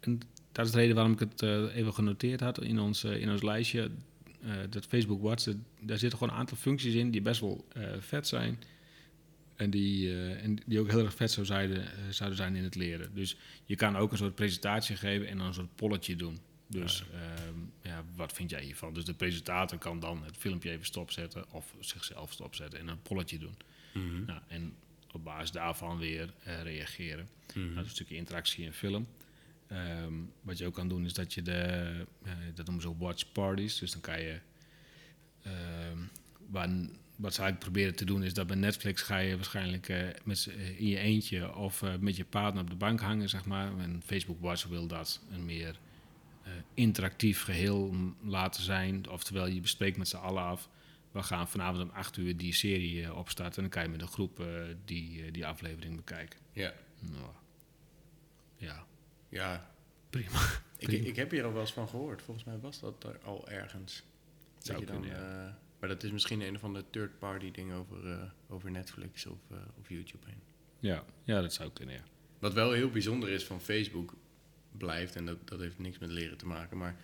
en 0.00 0.20
dat 0.54 0.66
is 0.66 0.72
de 0.72 0.78
reden 0.78 0.94
waarom 0.94 1.12
ik 1.12 1.18
het 1.18 1.42
eh, 1.42 1.76
even 1.76 1.94
genoteerd 1.94 2.40
had 2.40 2.62
in 2.62 2.78
ons, 2.80 3.04
eh, 3.04 3.20
in 3.20 3.30
ons 3.30 3.42
lijstje. 3.42 3.90
Eh, 4.42 4.50
dat 4.70 4.84
Facebook 4.86 5.22
Watch, 5.22 5.44
dat- 5.44 5.56
daar 5.80 5.98
zitten 5.98 6.18
gewoon 6.18 6.32
een 6.34 6.40
aantal 6.40 6.56
functies 6.56 6.94
in 6.94 7.10
die 7.10 7.22
best 7.22 7.40
wel 7.40 7.64
vet 7.98 8.26
zijn. 8.28 8.58
En 9.56 9.70
die, 9.70 10.16
en 10.36 10.58
die 10.66 10.80
ook 10.80 10.90
heel 10.90 11.04
erg 11.04 11.14
vet 11.14 11.30
zou 11.30 11.46
zouden, 11.46 11.84
zouden 12.10 12.38
zijn 12.38 12.56
in 12.56 12.62
het 12.64 12.74
leren. 12.74 13.10
Dus 13.14 13.36
je 13.64 13.76
kan 13.76 13.96
ook 13.96 14.12
een 14.12 14.18
soort 14.18 14.34
presentatie 14.34 14.96
geven 14.96 15.28
en 15.28 15.38
dan 15.38 15.46
een 15.46 15.54
soort 15.54 15.74
polletje 15.74 16.16
doen. 16.16 16.38
Dus 16.66 17.04
ehm, 17.12 17.58
ja, 17.82 18.04
wat 18.16 18.32
vind 18.32 18.50
jij 18.50 18.62
hiervan? 18.64 18.94
Dus 18.94 19.04
de 19.04 19.14
presentator 19.14 19.78
kan 19.78 20.00
dan 20.00 20.24
het 20.24 20.36
filmpje 20.36 20.70
even 20.70 20.84
stopzetten 20.86 21.44
of 21.52 21.74
zichzelf 21.80 22.32
stopzetten 22.32 22.78
en 22.80 22.88
een 22.88 23.02
polletje 23.02 23.38
doen. 23.38 23.54
Nou, 24.26 24.40
en 24.48 24.74
op 25.12 25.24
basis 25.24 25.50
daarvan 25.50 25.98
weer 25.98 26.32
reageren. 26.62 27.28
Mhm. 27.48 27.58
Nou, 27.58 27.74
dat 27.74 27.82
is 27.84 27.88
een 27.90 27.94
stukje 27.94 28.16
interactie 28.16 28.64
in 28.64 28.72
film. 28.72 29.06
Ehm, 29.68 30.12
wat 30.42 30.58
je 30.58 30.66
ook 30.66 30.74
kan 30.74 30.88
doen 30.88 31.04
is 31.04 31.12
dat 31.12 31.34
je 31.34 31.42
de, 31.42 31.60
eh, 32.22 32.32
dat 32.54 32.66
noemen 32.66 32.82
ze 32.82 32.96
watch 32.96 33.32
parties. 33.32 33.78
Dus 33.78 33.92
dan 33.92 34.00
kan 34.00 34.20
je, 34.20 34.40
ehm, 35.42 35.98
waar, 36.50 36.68
wat 37.16 37.34
ze 37.34 37.40
eigenlijk 37.40 37.58
proberen 37.58 37.94
te 37.94 38.04
doen 38.04 38.22
is 38.22 38.34
dat 38.34 38.46
bij 38.46 38.56
Netflix 38.56 39.02
ga 39.02 39.18
je 39.18 39.36
waarschijnlijk 39.36 39.88
eh, 39.88 40.08
met, 40.24 40.46
eh, 40.46 40.80
in 40.80 40.86
je 40.86 40.98
eentje 40.98 41.54
of 41.54 41.82
met 42.00 42.16
je 42.16 42.24
partner 42.24 42.62
op 42.62 42.70
de 42.70 42.76
bank 42.76 43.00
hangen, 43.00 43.28
zeg 43.28 43.44
maar. 43.44 43.78
En 43.78 44.02
Facebook 44.04 44.40
Watch 44.40 44.66
wil 44.66 44.86
dat 44.86 45.20
een 45.30 45.44
meer 45.44 45.78
interactief 46.74 47.42
geheel 47.42 47.94
laten 48.22 48.62
zijn. 48.62 49.08
Oftewel, 49.08 49.46
je 49.46 49.60
bespreekt 49.60 49.96
met 49.96 50.08
z'n 50.08 50.16
allen 50.16 50.42
af. 50.42 50.68
We 51.12 51.22
gaan 51.22 51.48
vanavond 51.48 51.82
om 51.82 51.90
8 51.90 52.16
uur 52.16 52.36
die 52.36 52.52
serie 52.52 53.14
opstarten. 53.14 53.56
En 53.56 53.62
dan 53.62 53.70
kan 53.70 53.82
je 53.82 53.88
met 53.88 54.00
een 54.00 54.12
groep 54.12 54.44
die, 54.84 55.30
die 55.30 55.46
aflevering 55.46 55.96
bekijken. 55.96 56.38
Ja, 56.52 56.72
Nou, 57.00 57.30
ja, 58.56 58.86
ja. 59.28 59.70
prima. 60.10 60.40
Ik, 60.78 60.86
Prima. 60.88 61.08
ik 61.08 61.16
heb 61.16 61.30
hier 61.30 61.44
al 61.44 61.52
wel 61.52 61.60
eens 61.60 61.72
van 61.72 61.88
gehoord. 61.88 62.22
Volgens 62.22 62.46
mij 62.46 62.58
was 62.58 62.80
dat 62.80 63.04
er 63.04 63.18
al 63.24 63.48
ergens. 63.48 64.02
Dat 64.54 64.64
Zou 64.66 64.80
je 64.80 64.86
dan, 64.86 65.00
kunnen, 65.00 65.18
ja. 65.18 65.46
eh, 65.46 65.52
maar 65.80 65.88
dat 65.88 66.02
is 66.02 66.10
misschien 66.10 66.40
een 66.40 66.54
of 66.54 66.64
andere 66.64 66.84
third-party 66.90 67.50
ding 67.50 67.72
over, 67.72 68.10
eh, 68.10 68.22
over 68.48 68.70
Netflix 68.70 69.26
of, 69.26 69.38
eh, 69.50 69.56
of 69.80 69.88
YouTube 69.88 70.26
heen. 70.26 70.40
Ja, 70.78 71.04
ja, 71.24 71.40
dat 71.40 71.52
zou 71.52 71.70
kunnen, 71.70 71.94
ja. 71.94 72.02
Wat 72.38 72.52
wel 72.52 72.72
heel 72.72 72.90
bijzonder 72.90 73.28
is 73.28 73.44
van 73.44 73.60
Facebook 73.60 74.14
blijft, 74.78 75.16
en 75.16 75.26
dat, 75.26 75.48
dat 75.48 75.60
heeft 75.60 75.78
niks 75.78 75.98
met 75.98 76.10
leren 76.10 76.36
te 76.36 76.46
maken, 76.46 76.76
maar 76.78 76.96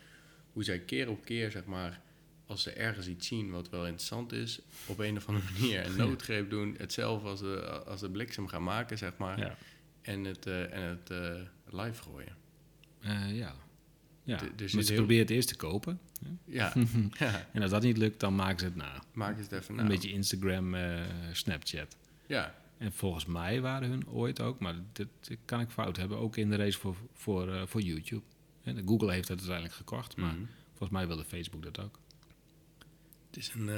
hoe 0.52 0.64
zij 0.64 0.78
keer 0.78 1.08
op 1.08 1.24
keer, 1.24 1.50
zeg 1.50 1.64
maar, 1.64 2.00
als 2.46 2.62
ze 2.62 2.70
ergens 2.70 3.06
iets 3.06 3.26
zien 3.26 3.50
wat 3.50 3.68
wel 3.70 3.84
interessant 3.84 4.32
is, 4.32 4.60
op 4.86 4.98
een 4.98 5.16
of 5.16 5.28
andere 5.28 5.52
manier 5.52 5.86
een 5.86 5.96
noodgreep 5.96 6.50
doen, 6.50 6.74
hetzelfde 6.78 7.28
als 7.28 7.40
de, 7.40 7.60
als 7.84 8.00
de 8.00 8.10
bliksem 8.10 8.46
gaan 8.48 8.62
maken, 8.62 8.98
zeg 8.98 9.16
maar, 9.16 9.38
Ja, 9.38 9.56
en 10.02 10.24
het, 10.24 10.46
eh, 10.46 10.72
en 10.74 10.82
het 10.82 11.10
eh, 11.10 11.40
live 11.82 12.02
gooien. 12.02 12.36
Eh, 13.00 13.36
ja. 13.36 13.54
ja. 14.22 14.36
D- 14.36 14.40
maar 14.42 14.68
zit 14.68 14.70
ze 14.70 14.76
heel- 14.92 14.94
proberen 14.94 15.22
het 15.22 15.30
eerst 15.30 15.48
te 15.48 15.56
kopen. 15.56 16.00
Ja, 16.44 16.72
ja 17.18 17.48
En 17.52 17.62
als 17.62 17.70
dat 17.70 17.82
niet 17.82 17.96
lukt, 17.98 18.20
dan 18.20 18.34
maken 18.34 18.58
ze 18.58 18.64
het 18.64 18.76
na. 18.76 19.02
maak 19.12 19.38
eens 19.38 19.50
even 19.50 19.74
na. 19.74 19.82
Een 19.82 19.88
beetje 19.88 20.10
Instagram, 20.12 20.74
Snapchat. 21.32 21.96
Ja, 22.26 22.54
En 22.78 22.92
volgens 22.92 23.26
mij 23.26 23.60
waren 23.60 23.88
hun 23.88 24.08
ooit 24.08 24.40
ook, 24.40 24.58
maar 24.58 24.74
dit, 24.92 25.08
dit 25.20 25.38
kan 25.44 25.60
ik 25.60 25.70
fout 25.70 25.96
hebben, 25.96 26.18
ook 26.18 26.36
in 26.36 26.50
de 26.50 26.56
race 26.56 26.78
voor, 26.78 26.96
voor, 27.12 27.68
voor 27.68 27.80
YouTube. 27.80 28.22
En 28.62 28.86
Google 28.88 29.12
heeft 29.12 29.28
dat 29.28 29.36
uiteindelijk 29.38 29.74
gekocht, 29.76 30.16
maar 30.16 30.32
Mhm. 30.34 30.44
volgens 30.68 30.90
mij 30.90 31.06
wilde 31.06 31.24
Facebook 31.24 31.62
dat 31.62 31.78
ook. 31.80 31.98
Het 33.26 33.36
is, 33.36 33.52
een, 33.54 33.68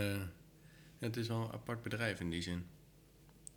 het 0.98 1.16
is 1.16 1.28
wel 1.28 1.42
een 1.44 1.52
apart 1.52 1.82
bedrijf 1.82 2.20
in 2.20 2.30
die 2.30 2.42
zin. 2.42 2.64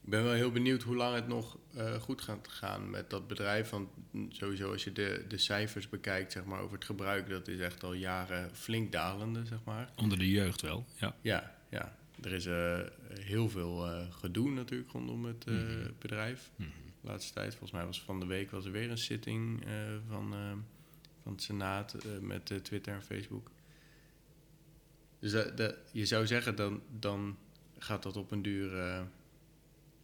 Ik 0.06 0.12
ben 0.12 0.24
wel 0.24 0.34
heel 0.34 0.52
benieuwd 0.52 0.82
hoe 0.84 0.96
lang 0.96 1.16
het 1.16 1.28
nog 1.28 1.58
eh, 1.76 1.94
goed 1.94 2.22
gaat 2.22 2.48
gaan 2.48 2.90
met 2.90 3.10
dat 3.10 3.28
bedrijf. 3.28 3.70
Want 3.70 3.90
sowieso 4.30 4.72
als 4.72 4.84
je 4.84 4.92
de, 4.92 5.26
de 5.28 5.38
cijfers 5.38 5.90
bekijkt 5.90 6.32
zeg 6.32 6.44
maar, 6.46 6.60
over 6.60 6.76
het 6.76 6.86
gebruik, 6.86 7.30
dat 7.30 7.48
is 7.48 7.60
echt 7.60 7.84
al 7.84 7.94
jaren 7.94 8.56
flink 8.56 8.92
dalende, 8.92 9.46
zeg 9.46 9.60
maar. 9.64 9.90
Onder 9.96 10.18
de 10.18 10.30
jeugd 10.32 10.62
wel, 10.62 10.86
ja. 11.00 11.16
Ja, 11.22 11.56
ja. 11.70 11.96
er 12.22 12.34
is 12.34 12.46
eh, 12.46 12.80
heel 13.20 13.50
veel 13.50 13.86
eh, 13.88 14.12
gedoe 14.12 14.50
natuurlijk 14.52 14.92
rondom 14.92 15.26
het 15.26 15.46
Mhm. 15.46 15.92
bedrijf. 16.00 16.50
Mhm. 16.56 16.70
De 17.02 17.08
laatste 17.12 17.34
tijd, 17.34 17.50
volgens 17.52 17.72
mij 17.72 17.86
was 17.86 18.02
van 18.02 18.20
de 18.20 18.26
week 18.26 18.52
was 18.52 18.66
er 18.66 18.72
weer 18.72 18.90
een 18.92 18.98
zitting 18.98 19.64
van, 20.10 20.36
van 21.24 21.32
het 21.32 21.42
Senaat 21.42 21.96
met 22.22 22.46
Twitter 22.64 22.94
en 22.94 23.04
Facebook. 23.04 23.52
Dus 25.20 25.32
dat, 25.32 25.58
dat- 25.58 25.76
je 25.92 26.06
zou 26.06 26.28
zeggen, 26.28 26.56
dan, 26.56 26.82
dan 27.00 27.38
gaat 27.78 28.04
dat 28.04 28.18
op 28.18 28.32
een 28.32 28.42
duur 28.42 28.72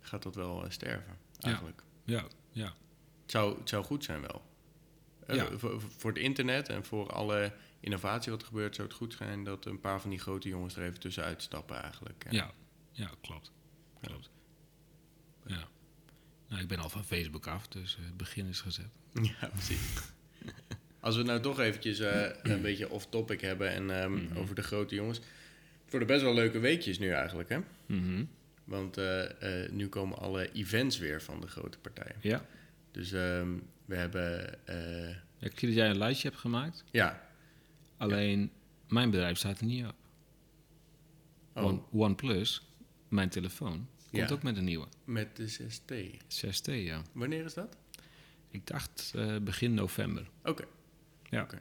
gaat 0.02 0.24
dat 0.24 0.36
wel 0.36 0.64
eh, 0.64 0.70
sterven, 0.70 1.18
eigenlijk. 1.40 1.84
Ja, 2.04 2.26
ja. 2.52 2.66
Het, 3.22 3.32
zou, 3.32 3.58
het 3.60 3.70
zou 3.70 3.84
goed 3.84 4.04
zijn 4.04 4.22
wel. 4.22 4.42
Eh, 5.28 5.36
Ja. 5.36 5.58
voor, 5.58 5.82
voor 5.98 6.10
het 6.12 6.20
internet 6.20 6.70
en 6.70 6.86
voor 6.86 7.12
alle 7.14 7.54
innovatie 7.80 8.32
wat 8.32 8.42
er 8.42 8.48
gebeurt, 8.48 8.76
zou 8.76 8.88
het 8.88 8.98
goed 8.98 9.14
zijn 9.14 9.44
dat 9.44 9.66
een 9.66 9.80
paar 9.80 10.02
van 10.02 10.10
die 10.10 10.20
grote 10.20 10.48
jongens 10.50 10.76
er 10.76 10.84
even 10.84 11.00
tussenuit 11.00 11.42
stappen 11.42 11.82
eigenlijk. 11.84 12.24
En- 12.24 12.34
Ja, 12.36 12.52
ja 12.92 13.10
klopt. 13.22 13.52
klopt. 14.02 14.30
Ja. 15.46 15.68
Nou, 16.48 16.62
ik 16.62 16.68
ben 16.68 16.80
al 16.80 16.90
van 16.90 17.04
Facebook 17.06 17.48
af, 17.48 17.68
dus 17.68 17.98
eh, 17.98 18.06
het 18.06 18.18
begin 18.18 18.46
is 18.48 18.62
gezet. 18.62 18.98
Ja, 19.40 19.48
precies. 19.48 19.80
Als 21.00 21.16
we 21.16 21.24
nou 21.24 21.40
toch 21.42 21.60
eventjes 21.60 22.00
een 22.42 22.62
beetje 22.68 22.90
off-topic 22.90 23.42
hebben 23.42 23.70
en 23.72 24.02
ehm, 24.02 24.12
Mhm. 24.14 24.38
over 24.38 24.56
de 24.56 24.62
grote 24.64 24.96
jongens. 24.96 25.18
Het 25.18 25.90
worden 25.90 26.08
best 26.08 26.22
wel 26.22 26.34
leuke 26.34 26.60
weekjes 26.60 27.00
nu 27.00 27.10
eigenlijk, 27.10 27.50
hè? 27.50 27.60
Mhm. 27.86 28.26
Want 28.64 28.98
eh, 28.98 29.64
eh, 29.64 29.72
nu 29.72 29.88
komen 29.88 30.18
alle 30.18 30.52
events 30.52 30.98
weer 30.98 31.22
van 31.22 31.42
de 31.42 31.48
grote 31.48 31.80
partijen. 31.80 32.16
Ja. 32.22 32.46
Dus 32.92 33.12
ehm, 33.12 33.50
we 33.86 33.96
hebben, 33.96 34.54
eh, 34.68 35.10
Ja, 35.38 35.48
Ik 35.48 35.60
zie 35.60 35.68
dat 35.68 35.78
jij 35.78 35.90
een 35.90 35.98
lijstje 35.98 36.28
hebt 36.28 36.40
gemaakt. 36.40 36.84
ja, 36.92 37.28
Alleen, 37.98 38.52
mijn 38.88 39.10
bedrijf 39.12 39.38
staat 39.38 39.60
er 39.60 39.66
niet 39.66 39.86
op. 39.86 39.96
oh, 41.54 41.64
One, 41.66 41.80
OnePlus, 41.92 42.68
mijn 43.08 43.30
telefoon, 43.30 43.88
komt 44.12 44.30
Ja. 44.30 44.36
ook 44.36 44.44
met 44.44 44.58
een 44.58 44.64
nieuwe. 44.64 44.88
met 45.04 45.36
de 45.36 45.48
6T. 45.48 45.94
6T, 46.28 46.66
ja. 46.66 47.02
Wanneer 47.14 47.46
is 47.46 47.54
dat? 47.54 47.78
Ik 48.50 48.68
dacht 48.68 49.14
begin 49.44 49.74
november. 49.74 50.30
Oké. 50.44 50.64
Ja. 51.30 51.42
Oké. 51.42 51.60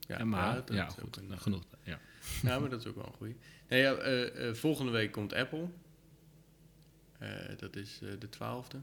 Ja, 0.00 0.18
Ja, 0.18 0.24
maar, 0.24 0.62
ja, 0.72 0.88
goed, 0.88 1.16
een- 1.16 1.26
nou, 1.26 1.40
genoeg. 1.40 1.62
Ja. 1.82 1.98
Ja, 2.42 2.58
maar 2.58 2.70
dat 2.70 2.80
is 2.80 2.86
ook 2.86 2.94
wel 2.96 3.06
een 3.06 3.12
goeie. 3.12 3.36
Nee, 3.68 3.80
ja, 3.80 4.54
volgende 4.54 4.92
week 4.92 5.12
komt 5.12 5.32
Apple. 5.32 5.68
Eh, 7.20 7.28
dat 7.58 7.76
is 7.76 7.98
eh, 8.02 8.08
de 8.18 8.28
12e. 8.28 8.76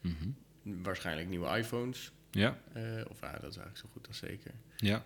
Mhm. 0.00 0.28
Waarschijnlijk 0.82 1.28
nieuwe 1.28 1.56
iPhones. 1.58 2.12
ja, 2.30 2.58
Eh, 2.72 2.82
of 3.08 3.20
ja, 3.20 3.30
dat 3.32 3.50
is 3.50 3.56
eigenlijk 3.56 3.76
zo 3.76 3.84
goed 3.92 4.06
als 4.08 4.18
zeker. 4.18 4.50
ja, 4.76 5.02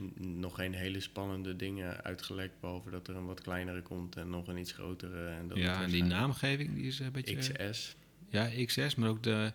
N- 0.00 0.38
nog 0.40 0.54
geen 0.54 0.74
hele 0.74 1.00
spannende 1.00 1.56
dingen 1.56 2.02
uitgelekt, 2.04 2.60
behalve 2.60 2.90
dat 2.90 3.08
er 3.08 3.16
een 3.16 3.26
wat 3.26 3.40
kleinere 3.40 3.82
komt 3.82 4.16
en 4.16 4.30
nog 4.30 4.48
een 4.48 4.56
iets 4.58 4.72
grotere. 4.72 5.28
En 5.28 5.48
dat 5.48 5.58
ja, 5.58 5.82
en 5.82 5.90
die 5.90 6.04
naamgeving 6.04 6.74
die 6.74 6.86
is 6.86 6.98
een 6.98 7.12
beetje... 7.12 7.36
XS, 7.36 7.96
Ja, 8.28 8.50
XS, 8.64 8.94
maar 8.94 9.08
ook 9.08 9.22
de 9.22 9.52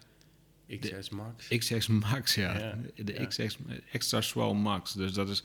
XS 0.80 1.10
Max. 1.10 1.48
XS 1.48 1.88
Max, 1.88 2.36
ja. 2.36 2.58
Ja, 2.60 2.78
de 2.96 3.14
ja. 3.14 3.26
XS 3.26 3.58
Extra 3.92 4.22
Small 4.22 4.54
Max. 4.54 4.94
Dus 4.94 5.14
dat 5.14 5.30
is, 5.30 5.44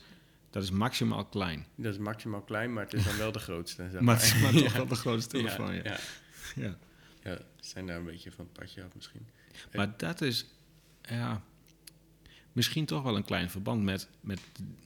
dat 0.49 0.63
is 0.63 0.71
maximaal 0.71 1.25
klein. 1.25 1.65
Dat 1.75 1.93
is 1.93 1.99
maximaal 1.99 2.41
klein, 2.41 2.73
maar 2.73 2.83
het 2.83 2.93
is 2.93 3.03
dan 3.03 3.17
wel 3.17 3.31
de 3.31 3.39
grootste. 3.39 3.89
Zeg 3.91 4.01
Maar 4.05 4.15
het 4.15 4.23
is 4.23 4.39
maar 4.41 4.51
toch 4.53 4.73
wel 4.81 4.87
de 4.87 4.95
grootste 4.95 5.29
telefoon, 5.37 5.73
ja. 5.75 5.97
Ja, 6.55 6.77
ja. 7.31 7.39
zijn 7.59 7.87
daar 7.87 7.97
een 7.97 8.05
beetje 8.05 8.31
van 8.31 8.45
het 8.45 8.53
padje 8.53 8.83
af 8.83 8.95
misschien. 8.95 9.27
Maar 9.73 9.97
dat 9.97 10.21
is, 10.21 10.45
ja, 11.01 11.43
misschien 12.51 12.85
toch 12.85 13.03
wel 13.03 13.15
een 13.15 13.23
klein 13.23 13.49
verband 13.49 13.83
met, 13.83 14.09
met 14.21 14.39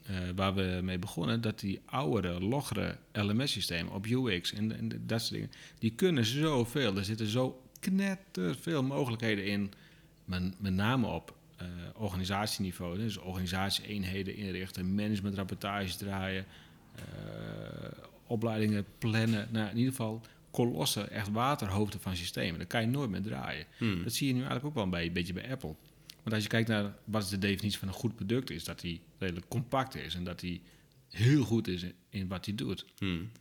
eh, 0.06 0.16
waar 0.36 0.54
we 0.54 0.80
mee 0.84 1.00
begonnen. 1.00 1.42
Dat 1.42 1.60
die 1.60 1.82
oudere, 1.86 2.42
loggere 2.42 2.98
LMS-systemen 3.12 3.94
op 3.94 4.06
UX 4.06 4.54
en, 4.54 4.78
en 4.78 5.04
dat 5.06 5.22
soort 5.22 5.34
dingen, 5.34 5.52
die 5.80 5.92
kunnen 5.92 6.26
zoveel. 6.26 6.98
Er 6.98 7.06
zitten 7.06 7.28
zo 7.28 7.62
knetterveel 7.80 8.84
mogelijkheden 8.84 9.46
in. 9.46 9.74
Met, 10.26 10.62
met 10.62 10.74
name 10.74 11.08
op 11.08 11.36
eh, 11.58 11.68
organisatieniveau. 11.94 12.98
Dus 12.98 13.18
organisatieeenheden 13.18 14.36
inrichten, 14.36 14.96
managementrapportages 14.96 15.96
draaien, 15.96 16.46
eh, 16.96 17.04
opleidingen 18.28 18.86
plannen. 18.98 19.48
Nou, 19.52 19.70
in 19.70 19.78
ieder 19.78 19.92
geval 19.92 20.22
kolossen, 20.52 21.12
echt 21.12 21.32
waterhoofden 21.32 22.00
van 22.00 22.16
systemen. 22.16 22.58
Daar 22.58 22.68
kan 22.68 22.82
je 22.82 22.88
nooit 22.88 23.10
meer 23.10 23.22
draaien. 23.22 23.66
Hmm. 23.78 24.04
Dat 24.04 24.14
zie 24.14 24.28
je 24.28 24.34
nu 24.34 24.40
eigenlijk 24.40 24.68
ook 24.68 24.76
wel 24.76 24.90
bij, 24.90 25.06
een 25.06 25.14
beetje 25.14 25.34
bij 25.34 25.52
Apple. 25.52 25.76
Want 26.24 26.36
als 26.36 26.44
je 26.44 26.50
kijkt 26.50 26.68
naar 26.68 26.96
wat 27.04 27.24
is 27.24 27.30
de 27.30 27.38
definitie 27.38 27.80
van 27.80 27.88
een 27.88 27.94
goed 27.94 28.16
product, 28.16 28.50
is 28.50 28.64
dat 28.64 28.80
die 28.80 29.02
redelijk 29.18 29.48
compact 29.48 29.96
is 29.96 30.16
en 30.16 30.24
dat 30.24 30.40
die 30.40 30.62
heel 31.10 31.44
goed 31.44 31.68
is 31.68 31.86
in, 32.10 32.28
wat 32.28 32.46
hij 32.46 32.56
doet. 32.56 32.86
Hmm. 32.98 33.32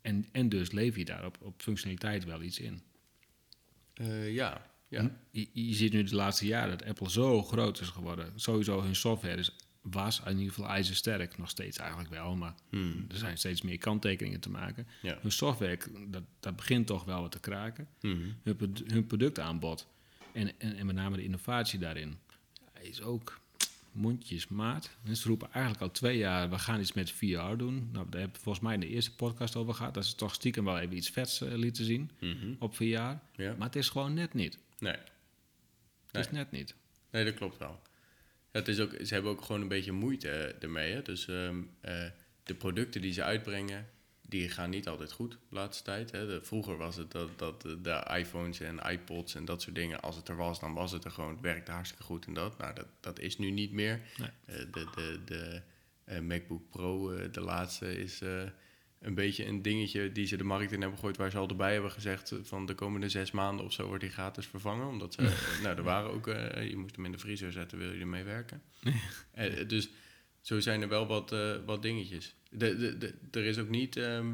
En, 0.00 0.26
en 0.32 0.48
dus 0.48 0.70
lever 0.70 0.98
je 0.98 1.04
daar 1.04 1.24
op, 1.24 1.38
op 1.40 1.62
functionaliteit 1.62 2.24
wel 2.24 2.42
iets 2.42 2.58
in. 2.58 2.80
Eh, 3.94 4.34
ja, 4.34 4.70
ja. 4.88 5.00
Hm? 5.00 5.08
Je, 5.30 5.48
je 5.52 5.74
ziet 5.74 5.92
nu 5.92 6.02
de 6.02 6.14
laatste 6.14 6.46
jaren 6.46 6.78
dat 6.78 6.88
Apple 6.88 7.10
zo 7.10 7.42
groot 7.42 7.80
is 7.80 7.88
geworden. 7.88 8.32
Sowieso 8.36 8.82
hun 8.82 8.96
software 8.96 9.36
is, 9.36 9.56
was 9.90 10.20
in 10.26 10.38
ieder 10.38 10.52
geval 10.54 10.68
ijzersterk. 10.70 11.38
Nog 11.38 11.50
steeds 11.50 11.78
eigenlijk 11.78 12.10
wel, 12.10 12.36
maar 12.36 12.54
Hmm. 12.70 13.04
er 13.10 13.16
zijn 13.16 13.38
steeds 13.38 13.62
meer 13.62 13.78
kanttekeningen 13.78 14.40
te 14.40 14.50
maken. 14.50 14.86
Ja. 15.02 15.18
Hun 15.22 15.32
software, 15.32 15.78
dat, 16.08 16.22
dat 16.40 16.56
begint 16.56 16.86
toch 16.86 17.04
wel 17.04 17.20
wat 17.20 17.32
te 17.32 17.40
kraken. 17.40 17.88
Hmm. 18.00 18.34
hun, 18.42 18.76
hun 18.86 19.06
productaanbod 19.06 19.86
en, 20.32 20.58
en, 20.60 20.76
en 20.76 20.86
met 20.86 20.94
name 20.94 21.16
de 21.16 21.24
innovatie 21.24 21.78
daarin 21.78 22.18
is 22.80 23.02
ook 23.02 23.40
mondjesmaat. 23.92 24.90
Dus 25.02 25.20
ze 25.20 25.28
roepen 25.28 25.52
eigenlijk 25.52 25.82
al 25.84 25.90
twee 25.90 26.18
jaar, 26.18 26.50
we 26.50 26.58
gaan 26.58 26.80
iets 26.80 26.92
met 26.92 27.10
VR 27.10 27.54
doen. 27.56 27.88
Nou, 27.92 28.06
daar 28.10 28.20
hebben 28.20 28.36
we 28.36 28.42
volgens 28.42 28.64
mij 28.64 28.74
in 28.74 28.80
de 28.80 28.88
eerste 28.88 29.14
podcast 29.14 29.56
over 29.56 29.74
gehad, 29.74 29.94
dat 29.94 30.06
ze 30.06 30.14
toch 30.14 30.34
stiekem 30.34 30.64
wel 30.64 30.78
even 30.78 30.96
iets 30.96 31.10
vets 31.10 31.40
eh, 31.40 31.52
lieten 31.54 31.84
zien 31.84 32.10
Mhm. 32.20 32.54
op 32.58 32.74
VR. 32.76 32.82
Ja. 32.82 33.18
Maar 33.36 33.56
het 33.66 33.76
is 33.76 33.88
gewoon 33.88 34.14
net 34.14 34.34
niet. 34.34 34.58
Nee. 34.78 34.96
Het 36.10 36.26
is 36.26 36.30
net 36.32 36.50
niet. 36.50 36.74
Nee, 37.10 37.24
dat 37.24 37.34
klopt 37.34 37.58
wel. 37.58 37.80
Het 38.54 38.68
is 38.68 38.80
ook, 38.80 38.90
ze 39.04 39.14
hebben 39.14 39.32
ook 39.32 39.42
gewoon 39.42 39.60
een 39.60 39.68
beetje 39.68 39.92
moeite 39.92 40.54
ermee. 40.60 40.92
Hè? 40.92 41.02
Dus 41.02 41.28
ehm, 41.28 41.62
eh, 41.80 42.04
de 42.42 42.54
producten 42.54 43.00
die 43.00 43.12
ze 43.12 43.22
uitbrengen, 43.22 43.88
die 44.28 44.48
gaan 44.48 44.70
niet 44.70 44.88
altijd 44.88 45.12
goed 45.12 45.30
de 45.30 45.54
laatste 45.54 45.84
tijd. 45.84 46.10
Hè. 46.10 46.26
De, 46.26 46.42
vroeger 46.42 46.76
was 46.76 46.96
het 46.96 47.12
dat, 47.12 47.38
dat 47.38 47.62
de, 47.62 48.10
iPhones 48.16 48.60
en 48.60 48.78
iPods 48.78 49.34
en 49.34 49.44
dat 49.44 49.62
soort 49.62 49.74
dingen, 49.74 50.00
als 50.00 50.16
het 50.16 50.28
er 50.28 50.36
was, 50.36 50.60
dan 50.60 50.74
was 50.74 50.92
het 50.92 51.04
er 51.04 51.10
gewoon. 51.10 51.30
Het 51.30 51.40
werkte 51.40 51.72
hartstikke 51.72 52.04
goed 52.04 52.26
en 52.26 52.34
dat. 52.34 52.58
Nou, 52.58 52.74
dat, 52.74 52.86
dat 53.00 53.18
is 53.18 53.38
nu 53.38 53.50
niet 53.50 53.72
meer. 53.72 54.00
Nee. 54.16 54.30
Eh, 54.44 54.72
de 54.72 54.86
de, 54.94 55.20
de 55.24 55.62
eh, 56.04 56.20
MacBook 56.20 56.70
Pro, 56.70 57.16
de 57.30 57.40
laatste, 57.40 57.98
is 57.98 58.20
een 59.04 59.14
beetje 59.14 59.46
een 59.46 59.62
dingetje 59.62 60.12
die 60.12 60.26
ze 60.26 60.36
de 60.36 60.44
markt 60.44 60.72
in 60.72 60.80
hebben 60.80 60.98
gegooid, 60.98 61.16
waar 61.16 61.30
ze 61.30 61.38
al 61.38 61.48
erbij 61.48 61.72
hebben 61.72 61.90
gezegd 61.90 62.32
eh, 62.32 62.38
van 62.42 62.66
de 62.66 62.74
komende 62.74 63.08
zes 63.08 63.30
maanden 63.30 63.64
of 63.64 63.72
zo 63.72 63.86
wordt 63.86 64.02
die 64.02 64.12
gratis 64.12 64.46
vervangen. 64.46 64.86
Omdat 64.86 65.14
ze, 65.14 65.22
eh, 65.26 65.62
nou, 65.62 65.76
er 65.76 65.82
waren 65.82 66.10
ook, 66.10 66.26
eh, 66.26 66.68
je 66.68 66.76
moest 66.76 66.96
hem 66.96 67.04
in 67.04 67.12
de 67.12 67.18
vriezer 67.18 67.52
zetten, 67.52 67.78
wil 67.78 67.92
je 67.92 68.00
ermee 68.00 68.24
werken. 68.24 68.62
Dus 69.66 69.88
zo 70.40 70.60
zijn 70.60 70.82
er 70.82 70.88
wel 70.88 71.06
wat, 71.06 71.34
wat 71.66 71.82
dingetjes. 71.82 72.34
De, 72.50 72.76
de, 72.76 72.98
de, 72.98 73.14
er 73.30 73.44
is 73.44 73.58
ook 73.58 73.68
niet 73.68 73.96
ehm, 73.96 74.32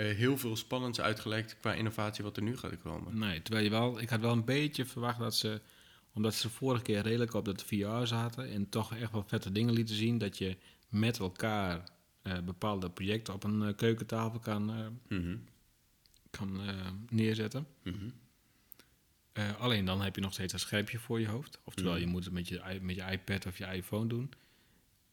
eh, 0.00 0.16
heel 0.16 0.38
veel 0.38 0.56
spannends 0.56 1.00
uitgelekt 1.00 1.56
qua 1.60 1.74
innovatie 1.74 2.24
wat 2.24 2.36
er 2.36 2.42
nu 2.42 2.56
gaat 2.56 2.82
komen. 2.82 3.18
Nee, 3.18 3.42
terwijl 3.42 3.64
je 3.64 3.70
wel, 3.70 4.00
ik 4.00 4.08
had 4.08 4.20
wel 4.20 4.32
een 4.32 4.44
beetje 4.44 4.84
verwacht 4.84 5.18
dat 5.18 5.34
ze, 5.34 5.60
omdat 6.12 6.34
ze 6.34 6.46
de 6.46 6.52
vorige 6.52 6.82
keer 6.82 7.02
redelijk 7.02 7.34
op 7.34 7.44
dat 7.44 7.64
VR 7.64 8.04
zaten 8.04 8.50
en 8.50 8.68
toch 8.68 8.96
echt 8.96 9.12
wel 9.12 9.24
vette 9.26 9.52
dingen 9.52 9.74
lieten 9.74 9.94
zien, 9.94 10.18
dat 10.18 10.38
je 10.38 10.56
met 10.88 11.18
elkaar 11.18 11.88
bepaalde 12.22 12.90
projecten 12.90 13.34
op 13.34 13.44
een 13.44 13.62
eh, 13.62 13.76
keukentafel 13.76 14.38
kan, 14.38 14.70
eh, 14.70 14.86
Mhm, 15.18 15.36
kan 16.30 16.60
eh, 16.68 16.86
neerzetten. 17.08 17.66
mhm. 17.82 18.08
Eh, 19.32 19.60
alleen 19.60 19.84
dan 19.84 20.00
heb 20.02 20.14
je 20.14 20.20
nog 20.20 20.32
steeds 20.32 20.52
een 20.52 20.58
schermpje 20.58 20.98
voor 20.98 21.20
je 21.20 21.26
hoofd. 21.28 21.58
Oftewel, 21.64 21.92
Mhm. 21.92 22.00
je 22.00 22.06
moet 22.06 22.24
het 22.24 22.32
met 22.32 22.48
je, 22.48 22.78
met 22.82 22.96
je 22.96 23.02
iPad 23.10 23.46
of 23.46 23.58
je 23.58 23.66
iPhone 23.66 24.06
doen. 24.08 24.30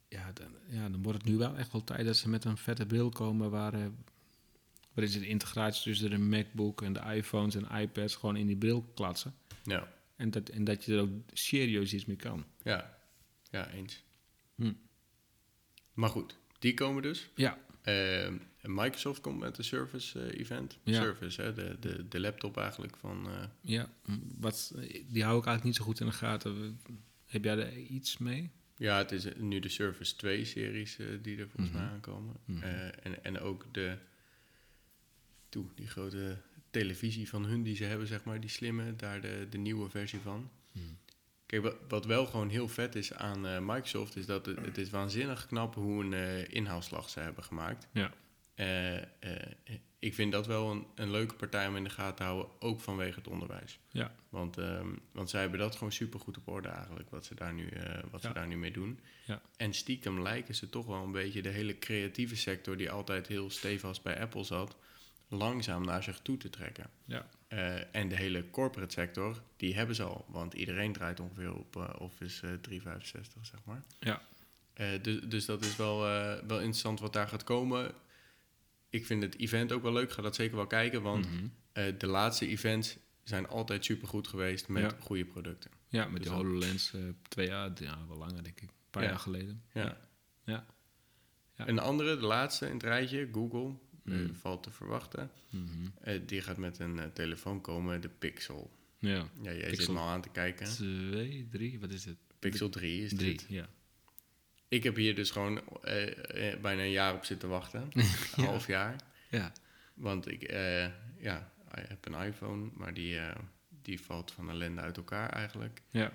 Ja 0.10 0.32
dan, 0.32 0.48
ja, 0.70 0.90
dan 0.90 1.04
wordt 1.04 1.18
het 1.22 1.28
nu 1.28 1.38
wel 1.38 1.56
echt 1.58 1.72
wel 1.72 1.84
tijd 1.84 2.06
dat 2.06 2.18
ze 2.18 2.30
met 2.30 2.46
een 2.46 2.58
vette 2.58 2.86
bril 2.86 3.10
komen 3.10 3.50
waar, 3.50 3.74
eh, 3.74 3.86
waarin 4.94 5.14
ze 5.14 5.20
de 5.20 5.28
integratie 5.28 5.84
tussen 5.84 6.10
de 6.10 6.18
MacBook 6.18 6.82
en 6.82 6.94
de 6.94 7.00
iPhones 7.16 7.56
en 7.56 7.78
iPads 7.82 8.16
gewoon 8.16 8.36
in 8.36 8.48
die 8.48 8.58
bril 8.58 8.82
klatsen. 8.94 9.34
Ja, 9.64 9.94
En 10.16 10.32
dat, 10.32 10.50
en 10.50 10.64
dat 10.64 10.86
je 10.86 10.94
er 10.96 11.02
ook 11.02 11.10
serieus 11.34 11.94
iets 11.94 12.06
mee 12.06 12.16
kan. 12.16 12.46
ja, 12.64 12.98
ja, 13.52 13.70
eens. 13.70 14.04
Hm. 14.56 14.74
Maar 15.94 16.10
goed, 16.10 16.38
die 16.60 16.74
komen 16.74 17.02
dus. 17.02 17.30
Ja, 17.36 17.58
Eh, 17.82 18.30
Microsoft 18.62 19.22
komt 19.22 19.40
met 19.40 19.58
een 19.58 19.64
Surface 19.64 20.20
eh, 20.22 20.40
event. 20.40 20.78
Ja. 20.84 21.02
Surface, 21.02 21.42
hè, 21.42 21.54
de, 21.54 21.78
de, 21.80 22.08
de 22.08 22.20
laptop 22.20 22.58
eigenlijk 22.58 22.98
van... 22.98 23.28
eh, 23.30 23.44
ja. 23.62 23.90
Wat, 24.38 24.74
die 25.08 25.24
hou 25.24 25.40
ik 25.40 25.46
eigenlijk 25.46 25.64
niet 25.64 25.76
zo 25.76 25.84
goed 25.84 26.00
in 26.00 26.06
de 26.06 26.12
gaten. 26.12 26.80
Heb 27.26 27.44
jij 27.44 27.58
er 27.58 27.78
iets 27.78 28.18
mee? 28.18 28.52
ja, 28.78 28.98
het 28.98 29.12
is 29.12 29.26
nu 29.38 29.60
de 29.60 29.70
Surface 29.70 30.16
2-series 30.16 30.98
eh, 30.98 31.06
die 31.22 31.38
er 31.38 31.48
volgens 31.50 31.70
Mhm. 31.76 31.82
mij 31.84 31.92
aankomen. 31.92 32.36
Mhm. 32.46 32.64
Eh, 32.64 32.86
en, 33.06 33.24
en 33.24 33.40
ook 33.40 33.66
de... 33.74 33.98
Toe, 35.50 35.66
die 35.76 35.88
grote 35.88 36.38
televisie 36.70 37.30
van 37.30 37.46
hun 37.46 37.64
die 37.64 37.76
ze 37.76 37.84
hebben, 37.84 38.08
zeg 38.08 38.24
maar. 38.24 38.40
Die 38.40 38.50
slimme, 38.50 38.96
daar 38.96 39.22
de, 39.22 39.48
de 39.50 39.58
nieuwe 39.58 39.90
versie 39.90 40.20
van. 40.20 40.50
Hm. 40.72 40.80
Kijk, 41.48 41.76
wat, 41.88 42.06
wel 42.06 42.26
gewoon 42.26 42.50
heel 42.50 42.68
vet 42.68 42.96
is 42.96 43.14
aan 43.14 43.48
eh, 43.48 43.60
Microsoft... 43.60 44.16
is 44.16 44.26
dat 44.26 44.46
het, 44.46 44.58
het 44.66 44.78
is 44.78 44.90
waanzinnig 44.90 45.46
knap 45.46 45.76
hoe 45.76 46.04
een 46.04 46.14
eh 46.14 46.54
inhaalslag 46.54 47.10
ze 47.10 47.20
hebben 47.20 47.44
gemaakt. 47.44 47.88
Ja. 47.92 48.12
Eh, 48.56 49.02
ik 50.00 50.14
vind 50.14 50.32
dat 50.32 50.48
wel 50.48 50.72
een, 50.72 50.86
een 50.96 51.12
leuke 51.12 51.34
partij 51.36 51.68
om 51.68 51.76
in 51.76 51.84
de 51.84 51.90
gaten 51.90 52.16
te 52.16 52.24
houden, 52.24 52.48
ook 52.60 52.82
vanwege 52.82 53.20
het 53.20 53.28
onderwijs. 53.28 53.80
Ja. 53.92 54.16
Want, 54.30 54.58
ehm, 54.58 54.88
want 55.12 55.30
zij 55.30 55.42
hebben 55.42 55.60
dat 55.60 55.76
gewoon 55.76 55.92
super 55.92 56.20
goed 56.20 56.38
op 56.38 56.48
orde 56.48 56.68
eigenlijk, 56.68 57.10
wat 57.10 57.26
ze 57.26 57.36
daar 57.36 57.54
nu, 57.54 57.70
wat 58.12 58.22
Ja. 58.22 58.28
ze 58.28 58.34
daar 58.34 58.48
nu 58.48 58.58
mee 58.58 58.72
doen. 58.72 59.00
Ja. 59.26 59.42
En 59.58 59.74
stiekem 59.74 60.22
lijken 60.22 60.56
ze 60.56 60.70
toch 60.70 60.86
wel 60.86 61.04
een 61.04 61.12
beetje 61.12 61.42
de 61.42 61.50
hele 61.50 61.80
creatieve 61.80 62.36
sector, 62.36 62.78
die 62.78 62.92
altijd 62.92 63.28
heel 63.28 63.50
stevast 63.50 64.04
bij 64.04 64.20
Apple 64.20 64.44
zat, 64.44 64.76
langzaam 65.28 65.86
naar 65.86 66.04
zich 66.04 66.20
toe 66.20 66.38
te 66.38 66.50
trekken. 66.50 66.90
Ja. 67.06 67.30
Eh, 67.48 67.96
en 67.96 68.10
de 68.10 68.16
hele 68.16 68.50
corporate 68.50 68.94
sector, 68.94 69.42
die 69.58 69.76
hebben 69.76 69.96
ze 69.96 70.04
al. 70.04 70.26
Want 70.30 70.54
iedereen 70.54 70.94
draait 70.94 71.20
ongeveer 71.20 71.54
op 71.56 71.76
eh, 71.76 71.90
Office 72.00 72.48
eh, 72.48 72.54
365, 72.54 73.46
zeg 73.46 73.60
maar. 73.66 73.84
Ja. 74.00 74.22
Eh, 74.74 74.88
dus, 75.02 75.22
dus 75.22 75.46
dat 75.46 75.66
is 75.66 75.76
wel, 75.76 76.06
eh, 76.08 76.44
wel 76.48 76.58
interessant 76.58 77.00
wat 77.00 77.14
daar 77.14 77.28
gaat 77.28 77.44
komen. 77.44 77.92
Ik 78.90 79.06
vind 79.06 79.24
het 79.24 79.38
event 79.38 79.72
ook 79.72 79.82
wel 79.82 79.94
leuk. 79.94 80.12
Ga 80.12 80.22
dat 80.22 80.36
zeker 80.36 80.56
wel 80.56 80.68
kijken. 80.68 81.02
Want 81.02 81.26
Mhm. 81.32 81.48
eh, 81.72 81.94
de 81.98 82.08
laatste 82.08 82.48
events 82.48 82.98
zijn 83.24 83.48
altijd 83.48 83.86
supergoed 83.86 84.28
geweest 84.28 84.68
met 84.68 84.84
Ja. 84.92 84.98
goede 85.00 85.26
producten. 85.26 85.72
Ja, 85.88 86.04
met 86.06 86.12
Dus 86.12 86.22
die 86.22 86.30
dan- 86.38 86.46
HoloLens 86.46 86.94
eh, 86.94 87.02
twee 87.28 87.48
jaar, 87.48 87.72
ja, 87.76 88.08
wel 88.08 88.18
langer 88.18 88.44
denk 88.44 88.62
ik. 88.62 88.70
Een 88.70 88.70
paar 88.90 89.04
Ja. 89.04 89.10
jaar 89.10 89.20
geleden. 89.20 89.64
Ja. 89.74 89.98
Ja. 90.46 90.66
Ja. 91.56 91.68
Een 91.68 91.80
andere, 91.80 92.16
de 92.18 92.26
laatste 92.26 92.66
in 92.68 92.74
het 92.74 92.84
rijtje, 92.84 93.30
Google, 93.32 93.68
eh, 93.68 93.76
Mm. 94.16 94.36
valt 94.36 94.64
te 94.64 94.72
verwachten. 94.72 95.32
Mhm. 95.50 95.66
Eh, 96.02 96.20
die 96.26 96.42
gaat 96.42 96.58
met 96.58 96.80
een 96.80 97.00
eh, 97.00 97.06
telefoon 97.14 97.62
komen, 97.62 98.02
de 98.02 98.10
Pixel. 98.10 98.72
Ja. 99.00 99.30
Ja, 99.42 99.54
jij 99.54 99.76
zit 99.76 99.88
me 99.90 100.00
al 100.00 100.08
aan 100.08 100.22
te 100.22 100.30
kijken. 100.30 100.66
Twee, 100.66 101.48
drie, 101.52 101.80
wat 101.80 101.92
is 101.92 102.06
het? 102.06 102.18
Pixel 102.40 102.70
3 102.70 103.04
is 103.04 103.16
Drie, 103.16 103.32
dit. 103.32 103.46
ja. 103.50 103.70
Ik 104.68 104.84
heb 104.84 104.96
hier 104.96 105.16
dus 105.16 105.32
gewoon 105.32 105.62
eh, 105.84 106.52
eh, 106.52 106.60
bijna 106.60 106.82
een 106.82 106.92
jaar 106.92 107.14
op 107.14 107.26
zitten 107.26 107.50
wachten. 107.50 107.90
Een 108.36 108.44
half 108.44 108.68
jaar. 108.68 108.96
Ja. 109.30 109.52
Want 109.94 110.32
ik 110.32 110.44
eh, 110.44 110.88
ja, 111.20 111.52
heb 111.70 112.06
een 112.06 112.26
iPhone, 112.26 112.70
maar 112.74 112.94
die, 112.94 113.20
die 113.82 114.02
valt 114.02 114.32
van 114.32 114.50
ellende 114.50 114.82
uit 114.82 114.98
elkaar 114.98 115.30
eigenlijk. 115.30 115.82
Ja. 115.90 116.12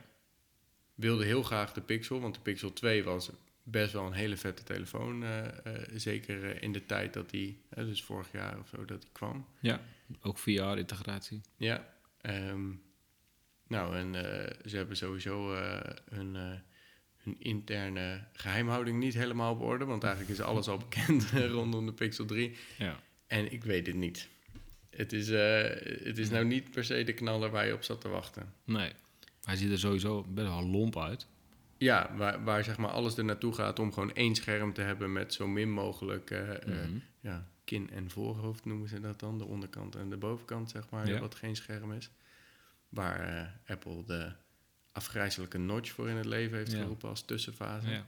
Wilde 0.95 1.25
heel 1.25 1.43
graag 1.43 1.73
de 1.73 1.81
Pixel, 1.81 2.21
want 2.21 2.35
de 2.35 2.41
Pixel 2.41 2.73
2 2.73 3.05
was 3.05 3.31
best 3.63 3.93
wel 3.93 4.07
een 4.07 4.13
hele 4.13 4.37
vette 4.37 4.63
telefoon. 4.63 5.23
eh, 5.23 5.47
eh, 5.47 5.89
zeker 5.95 6.51
eh, 6.51 6.63
in 6.63 6.73
de 6.73 6.87
tijd 6.87 7.13
dat 7.13 7.31
die, 7.31 7.63
dus 7.75 8.03
vorig 8.03 8.33
jaar 8.33 8.59
of 8.59 8.69
zo, 8.69 8.85
dat 8.85 9.01
die 9.01 9.11
kwam. 9.13 9.47
Ja. 9.61 9.81
Ook 10.21 10.39
VR-integratie. 10.39 11.41
Ja. 11.57 11.95
ehm, 12.21 12.71
nou, 13.67 13.97
en 13.97 14.15
ze 14.65 14.77
hebben 14.77 14.97
sowieso 14.97 15.55
hun, 16.11 16.35
hun 17.17 17.37
interne 17.39 18.25
geheimhouding 18.33 18.99
niet 18.99 19.15
helemaal 19.15 19.53
op 19.53 19.61
orde. 19.61 19.85
Want 19.85 20.05
eigenlijk 20.05 20.39
is 20.39 20.45
alles 20.45 20.69
al 20.69 20.77
bekend 20.79 21.31
rondom 21.59 21.87
de 21.87 21.93
Pixel 21.93 22.25
3. 22.25 22.57
Ja. 22.79 23.01
En 23.27 23.53
ik 23.53 23.65
weet 23.65 23.87
het 23.87 23.97
niet. 23.97 24.29
Het 24.91 25.13
is, 25.13 25.29
het 26.05 26.19
is 26.19 26.31
nou 26.31 26.45
niet 26.45 26.71
per 26.71 26.85
se 26.85 27.05
de 27.05 27.13
knaller 27.13 27.51
waar 27.51 27.67
je 27.67 27.75
op 27.75 27.83
zat 27.83 28.01
te 28.01 28.09
wachten. 28.09 28.55
Nee. 28.65 28.93
Hij 29.45 29.57
ziet 29.57 29.71
er 29.71 29.79
sowieso 29.79 30.23
best 30.29 30.47
wel 30.47 30.67
lomp 30.67 30.99
uit. 30.99 31.27
Ja, 31.83 32.15
waar, 32.17 32.45
waar 32.45 32.65
zeg 32.65 32.79
maar 32.79 32.91
alles 32.91 33.17
er 33.17 33.25
naartoe 33.25 33.53
gaat 33.55 33.79
om 33.79 33.93
gewoon 33.93 34.15
één 34.15 34.35
scherm 34.35 34.73
te 34.73 34.81
hebben 34.81 35.13
met 35.13 35.35
zo 35.35 35.47
min 35.49 35.71
mogelijk 35.71 36.31
eh, 36.31 36.51
eh, 36.51 36.89
Mhm. 36.89 36.99
ja, 37.21 37.47
kin- 37.65 37.91
en 37.91 38.11
voorhoofd 38.11 38.65
noemen 38.65 38.89
ze 38.89 39.01
dat 39.01 39.21
dan. 39.21 39.39
De 39.39 39.45
onderkant 39.45 39.95
en 39.97 40.11
de 40.11 40.17
bovenkant, 40.17 40.71
zeg 40.71 40.91
maar, 40.91 41.09
Ja. 41.09 41.21
wat 41.21 41.35
geen 41.35 41.57
scherm 41.57 41.93
is. 41.93 42.11
Waar 42.89 43.21
eh, 43.21 43.71
Apple 43.73 44.05
de 44.05 44.33
afgrijzelijke 44.93 45.59
notch 45.59 45.91
voor 45.91 46.09
in 46.09 46.17
het 46.17 46.25
leven 46.27 46.57
heeft 46.57 46.73
Ja. 46.73 46.79
geroepen 46.81 47.09
als 47.09 47.25
tussenfase. 47.25 47.89
Ja. 47.91 48.07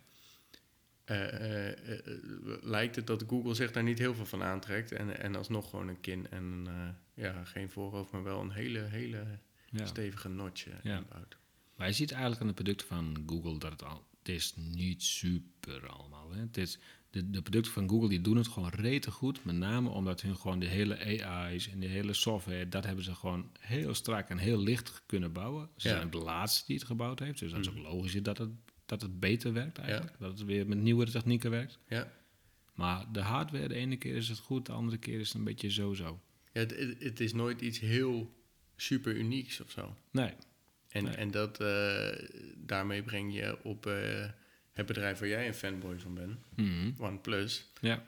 Lijkt 2.62 2.96
het 2.96 3.06
dat 3.06 3.24
Google 3.28 3.54
zich 3.54 3.72
daar 3.72 3.82
niet 3.82 3.98
heel 3.98 4.14
veel 4.14 4.26
van 4.26 4.42
aantrekt. 4.42 4.92
En, 4.92 5.18
en 5.18 5.36
alsnog 5.36 5.70
gewoon 5.70 5.88
een 5.88 6.00
kin 6.00 6.26
en 6.30 6.66
ja, 7.14 7.44
geen 7.44 7.70
voorhoofd, 7.70 8.12
maar 8.12 8.22
wel 8.22 8.40
een 8.40 8.50
hele, 8.52 8.78
hele 8.80 9.24
Ja. 9.70 9.86
stevige 9.86 10.28
notch 10.28 10.66
Ja. 10.82 10.96
inbouwt. 10.96 11.36
Maar 11.76 11.86
je 11.86 11.92
ziet 11.92 12.10
eigenlijk 12.10 12.40
aan 12.40 12.46
de 12.48 12.54
producten 12.54 12.86
van 12.86 13.22
Google 13.26 13.58
dat 13.58 13.72
het 13.72 13.84
al... 13.84 14.06
Het 14.18 14.34
is 14.34 14.52
niet 14.56 15.02
super 15.02 15.88
allemaal. 15.88 16.30
Hè. 16.32 16.40
Het 16.40 16.56
is, 16.56 16.78
de, 17.10 17.30
de 17.30 17.42
producten 17.42 17.72
van 17.72 17.88
Google 17.88 18.08
die 18.08 18.20
doen 18.20 18.36
het 18.36 18.48
gewoon 18.48 18.68
rete 18.68 19.10
goed. 19.10 19.44
Met 19.44 19.54
name 19.56 19.88
omdat 19.88 20.20
hun 20.20 20.36
gewoon 20.36 20.58
de 20.58 20.66
hele 20.66 21.24
AI's 21.24 21.68
en 21.68 21.80
de 21.80 21.86
hele 21.86 22.12
software... 22.12 22.68
dat 22.68 22.84
hebben 22.84 23.04
ze 23.04 23.14
gewoon 23.14 23.50
heel 23.58 23.94
strak 23.94 24.28
en 24.28 24.38
heel 24.38 24.58
licht 24.58 25.02
kunnen 25.06 25.32
bouwen. 25.32 25.68
Ze 25.76 25.88
Ja. 25.88 25.94
zijn 25.94 26.10
de 26.10 26.16
laatste 26.18 26.62
die 26.66 26.76
het 26.76 26.84
gebouwd 26.86 27.18
heeft. 27.18 27.38
Dus 27.38 27.50
dat 27.50 27.60
is 27.60 27.68
Mhm. 27.70 27.78
ook 27.78 27.84
logisch 27.84 28.22
dat 28.22 28.38
het, 28.38 28.50
dat 28.86 29.02
het 29.02 29.20
beter 29.20 29.52
werkt 29.52 29.78
eigenlijk. 29.78 30.16
Dat 30.18 30.30
het 30.38 30.44
weer 30.44 30.66
met 30.66 30.78
nieuwere 30.78 31.10
technieken 31.10 31.50
werkt. 31.50 31.78
Ja. 31.88 32.12
Maar 32.74 33.12
de 33.12 33.20
hardware, 33.20 33.68
de 33.68 33.74
ene 33.74 33.96
keer 33.96 34.14
is 34.16 34.28
het 34.28 34.38
goed... 34.38 34.66
de 34.66 34.72
andere 34.72 34.96
keer 34.98 35.20
is 35.20 35.28
het 35.28 35.36
een 35.36 35.44
beetje 35.44 35.70
zo-zo. 35.70 36.20
Ja, 36.52 36.60
het, 36.60 36.76
het- 36.76 37.02
het 37.02 37.20
is 37.20 37.32
nooit 37.32 37.60
iets 37.60 37.78
heel 37.80 38.34
super 38.76 39.16
unieks 39.16 39.60
of 39.60 39.70
zo. 39.70 39.96
Nee. 40.10 40.32
En, 40.94 41.04
Nee. 41.04 41.14
en 41.14 41.30
dat, 41.30 41.60
eh, 41.60 42.08
daarmee 42.56 43.02
breng 43.02 43.34
je 43.34 43.58
op 43.62 43.86
eh, 43.86 44.24
het 44.72 44.86
bedrijf 44.86 45.18
waar 45.18 45.28
jij 45.28 45.46
een 45.46 45.54
fanboy 45.54 45.98
van 45.98 46.14
bent, 46.14 46.38
Mhm. 46.56 46.90
OnePlus. 47.02 47.66
Ja. 47.80 48.04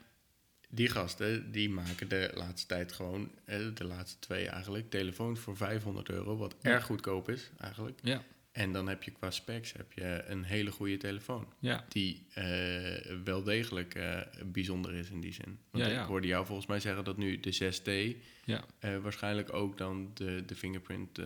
Die 0.69 0.89
gasten, 0.89 1.51
die 1.51 1.69
maken 1.69 2.07
de 2.09 2.31
laatste 2.33 2.67
tijd 2.67 2.91
gewoon, 2.91 3.31
eh, 3.45 3.59
de 3.73 3.83
laatste 3.83 4.19
twee 4.19 4.47
eigenlijk, 4.49 4.89
telefoons 4.89 5.39
voor 5.39 5.57
500 5.57 6.09
euro, 6.09 6.37
wat 6.37 6.55
Ja. 6.61 6.69
erg 6.69 6.83
goedkoop 6.83 7.29
is 7.29 7.49
eigenlijk. 7.59 7.99
Ja. 8.03 8.23
En 8.57 8.71
dan 8.71 8.87
heb 8.87 9.03
je 9.03 9.11
qua 9.11 9.31
specs 9.31 9.73
heb 9.73 9.93
je 9.93 10.23
een 10.27 10.43
hele 10.43 10.71
goede 10.71 10.97
telefoon. 10.97 11.47
Ja. 11.59 11.85
Die 11.89 12.25
eh, 12.33 13.15
wel 13.23 13.43
degelijk 13.43 13.95
eh, 13.95 14.21
bijzonder 14.45 14.93
is 14.93 15.09
in 15.09 15.19
die 15.21 15.33
zin. 15.33 15.59
Want 15.71 15.83
Ja, 15.83 15.89
ik 15.89 15.95
ja. 15.95 16.05
hoorde 16.05 16.27
jou 16.27 16.45
volgens 16.45 16.67
mij 16.67 16.79
zeggen 16.79 17.03
dat 17.03 17.17
nu 17.17 17.39
de 17.39 17.51
6T 17.53 18.17
Ja. 18.45 18.65
eh, 18.79 18.97
waarschijnlijk 18.97 19.53
ook 19.53 19.77
dan 19.77 20.11
de, 20.13 20.43
de 20.45 20.55
fingerprint 20.55 21.17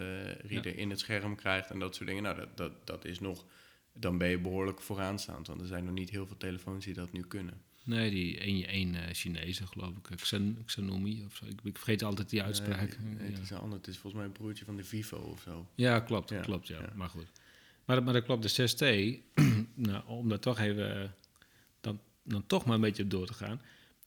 reader 0.41 0.77
in 0.77 0.89
het 0.89 0.99
scherm 0.99 1.35
krijgt 1.35 1.69
en 1.71 1.79
dat 1.79 1.95
soort 1.95 2.07
dingen. 2.07 2.23
Nou, 2.23 2.35
dat, 2.35 2.57
dat, 2.57 2.87
dat 2.87 3.05
is 3.05 3.19
nog, 3.19 3.45
dan 3.93 4.17
ben 4.17 4.29
je 4.29 4.39
behoorlijk 4.39 4.81
vooraanstaand, 4.81 5.47
want 5.47 5.61
er 5.61 5.67
zijn 5.67 5.83
nog 5.83 5.93
niet 5.93 6.09
heel 6.09 6.27
veel 6.27 6.37
telefoons 6.37 6.85
die 6.85 6.93
dat 6.93 7.11
nu 7.11 7.21
kunnen. 7.21 7.61
Nee, 7.83 8.09
die 8.09 8.37
één, 8.37 8.67
één 8.67 8.95
eh, 8.95 9.13
Chinese, 9.13 9.67
geloof 9.67 9.89
ik. 9.89 10.15
Xen, 10.15 10.57
Xenomi 10.65 11.23
of 11.25 11.35
zo. 11.35 11.45
Ik, 11.45 11.59
ik 11.63 11.77
vergeet 11.77 12.03
altijd 12.03 12.29
die 12.29 12.43
uitspraak. 12.43 12.97
Nee, 12.99 13.13
nee, 13.13 13.27
ja. 13.27 13.33
het 13.33 13.43
is 13.43 13.49
een 13.49 13.57
ander. 13.57 13.77
Het 13.77 13.87
is 13.87 13.97
volgens 13.97 14.13
mij 14.13 14.25
een 14.25 14.37
broertje 14.37 14.65
van 14.65 14.75
de 14.75 14.83
Vivo 14.83 15.17
of 15.17 15.41
zo. 15.41 15.67
Ja, 15.75 15.99
klopt, 15.99 16.29
Ja, 16.29 16.39
klopt, 16.39 16.67
ja. 16.67 16.79
ja. 16.81 16.93
Maar 16.95 17.09
goed. 17.09 17.27
Maar, 17.85 18.03
maar 18.03 18.13
dat 18.13 18.23
klopt, 18.23 18.55
de 18.55 18.69
6T, 18.69 19.19
nou, 19.89 20.03
om 20.05 20.29
daar 20.29 20.39
toch 20.39 20.59
even, 20.59 21.01
eh, 21.01 21.09
dan, 21.81 21.99
dan 22.23 22.45
toch 22.45 22.65
maar 22.65 22.75
een 22.75 22.81
beetje 22.81 23.03
op 23.03 23.09
door 23.09 23.25
te 23.25 23.33
gaan. 23.33 23.61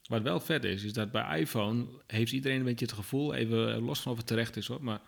Wat 0.09 0.23
wel 0.23 0.41
vet 0.41 0.65
is, 0.65 0.83
is 0.83 0.93
dat 0.93 1.11
bij 1.13 1.41
iPhone 1.41 1.87
heeft 2.07 2.33
iedereen 2.33 2.59
een 2.59 2.65
beetje 2.65 2.85
het 2.85 2.95
gevoel, 2.95 3.35
even 3.35 3.81
los 3.81 4.01
van 4.01 4.13
of 4.13 4.19
het 4.19 4.27
terecht 4.27 4.57
is 4.57 4.67
hoor, 4.67 4.83
maar 4.85 5.01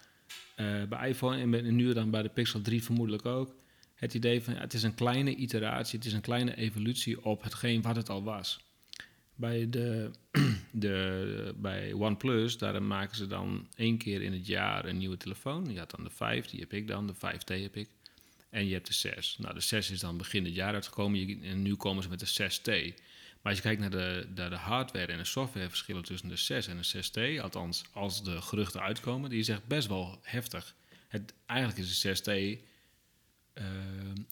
eh, 0.55 0.83
bij 0.89 1.09
iPhone 1.09 1.39
en, 1.39 1.55
en 1.55 1.77
nu 1.77 1.93
dan 1.93 2.11
bij 2.11 2.23
de 2.23 2.29
Pixel 2.29 2.61
3 2.61 2.83
vermoedelijk 2.83 3.27
ook, 3.27 3.55
het 3.97 4.15
idee 4.15 4.43
van 4.43 4.55
het 4.55 4.75
is 4.75 4.83
een 4.83 4.95
kleine 4.95 5.35
iteratie, 5.35 5.99
het 5.99 6.07
is 6.07 6.13
een 6.13 6.21
kleine 6.21 6.57
evolutie 6.57 7.25
op 7.25 7.43
hetgeen 7.43 7.83
wat 7.83 7.97
het 7.97 8.09
al 8.09 8.23
was. 8.23 8.61
Bij, 9.35 9.71
de, 9.71 10.11
de, 10.71 11.55
bij 11.57 11.93
OnePlus, 11.93 12.59
daar 12.59 12.83
maken 12.83 13.17
ze 13.17 13.27
dan 13.27 13.69
één 13.77 13.99
keer 13.99 14.23
in 14.23 14.33
het 14.33 14.47
jaar 14.47 14.85
een 14.85 14.99
nieuwe 14.99 15.17
telefoon. 15.17 15.73
Je 15.73 15.79
had 15.79 15.91
dan 15.91 16.05
de 16.05 16.11
5, 16.11 16.47
die 16.47 16.61
heb 16.61 16.73
ik 16.73 16.87
dan, 16.87 17.07
de 17.07 17.15
5T 17.15 17.63
heb 17.63 17.77
ik. 17.77 17.89
En 18.51 18.67
je 18.67 18.73
hebt 18.73 18.87
de 18.87 18.93
6. 18.93 19.37
Nou, 19.39 19.55
de 19.55 19.61
6 19.61 19.91
is 19.91 20.01
dan 20.01 20.17
begin 20.17 20.45
het 20.45 20.55
jaar 20.55 20.75
uitgekomen 20.75 21.43
en 21.43 21.63
nu 21.63 21.75
komen 21.75 22.03
ze 22.03 22.09
met 22.09 22.21
de 22.21 22.51
6T. 22.51 22.95
Maar 23.43 23.55
als 23.55 23.57
je 23.57 23.63
kijkt 23.63 23.81
naar 23.81 23.91
de, 23.91 24.27
naar 24.35 24.51
de 24.51 24.57
hardware 24.57 25.13
en 25.13 25.19
de 25.19 25.25
softwareverschillen 25.25 26.03
tussen 26.03 26.29
de 26.29 26.37
6 26.37 26.67
en 26.67 26.77
de 26.77 27.37
6T, 27.39 27.43
althans 27.43 27.85
als 27.93 28.25
de 28.25 28.43
geruchten 28.43 28.81
uitkomen, 28.81 29.31
die 29.31 29.39
is 29.39 29.49
echt 29.49 29.67
best 29.67 29.89
wel 29.89 30.19
heftig. 30.23 30.75
Het, 31.09 31.35
eigenlijk 31.47 31.81
is 31.81 32.01
de 32.01 32.17
6T 32.17 32.61
eh, 33.57 33.65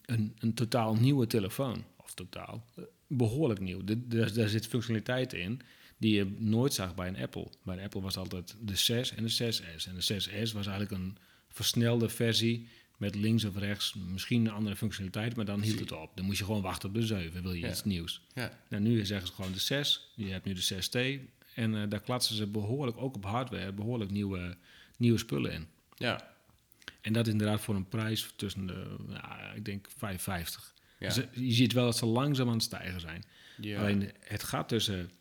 een, 0.05 0.35
een 0.39 0.53
totaal 0.53 0.95
nieuwe 0.95 1.27
telefoon. 1.27 1.83
Of 1.97 2.13
totaal, 2.13 2.65
eh, 2.75 2.83
behoorlijk 3.07 3.59
nieuw. 3.59 3.83
De- 3.83 4.07
de- 4.07 4.31
daar 4.31 4.47
zit 4.49 4.67
functionaliteit 4.67 5.33
in 5.33 5.61
die 5.97 6.15
je 6.15 6.35
nooit 6.37 6.73
zag 6.73 6.95
bij 6.95 7.07
een 7.07 7.17
Apple. 7.17 7.47
Bij 7.63 7.77
een 7.77 7.83
Apple 7.83 8.01
was 8.01 8.17
altijd 8.17 8.55
de 8.61 8.75
6 8.75 9.13
en 9.15 9.23
de 9.23 9.29
6S. 9.29 9.87
En 9.87 9.95
de 9.95 10.01
6S 10.01 10.51
was 10.53 10.67
eigenlijk 10.67 10.91
een 11.01 11.17
versnelde 11.49 12.09
versie 12.09 12.67
met 12.97 13.15
links 13.15 13.43
of 13.45 13.57
rechts 13.57 13.93
misschien 13.93 14.45
een 14.45 14.51
andere 14.51 14.75
functionaliteit, 14.75 15.35
maar 15.35 15.45
dan 15.45 15.61
hield 15.61 15.79
het 15.79 15.91
op. 15.91 16.11
Dan 16.15 16.25
moest 16.25 16.37
je 16.37 16.45
gewoon 16.45 16.61
wachten 16.61 16.89
op 16.89 16.95
de 16.95 17.05
7, 17.05 17.41
wil 17.41 17.53
je 17.53 17.59
Ja. 17.59 17.69
iets 17.69 17.83
nieuws. 17.83 18.21
Ja, 18.33 18.59
Nou, 18.69 18.83
nu 18.83 19.05
zeggen 19.05 19.27
ze 19.27 19.33
gewoon 19.33 19.51
de 19.51 19.59
6. 19.59 20.11
Je 20.15 20.27
hebt 20.29 20.45
nu 20.45 20.53
de 20.53 20.61
6T. 20.61 21.19
En 21.55 21.75
eh, 21.75 21.89
daar 21.89 22.01
klatsen 22.01 22.35
ze 22.35 22.47
behoorlijk, 22.47 22.97
ook 22.97 23.15
op 23.15 23.25
hardware, 23.25 23.71
behoorlijk 23.73 24.11
nieuwe, 24.11 24.57
nieuwe 24.97 25.17
spullen 25.17 25.51
in. 25.51 25.67
ja, 25.97 26.33
En 27.05 27.13
dat 27.13 27.27
inderdaad 27.27 27.61
voor 27.61 27.75
een 27.75 27.87
prijs 27.87 28.33
tussen 28.35 28.67
de, 28.67 28.95
ja, 29.09 29.51
ik 29.51 29.65
denk 29.65 29.87
5,50. 29.89 29.95
ja. 30.99 31.07
Dus, 31.07 31.17
eh, 31.17 31.25
je 31.33 31.51
ziet 31.51 31.73
wel 31.73 31.85
dat 31.85 31.97
ze 31.97 32.05
langzaam 32.05 32.47
aan 32.47 32.53
het 32.53 32.63
stijgen 32.63 32.99
zijn. 32.99 33.23
ja. 33.57 33.79
Alleen 33.79 34.11
het 34.19 34.43
gaat 34.43 34.67
tussen 34.67 35.11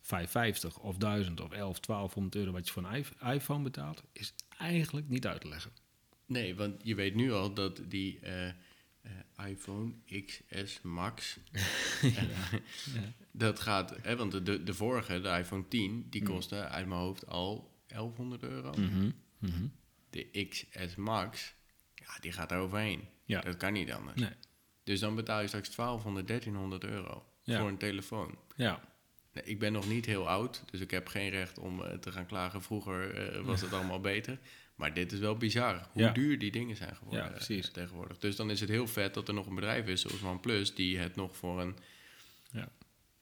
5,50 0.00 0.80
of 0.80 0.96
1000 0.96 1.40
of 1.40 1.50
11, 1.50 1.80
1200 1.80 2.34
euro 2.34 2.52
wat 2.52 2.66
je 2.66 2.72
voor 2.72 2.84
een 2.84 3.04
iPhone 3.32 3.62
betaalt, 3.62 4.02
is 4.12 4.34
eigenlijk 4.58 5.08
niet 5.08 5.26
uit 5.26 5.40
te 5.40 5.48
leggen. 5.48 5.70
Nee, 6.26 6.54
want 6.54 6.80
je 6.82 6.94
weet 6.94 7.14
nu 7.14 7.32
al 7.32 7.54
dat 7.54 7.80
die 7.88 8.18
eh, 8.20 8.48
eh, 8.48 8.54
iPhone 9.48 9.92
XS 10.26 10.80
Max, 10.82 11.38
dat 13.32 13.60
gaat, 13.60 13.94
hè, 14.02 14.16
want 14.16 14.46
de, 14.46 14.62
de 14.62 14.74
vorige, 14.74 15.20
de 15.20 15.28
iPhone 15.28 15.68
10, 15.68 16.06
die 16.10 16.22
kostte 16.22 16.68
uit 16.68 16.86
mijn 16.86 17.00
hoofd 17.00 17.26
al 17.26 17.70
1100 17.86 18.42
euro. 18.42 18.70
Mhm, 18.70 19.10
mhm. 19.38 19.66
De 20.14 20.46
XS 20.48 20.94
Max, 20.96 21.54
ja, 21.94 22.18
die 22.20 22.32
gaat 22.32 22.50
er 22.50 22.58
overheen. 22.58 23.08
Ja. 23.24 23.40
Dat 23.40 23.56
kan 23.56 23.72
niet 23.72 23.92
anders. 23.92 24.20
Nee. 24.20 24.30
Dus 24.84 25.00
dan 25.00 25.14
betaal 25.14 25.40
je 25.40 25.46
straks 25.46 25.74
1200, 25.74 26.26
1300 26.26 26.84
euro 26.84 27.24
Ja. 27.42 27.58
voor 27.58 27.68
een 27.68 27.78
telefoon. 27.78 28.38
Ja, 28.56 28.92
Nee, 29.32 29.44
ik 29.44 29.58
ben 29.58 29.72
nog 29.72 29.88
niet 29.88 30.06
heel 30.06 30.28
oud, 30.28 30.62
dus 30.70 30.80
ik 30.80 30.90
heb 30.90 31.08
geen 31.08 31.30
recht 31.30 31.58
om 31.58 31.82
eh, 31.82 31.98
te 31.98 32.12
gaan 32.12 32.26
klagen. 32.26 32.62
Vroeger 32.62 33.14
eh, 33.14 33.40
was 33.40 33.60
het 33.60 33.72
allemaal 33.72 34.00
beter. 34.00 34.38
Maar 34.74 34.94
dit 34.94 35.12
is 35.12 35.18
wel 35.18 35.36
bizar, 35.36 35.88
hoe 35.92 36.02
Ja. 36.02 36.12
duur 36.12 36.38
die 36.38 36.50
dingen 36.50 36.76
zijn 36.76 36.96
geworden 36.96 37.24
Ja, 37.24 37.28
precies. 37.30 37.66
eh, 37.66 37.72
tegenwoordig. 37.72 38.18
Dus 38.18 38.36
dan 38.36 38.50
is 38.50 38.60
het 38.60 38.68
heel 38.68 38.86
vet 38.86 39.14
dat 39.14 39.28
er 39.28 39.34
nog 39.34 39.46
een 39.46 39.54
bedrijf 39.54 39.86
is 39.86 40.00
zoals 40.00 40.22
OnePlus... 40.22 40.74
die 40.74 40.98
het 40.98 41.16
nog 41.16 41.36
voor 41.36 41.60
een, 41.60 41.76
ja. 42.52 42.68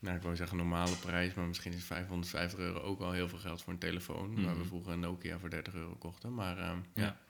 Nou 0.02 0.16
ik 0.16 0.22
wou 0.22 0.36
zeggen 0.36 0.56
normale 0.56 0.96
prijs... 0.96 1.34
maar 1.34 1.46
misschien 1.46 1.72
is 1.72 1.84
550 1.84 2.58
euro 2.58 2.80
ook 2.80 3.00
al 3.00 3.12
heel 3.12 3.28
veel 3.28 3.38
geld 3.38 3.62
voor 3.62 3.72
een 3.72 3.78
telefoon... 3.78 4.34
waar 4.44 4.52
we 4.52 4.58
Mhm. 4.58 4.68
vroeger 4.68 4.92
een 4.92 5.00
Nokia 5.00 5.38
voor 5.38 5.50
30 5.50 5.74
euro 5.74 5.94
kochten. 5.94 6.34
Maar 6.34 6.58
ehm, 6.58 6.78
ja. 6.94 7.02
Ja. 7.02 7.20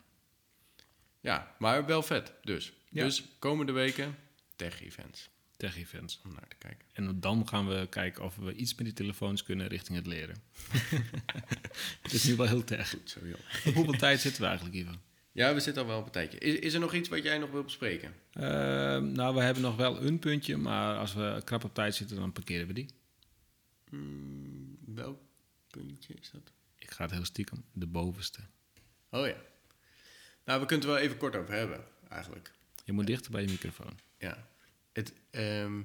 ja. 1.21 1.55
maar 1.59 1.87
wel 1.87 2.03
vet 2.03 2.33
dus. 2.43 2.73
Ja. 2.89 3.05
Dus 3.05 3.25
komende 3.39 3.73
weken 3.73 4.17
tech-events 4.57 5.31
tech-events. 5.63 6.21
om 6.25 6.33
naar 6.33 6.49
te 6.49 6.57
kijken. 6.59 6.87
En 6.93 7.21
dan 7.21 7.49
gaan 7.49 7.69
we 7.69 7.87
kijken 7.91 8.25
of 8.25 8.37
we 8.37 8.55
iets 8.55 8.75
met 8.75 8.85
die 8.85 8.95
telefoons 8.95 9.43
kunnen 9.43 9.67
richting 9.67 9.99
het 9.99 10.07
leren. 10.07 10.43
het 12.03 12.13
is 12.13 12.25
nu 12.25 12.37
wel 12.37 12.47
heel 12.47 12.65
tech. 12.65 12.91
Goed 12.91 13.11
zo, 13.11 13.21
joh. 13.27 13.67
Op 13.67 13.75
hoeveel 13.75 13.99
tijd 13.99 14.21
zitten 14.21 14.41
we 14.43 14.47
eigenlijk, 14.49 14.77
Ivan? 14.77 15.01
Ja, 15.33 15.55
we 15.55 15.61
zitten 15.61 15.83
al 15.83 15.89
wel 15.89 15.99
op 15.99 16.05
een 16.05 16.11
tijdje. 16.11 16.39
Is, 16.39 16.55
is 16.55 16.75
er 16.75 16.81
nog 16.81 16.95
iets 16.95 17.09
wat 17.09 17.23
jij 17.23 17.39
nog 17.39 17.51
wilt 17.51 17.65
bespreken? 17.65 18.15
Ehm, 18.33 19.13
nou, 19.13 19.35
we 19.35 19.41
hebben 19.43 19.63
nog 19.63 19.77
wel 19.77 20.03
een 20.03 20.19
puntje, 20.19 20.57
maar 20.57 20.97
als 20.97 21.15
we 21.15 21.41
krap 21.45 21.65
op 21.65 21.75
tijd 21.75 21.95
zitten, 21.95 22.17
dan 22.17 22.33
parkeren 22.33 22.67
we 22.67 22.73
die. 22.73 22.89
Hmm, 23.89 24.79
welk 24.85 25.21
puntje 25.71 26.15
is 26.21 26.31
dat? 26.31 26.53
Ik 26.79 26.91
ga 26.91 27.05
het 27.05 27.13
heel 27.13 27.25
stiekem, 27.25 27.65
de 27.73 27.87
bovenste. 27.87 28.41
Oh 29.11 29.27
ja. 29.27 29.37
Nou, 30.45 30.61
we 30.61 30.67
kunnen 30.67 30.87
het 30.87 30.95
wel 30.95 31.05
even 31.05 31.17
kort 31.17 31.37
over 31.37 31.55
hebben, 31.55 31.85
eigenlijk. 32.09 32.53
Je 32.85 32.93
moet 32.93 33.07
dichter 33.07 33.31
bij 33.31 33.43
je 33.43 33.49
microfoon. 33.49 33.99
Ja. 34.19 34.49
Het, 34.93 35.13
ehm, 35.31 35.81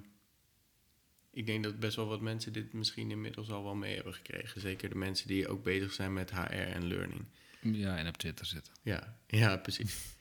ik 1.32 1.46
denk 1.46 1.64
dat 1.64 1.80
best 1.80 1.96
wel 1.96 2.08
wat 2.08 2.22
mensen 2.22 2.54
dit 2.54 2.74
misschien 2.74 3.12
inmiddels 3.12 3.50
al 3.50 3.64
wel 3.64 3.76
mee 3.76 3.96
hebben 3.96 4.14
gekregen. 4.14 4.62
Zeker 4.62 4.90
de 4.90 4.96
mensen 4.96 5.28
die 5.28 5.48
ook 5.48 5.64
bezig 5.64 5.94
zijn 5.94 6.14
met 6.14 6.32
HR 6.32 6.52
en 6.52 6.88
learning. 6.88 7.26
Ja, 7.76 7.98
en 7.98 8.08
op 8.08 8.18
Twitter 8.18 8.46
zitten. 8.46 8.74
Ja, 8.84 9.18
ja 9.28 9.58
precies. 9.58 10.16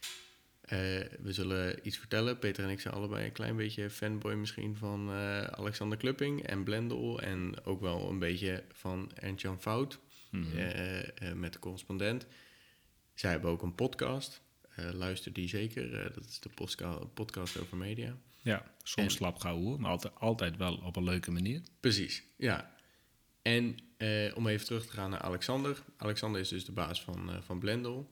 Eh, 0.61 0.78
we 1.20 1.32
zullen 1.32 1.78
iets 1.86 1.99
vertellen. 1.99 2.38
Peter 2.38 2.64
en 2.64 2.70
ik 2.70 2.80
zijn 2.80 2.94
allebei 2.94 3.24
een 3.26 3.32
klein 3.32 3.57
beetje 3.57 3.90
fanboy 3.90 4.34
misschien 4.34 4.76
van 4.76 5.09
eh, 5.11 5.42
Alexander 5.42 5.99
Klupping 5.99 6.42
en 6.47 6.64
Blendel. 6.64 7.20
En 7.20 7.64
ook 7.64 7.80
wel 7.80 8.09
een 8.11 8.18
beetje 8.18 8.64
van 8.72 9.11
Ernst-Jan 9.14 9.61
Fout. 9.61 9.99
Mhm. 10.30 10.57
eh, 10.57 11.32
met 11.32 11.53
de 11.53 11.59
correspondent. 11.59 12.26
Zij 13.14 13.30
hebben 13.30 13.51
ook 13.51 13.62
een 13.62 13.74
podcast. 13.74 14.44
Luister 14.92 15.32
die 15.32 15.49
zeker. 15.49 16.12
Dat 16.14 16.24
is 16.26 16.40
de 16.40 16.49
podcast 17.14 17.59
over 17.61 17.76
media. 17.76 18.16
Ja, 18.42 18.74
soms 18.82 19.07
En- 19.07 19.12
slap 19.12 19.38
gauw 19.38 19.76
maar 19.76 19.90
altijd, 19.90 20.14
altijd 20.14 20.57
wel 20.57 20.74
op 20.76 20.97
een 20.97 21.05
leuke 21.05 21.30
manier. 21.30 21.61
Precies, 21.80 22.22
ja. 22.36 22.76
En 23.47 23.78
eh, 23.97 24.36
om 24.36 24.47
even 24.47 24.66
terug 24.66 24.86
te 24.86 24.92
gaan 24.92 25.11
naar 25.11 25.20
Alexander. 25.20 25.82
Alexander 25.97 26.40
is 26.40 26.49
dus 26.49 26.64
de 26.64 26.72
baas 26.72 27.03
van, 27.03 27.30
eh, 27.30 27.36
van 27.40 27.59
Blendel. 27.59 28.11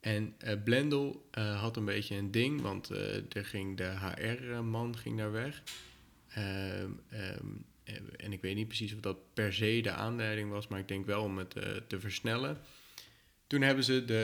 En 0.00 0.34
eh, 0.38 0.62
Blendel 0.64 1.28
had 1.32 1.76
een 1.76 1.84
beetje 1.84 2.16
een 2.16 2.30
ding, 2.30 2.60
want 2.60 2.88
er 2.88 3.44
ging 3.44 3.76
de 3.76 3.84
HR-man 3.84 4.96
ging 4.96 5.18
daar 5.18 5.32
weg. 5.32 5.62
Ehm, 6.28 6.90
ehm, 7.08 7.46
eh, 7.84 7.94
en 8.16 8.32
ik 8.32 8.40
weet 8.40 8.54
niet 8.54 8.66
precies 8.66 8.94
of 8.94 9.00
dat 9.00 9.34
per 9.34 9.52
se 9.52 9.80
de 9.82 9.90
aanleiding 9.90 10.50
was, 10.50 10.68
maar 10.68 10.78
ik 10.78 10.88
denk 10.88 11.06
wel 11.06 11.22
om 11.22 11.38
het 11.38 11.50
te 11.86 12.00
versnellen. 12.00 12.58
Toen 13.46 13.60
hebben 13.60 13.84
ze 13.84 14.04
de, 14.04 14.22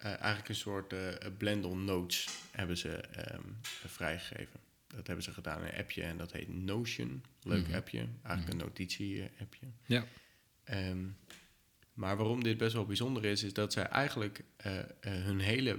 eigenlijk 0.00 0.48
een 0.48 0.54
soort 0.54 0.94
Blendel 1.38 1.76
Notes 1.76 2.28
hebben 2.50 2.76
ze, 2.76 2.90
ehm, 2.90 3.42
vrijgegeven. 3.86 4.65
Dat 4.96 5.06
hebben 5.06 5.24
ze 5.24 5.32
gedaan 5.32 5.60
in 5.60 5.66
een 5.72 5.78
appje 5.78 6.02
en 6.02 6.16
dat 6.16 6.32
heet 6.32 6.48
Notion. 6.48 7.22
Leuk 7.42 7.66
Mhm. 7.66 7.74
appje, 7.76 8.06
eigenlijk 8.22 8.48
een 8.60 8.66
notitie-appje. 8.66 9.66
Ja. 9.86 10.04
Ehm, 10.64 11.04
maar 11.94 12.16
waarom 12.16 12.42
dit 12.42 12.56
best 12.58 12.72
wel 12.72 12.86
bijzonder 12.86 13.24
is, 13.24 13.42
is 13.42 13.52
dat 13.52 13.72
zij 13.72 13.84
eigenlijk 13.86 14.44
eh, 14.56 14.78
eh, 14.78 14.86
hun 15.00 15.40
hele 15.40 15.78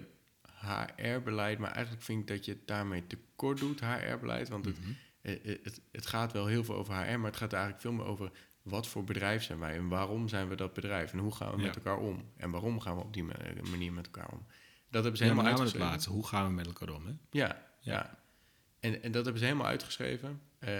HR-beleid, 0.62 1.60
maar 1.60 1.72
eigenlijk 1.72 2.06
vind 2.06 2.22
ik 2.22 2.28
dat 2.28 2.46
je 2.46 2.52
het 2.52 2.68
daarmee 2.68 3.08
tekort 3.08 3.60
doet, 3.60 3.80
HR-beleid. 3.80 4.50
Want 4.50 4.66
het, 4.66 4.80
Mhm. 4.80 4.90
eh, 5.22 5.58
het, 5.64 5.82
het 5.92 6.06
gaat 6.06 6.32
wel 6.34 6.46
heel 6.46 6.64
veel 6.64 6.76
over 6.76 6.94
HR, 6.94 7.18
maar 7.20 7.30
het 7.32 7.40
gaat 7.40 7.54
eigenlijk 7.54 7.82
veel 7.82 7.92
meer 7.92 8.06
over 8.06 8.32
wat 8.62 8.88
voor 8.88 9.04
bedrijf 9.04 9.44
zijn 9.44 9.60
wij 9.60 9.76
en 9.76 9.88
waarom 9.88 10.28
zijn 10.28 10.48
we 10.50 10.56
dat 10.56 10.74
bedrijf 10.74 11.14
en 11.14 11.20
hoe 11.20 11.36
gaan 11.36 11.52
we 11.52 11.58
Ja. 11.58 11.66
met 11.66 11.76
elkaar 11.76 11.98
om 11.98 12.24
en 12.38 12.52
waarom 12.52 12.80
gaan 12.80 12.96
we 12.96 13.02
op 13.04 13.14
die 13.14 13.24
ma- 13.24 13.36
manier 13.70 13.94
met 13.94 14.06
elkaar 14.06 14.30
om. 14.32 14.46
Dat 14.90 15.02
hebben 15.02 15.18
ze 15.18 15.24
Ja, 15.26 15.30
helemaal 15.32 15.52
uitgeschreven. 15.52 15.88
laatste. 15.90 16.10
Hoe 16.10 16.28
gaan 16.28 16.48
we 16.48 16.54
met 16.54 16.66
elkaar 16.66 16.90
om? 16.90 17.06
Hè? 17.06 17.12
Ja, 17.30 17.48
ja. 17.82 17.94
Ja. 17.94 18.20
En, 18.80 19.04
en 19.04 19.12
dat 19.12 19.24
hebben 19.24 19.40
ze 19.42 19.48
helemaal 19.48 19.68
uitgeschreven. 19.68 20.42
Eh, 20.60 20.72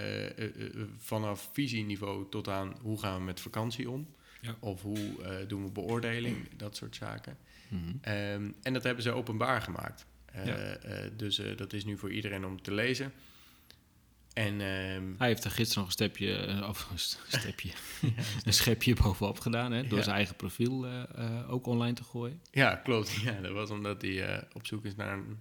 vanaf 0.98 1.50
visieniveau 1.52 2.26
tot 2.30 2.48
aan 2.48 2.74
hoe 2.82 2.98
gaan 3.00 3.18
we 3.18 3.24
met 3.24 3.40
vakantie 3.40 3.90
om. 3.90 4.14
Ja. 4.40 4.56
Of 4.60 4.82
hoe 4.82 5.44
doen 5.48 5.64
we 5.64 5.70
beoordeling, 5.70 6.48
dat 6.56 6.76
soort 6.76 6.96
zaken. 6.96 7.36
Mhm. 7.68 7.82
Ehm, 8.00 8.50
en 8.62 8.72
dat 8.72 8.82
hebben 8.82 9.02
ze 9.02 9.10
openbaar 9.10 9.62
gemaakt. 9.62 10.06
Ja. 10.44 10.78
dus 11.16 11.40
dat 11.56 11.72
is 11.72 11.84
nu 11.84 11.98
voor 11.98 12.12
iedereen 12.12 12.44
om 12.46 12.62
te 12.62 12.72
lezen. 12.74 13.12
En 14.32 14.60
ehm, 14.60 15.12
Hij 15.18 15.26
heeft 15.28 15.44
er 15.44 15.50
gisteren 15.50 15.78
nog 15.78 15.86
een 15.86 15.92
stepje, 15.92 16.64
of 16.68 16.90
een 16.90 16.98
st- 16.98 17.20
stepje, 17.28 17.70
een 18.44 18.52
schepje 18.52 18.94
bovenop 18.94 19.38
gedaan, 19.40 19.72
hè, 19.72 19.86
door 19.86 20.02
zijn 20.02 20.16
eigen 20.16 20.36
profiel 20.36 20.86
ook 21.48 21.66
online 21.66 21.92
te 21.94 22.04
gooien. 22.04 22.40
ja, 22.50 22.74
klopt. 22.76 23.10
Ja, 23.24 23.40
dat 23.40 23.52
was 23.52 23.70
omdat 23.70 24.02
hij 24.02 24.44
op 24.52 24.66
zoek 24.66 24.84
is 24.84 24.94
naar 24.94 25.12
een 25.12 25.38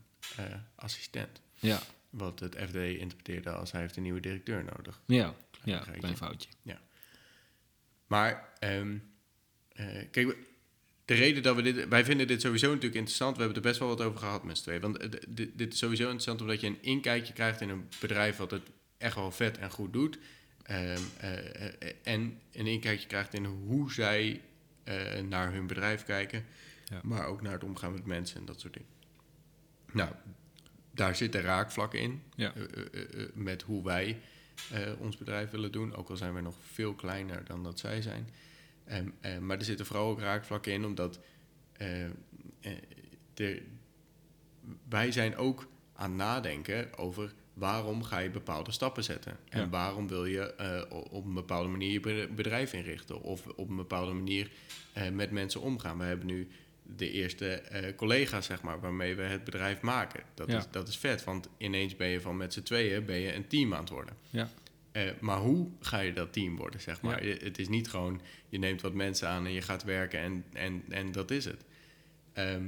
assistent. 0.76 1.42
Ja, 1.56 1.80
wat 2.10 2.40
het 2.40 2.56
FD 2.68 2.76
interpreteerde 2.76 3.50
als 3.50 3.72
hij 3.72 3.82
heeft 3.82 3.96
een 3.96 4.04
nieuwe 4.04 4.20
directeur 4.20 4.64
nodig. 4.64 5.02
Ja, 5.06 5.36
Klein 5.52 5.78
ja 5.78 5.92
klein 5.92 6.18
foutje. 6.18 6.50
Maar 8.08 8.50
ehm, 8.60 8.98
eh, 9.70 9.86
kijk, 10.12 10.38
de 11.06 11.14
reden 11.14 11.44
dat 11.44 11.56
we 11.56 11.62
dit... 11.62 11.88
Wij 11.88 12.06
vinden 12.06 12.28
dit 12.28 12.42
sowieso 12.42 12.68
natuurlijk 12.68 12.96
interessant. 12.96 13.36
We 13.36 13.44
hebben 13.44 13.62
er 13.64 13.68
best 13.68 13.80
wel 13.80 13.88
wat 13.88 14.02
over 14.02 14.20
gehad 14.20 14.44
met 14.44 14.58
z'n 14.58 14.64
tweeën. 14.64 14.82
Want 14.82 14.98
eh, 14.98 15.10
dit, 15.28 15.58
dit 15.58 15.74
is 15.74 15.80
sowieso 15.80 16.04
interessant 16.04 16.42
omdat 16.42 16.62
je 16.62 16.68
een 16.68 16.82
inkijkje 16.82 17.34
krijgt 17.34 17.62
in 17.62 17.70
een 17.70 17.88
bedrijf... 18.00 18.38
wat 18.38 18.52
het 18.52 18.70
echt 18.98 19.16
wel 19.16 19.32
vet 19.32 19.58
en 19.58 19.72
goed 19.72 19.94
doet. 19.94 20.20
Ehm, 20.64 21.02
eh, 21.20 21.92
en 22.04 22.42
een 22.52 22.68
inkijkje 22.68 23.08
krijgt 23.08 23.34
in 23.34 23.46
hoe 23.46 23.92
zij 23.92 24.42
naar 25.28 25.52
hun 25.52 25.68
bedrijf 25.68 26.04
kijken. 26.04 26.46
Ja. 26.86 27.00
Maar 27.04 27.26
ook 27.26 27.42
naar 27.42 27.54
het 27.54 27.64
omgaan 27.64 27.94
met 27.94 28.06
mensen 28.06 28.40
en 28.40 28.46
dat 28.46 28.60
soort 28.60 28.74
dingen. 28.74 28.90
Nou, 29.92 30.12
daar 30.98 31.16
zitten 31.16 31.42
raakvlakken 31.42 32.00
in. 32.00 32.22
Ja. 32.36 32.54
eh, 32.56 32.64
eh, 32.64 33.22
eh, 33.24 33.30
met 33.34 33.62
hoe 33.62 33.84
wij 33.84 34.20
ons 35.00 35.18
bedrijf 35.18 35.50
willen 35.50 35.72
doen. 35.72 35.96
Ook 35.96 36.10
al 36.10 36.18
zijn 36.18 36.34
we 36.34 36.42
nog 36.42 36.56
veel 36.62 36.94
kleiner 36.94 37.46
dan 37.46 37.64
dat 37.64 37.80
zij 37.80 38.02
zijn. 38.02 38.30
Ehm, 38.86 39.08
eh, 39.22 39.38
maar 39.38 39.58
er 39.58 39.64
zitten 39.66 39.86
vooral 39.86 40.10
ook 40.10 40.20
raakvlakken 40.20 40.72
in, 40.74 40.86
omdat 40.86 41.20
er- 43.34 43.62
wij 44.90 45.12
zijn 45.12 45.36
ook 45.36 45.68
aan 45.94 46.16
nadenken 46.16 46.98
over 46.98 47.34
waarom 47.54 48.04
ga 48.04 48.20
je 48.20 48.30
bepaalde 48.30 48.72
stappen 48.72 49.04
zetten. 49.04 49.38
En 49.50 49.60
Ja. 49.62 49.70
waarom 49.70 50.08
wil 50.08 50.26
je 50.26 50.56
op 51.10 51.26
een 51.26 51.34
bepaalde 51.34 51.70
manier 51.70 51.92
je 51.92 52.00
be- 52.00 52.30
bedrijf 52.36 52.74
inrichten. 52.74 53.22
Of 53.22 53.48
op 53.48 53.70
een 53.70 53.76
bepaalde 53.76 54.14
manier 54.14 54.52
met 55.14 55.32
mensen 55.32 55.62
omgaan. 55.62 55.98
We 55.98 56.04
hebben 56.04 56.28
nu 56.28 56.48
de 56.96 57.12
eerste 57.12 57.48
eh, 57.54 57.96
collega's, 57.96 58.46
zeg 58.46 58.62
maar, 58.62 58.80
waarmee 58.80 59.16
we 59.16 59.22
het 59.22 59.44
bedrijf 59.44 59.82
maken. 59.82 60.24
Dat, 60.34 60.48
Ja. 60.52 60.58
is, 60.58 60.66
dat 60.72 60.88
is 60.88 60.98
vet, 60.98 61.24
want 61.24 61.50
ineens 61.58 61.96
ben 61.96 62.08
je 62.08 62.22
van 62.22 62.38
met 62.38 62.54
z'n 62.54 62.62
tweeën 62.62 63.06
ben 63.06 63.20
je 63.20 63.34
een 63.34 63.48
team 63.48 63.74
aan 63.74 63.80
het 63.80 63.90
worden. 63.90 64.16
Ja. 64.30 64.50
Eh, 64.92 65.04
maar 65.20 65.38
hoe 65.38 65.70
ga 65.80 66.00
je 66.00 66.14
dat 66.14 66.34
team 66.34 66.56
worden, 66.56 66.82
zeg 66.82 67.02
maar? 67.02 67.26
Ja. 67.26 67.30
Je- 67.34 67.40
Het 67.44 67.60
is 67.60 67.68
niet 67.68 67.90
gewoon, 67.90 68.22
je 68.50 68.58
neemt 68.60 68.82
wat 68.82 68.94
mensen 68.94 69.28
aan 69.28 69.46
en 69.46 69.52
je 69.52 69.62
gaat 69.62 69.84
werken 69.84 70.20
en, 70.20 70.44
en, 70.54 70.84
en 70.90 71.12
dat 71.12 71.32
is 71.32 71.46
het. 71.46 71.64
Ehm, 72.34 72.64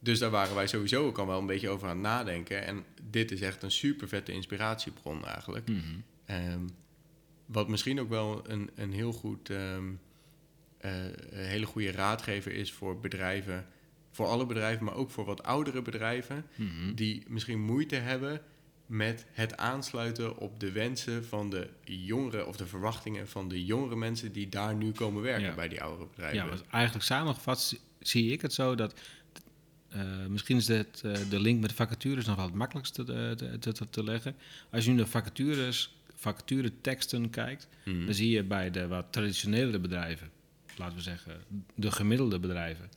dus 0.00 0.18
daar 0.18 0.30
waren 0.30 0.54
wij 0.54 0.66
sowieso 0.66 1.06
ook 1.06 1.18
al 1.18 1.26
wel 1.26 1.38
een 1.38 1.46
beetje 1.46 1.68
over 1.68 1.88
aan 1.88 1.94
het 1.94 2.02
nadenken. 2.06 2.64
En 2.64 2.84
dit 3.10 3.30
is 3.32 3.40
echt 3.40 3.62
een 3.62 3.70
super 3.70 4.08
vette 4.08 4.32
inspiratiebron 4.32 5.24
eigenlijk. 5.26 5.68
Mhm. 5.68 5.78
Ehm, 6.24 6.60
wat 7.46 7.68
misschien 7.68 8.00
ook 8.00 8.08
wel 8.08 8.50
een, 8.50 8.70
een 8.74 8.92
heel 8.92 9.12
goed, 9.12 9.50
ehm, 9.50 9.84
eh, 10.78 10.90
een 11.30 11.44
hele 11.46 11.66
goede 11.66 11.90
raadgever 11.90 12.52
is 12.52 12.72
voor 12.72 13.00
bedrijven, 13.00 13.66
voor 14.10 14.26
alle 14.26 14.46
bedrijven, 14.46 14.84
maar 14.84 14.94
ook 14.94 15.10
voor 15.10 15.24
wat 15.24 15.42
oudere 15.42 15.82
bedrijven, 15.82 16.44
Mhm. 16.54 16.94
die 16.94 17.22
misschien 17.28 17.60
moeite 17.60 17.96
hebben 17.96 18.40
met 18.86 19.26
het 19.32 19.56
aansluiten 19.56 20.36
op 20.36 20.60
de 20.60 20.72
wensen 20.72 21.24
van 21.24 21.50
de 21.50 21.68
jongeren 21.84 22.46
of 22.48 22.56
de 22.56 22.66
verwachtingen 22.66 23.28
van 23.28 23.48
de 23.48 23.64
jongere 23.64 23.96
mensen 23.96 24.32
die 24.32 24.48
daar 24.48 24.74
nu 24.74 24.92
komen 24.92 25.22
werken 25.22 25.48
Ja. 25.48 25.54
bij 25.54 25.68
die 25.68 25.82
oudere 25.82 26.08
bedrijven. 26.10 26.38
Ja, 26.38 26.48
want 26.48 26.62
eigenlijk 26.70 27.04
samengevat 27.04 27.76
zie- 28.00 28.32
ik 28.32 28.40
het 28.42 28.52
zo 28.52 28.74
dat... 28.74 29.00
eh, 29.88 30.26
misschien 30.28 30.56
is 30.56 30.68
het, 30.68 31.00
eh, 31.04 31.12
de 31.30 31.40
link 31.40 31.60
met 31.60 31.70
de 31.70 31.76
vacatures 31.76 32.26
nog 32.26 32.36
wel 32.36 32.44
het 32.44 32.54
makkelijkste 32.54 33.04
te, 33.04 33.56
te, 33.60 33.88
te, 33.90 34.04
leggen. 34.04 34.36
Als 34.70 34.84
je 34.84 34.90
nu 34.90 34.96
naar 34.96 35.06
vacatures, 35.06 35.96
vacatureteksten 36.14 37.30
kijkt... 37.30 37.68
Mhm. 37.84 38.04
dan 38.04 38.14
zie 38.14 38.30
je 38.30 38.42
bij 38.44 38.70
de 38.70 38.86
wat 38.86 39.06
traditionele 39.10 39.78
bedrijven... 39.78 40.30
laten 40.78 40.96
we 40.96 41.02
zeggen, 41.02 41.40
de 41.74 41.90
gemiddelde 41.90 42.38
bedrijven... 42.38 42.88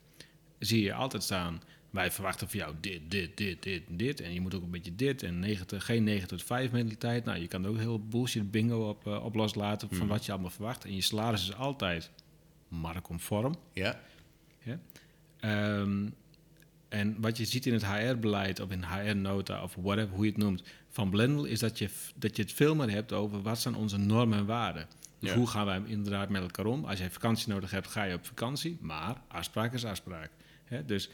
zie 0.60 0.82
je 0.82 0.94
altijd 0.94 1.24
staan... 1.24 1.62
wij 1.90 2.12
verwachten 2.12 2.50
van 2.50 2.60
jou 2.60 2.76
dit, 2.80 3.02
dit, 3.12 3.38
dit, 3.38 3.64
dit, 3.64 3.84
dit... 3.90 4.22
en 4.22 4.34
je 4.34 4.42
moet 4.42 4.56
ook 4.56 4.64
een 4.64 4.72
beetje 4.72 4.96
dit... 4.96 5.24
en 5.24 5.40
9 5.40 5.82
geen 5.82 6.04
9 6.04 6.28
tot 6.28 6.44
5 6.44 6.72
mentaliteit. 6.72 7.26
Nou, 7.26 7.40
je 7.40 7.48
kan 7.48 7.64
er 7.64 7.70
ook 7.70 7.78
heel 7.78 8.08
bullshit 8.08 8.52
bingo 8.52 8.90
op, 8.90 9.08
eh, 9.08 9.24
op 9.24 9.36
loslaten... 9.36 9.88
van 9.88 9.98
Mhm. 9.98 10.08
wat 10.08 10.26
je 10.26 10.32
allemaal 10.32 10.50
verwacht. 10.50 10.86
En 10.86 10.96
je 10.96 11.02
salaris 11.02 11.42
is 11.42 11.56
altijd 11.56 12.12
marktconform... 12.68 13.56
Ja, 13.74 14.00
Ehm, 15.40 16.10
en 16.90 17.22
wat 17.22 17.38
je 17.38 17.46
ziet 17.46 17.66
in 17.66 17.74
het 17.74 17.86
HR-beleid 17.86 18.60
of 18.60 18.72
in 18.72 18.84
HR-nota 18.84 19.64
of 19.64 19.76
whatever, 19.76 20.16
hoe 20.16 20.26
je 20.26 20.32
het 20.32 20.40
noemt, 20.40 20.64
van 20.90 21.10
Blendel, 21.10 21.46
is 21.46 21.60
dat 21.60 21.78
je, 21.78 21.90
dat 22.16 22.36
je 22.36 22.42
het 22.42 22.54
veel 22.54 22.76
meer 22.76 22.90
hebt 22.90 23.14
over 23.14 23.42
wat 23.42 23.60
zijn 23.60 23.76
onze 23.76 23.98
normen 23.98 24.38
en 24.38 24.46
waarden. 24.46 24.88
Dus 25.22 25.30
Ja. 25.30 25.36
hoe 25.36 25.48
gaan 25.48 25.66
wij 25.66 25.82
inderdaad 25.86 26.30
met 26.30 26.42
elkaar 26.42 26.66
om? 26.66 26.86
Als 26.86 27.00
jij 27.00 27.12
vakantie 27.12 27.50
nodig 27.50 27.72
hebt, 27.72 27.88
ga 27.88 28.04
je 28.04 28.16
op 28.16 28.26
vakantie, 28.26 28.78
maar 28.82 29.22
afspraak 29.28 29.74
is 29.74 29.86
afspraak. 29.86 30.32
Hè? 30.66 30.86
Dus 30.86 31.10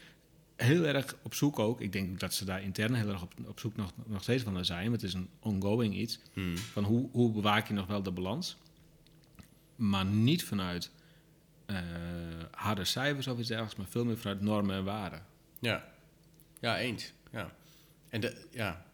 heel 0.56 0.84
erg 0.86 1.16
op 1.22 1.34
zoek 1.34 1.58
ook, 1.58 1.80
ik 1.80 1.92
denk 1.92 2.20
dat 2.20 2.34
ze 2.34 2.44
daar 2.44 2.62
intern 2.62 2.94
heel 2.94 3.08
erg 3.08 3.22
op, 3.22 3.34
op 3.46 3.60
zoek 3.60 3.76
nog, 3.76 3.92
nog 4.06 4.22
steeds 4.22 4.42
van 4.42 4.64
zijn, 4.64 4.84
maar 4.84 4.92
het 4.92 5.02
is 5.02 5.14
een 5.14 5.28
ongoing 5.40 5.94
iets, 5.94 6.18
Mhm. 6.34 6.56
van 6.56 6.84
hoe, 6.84 7.08
hoe 7.12 7.32
bewaak 7.32 7.68
je 7.68 7.74
nog 7.74 7.86
wel 7.86 8.02
de 8.02 8.10
balans, 8.10 8.56
maar 9.76 10.04
niet 10.04 10.44
vanuit 10.44 10.90
eh, 11.66 11.76
harde 12.50 12.84
cijfers 12.84 13.26
of 13.26 13.38
iets 13.38 13.48
dergelijks, 13.48 13.78
maar 13.78 13.86
veel 13.88 14.04
meer 14.04 14.18
vanuit 14.18 14.40
normen 14.40 14.76
en 14.76 14.84
waarden. 14.84 15.22
ja. 15.60 15.88
ja 16.60 16.78
eens. 16.78 17.12
Ja. 17.32 17.52
En 18.08 18.20
de, 18.20 18.46
ja, 18.50 18.84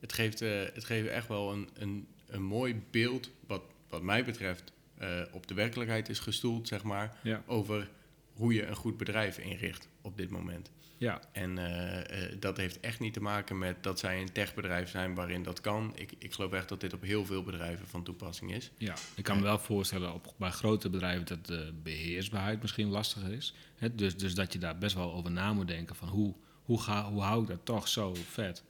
het 0.00 0.12
geeft, 0.12 0.40
eh, 0.40 0.50
het 0.74 0.84
geeft 0.84 1.08
echt 1.08 1.28
wel 1.28 1.52
een, 1.52 1.68
een, 1.74 2.06
een 2.26 2.42
mooi 2.42 2.82
beeld, 2.90 3.30
wat, 3.46 3.62
wat 3.92 4.02
mij 4.02 4.24
betreft, 4.24 4.72
eh, 4.98 5.08
op 5.32 5.46
de 5.46 5.54
werkelijkheid 5.54 6.08
is 6.08 6.18
gestoeld, 6.18 6.68
zeg 6.68 6.82
maar, 6.82 7.16
Ja. 7.22 7.42
over 7.46 7.90
hoe 8.32 8.54
je 8.54 8.66
een 8.66 8.76
goed 8.76 8.96
bedrijf 8.96 9.38
inricht 9.38 9.88
op 10.00 10.16
dit 10.16 10.30
moment. 10.30 10.70
Ja, 10.96 11.20
En 11.32 11.58
eh, 11.58 12.24
eh, 12.32 12.40
dat 12.40 12.56
heeft 12.56 12.80
echt 12.80 13.00
niet 13.00 13.12
te 13.12 13.20
maken 13.20 13.58
met 13.58 13.82
dat 13.82 13.98
zij 13.98 14.20
een 14.20 14.32
techbedrijf 14.32 14.90
zijn 14.90 15.14
waarin 15.14 15.42
dat 15.42 15.60
kan. 15.60 15.92
Ik, 15.94 16.12
ik 16.18 16.32
geloof 16.32 16.52
echt 16.52 16.68
dat 16.68 16.80
dit 16.80 16.92
op 16.92 17.02
heel 17.02 17.24
veel 17.26 17.42
bedrijven 17.42 17.88
van 17.88 18.02
toepassing 18.02 18.54
is. 18.54 18.70
ja. 18.78 18.94
ik 19.14 19.24
kan 19.24 19.36
me 19.36 19.42
wel 19.42 19.58
voorstellen 19.58 20.14
op, 20.14 20.34
bij 20.36 20.50
grote 20.50 20.90
bedrijven 20.90 21.26
dat 21.26 21.46
de 21.46 21.72
beheersbaarheid 21.82 22.62
misschien 22.62 22.88
lastiger 22.88 23.32
is. 23.32 23.54
Hè? 23.76 23.94
Dus, 23.94 24.16
dus 24.16 24.34
dat 24.34 24.52
je 24.52 24.58
daar 24.58 24.78
best 24.78 24.94
wel 24.94 25.12
over 25.12 25.30
na 25.30 25.52
moet 25.52 25.68
denken 25.68 25.96
van 25.96 26.08
hoe, 26.08 26.34
hoe, 26.62 26.80
ga, 26.80 27.10
hoe 27.10 27.22
hou 27.22 27.42
ik 27.42 27.48
dat 27.48 27.64
toch 27.64 27.88
zo 27.88 28.14
vet? 28.14 28.64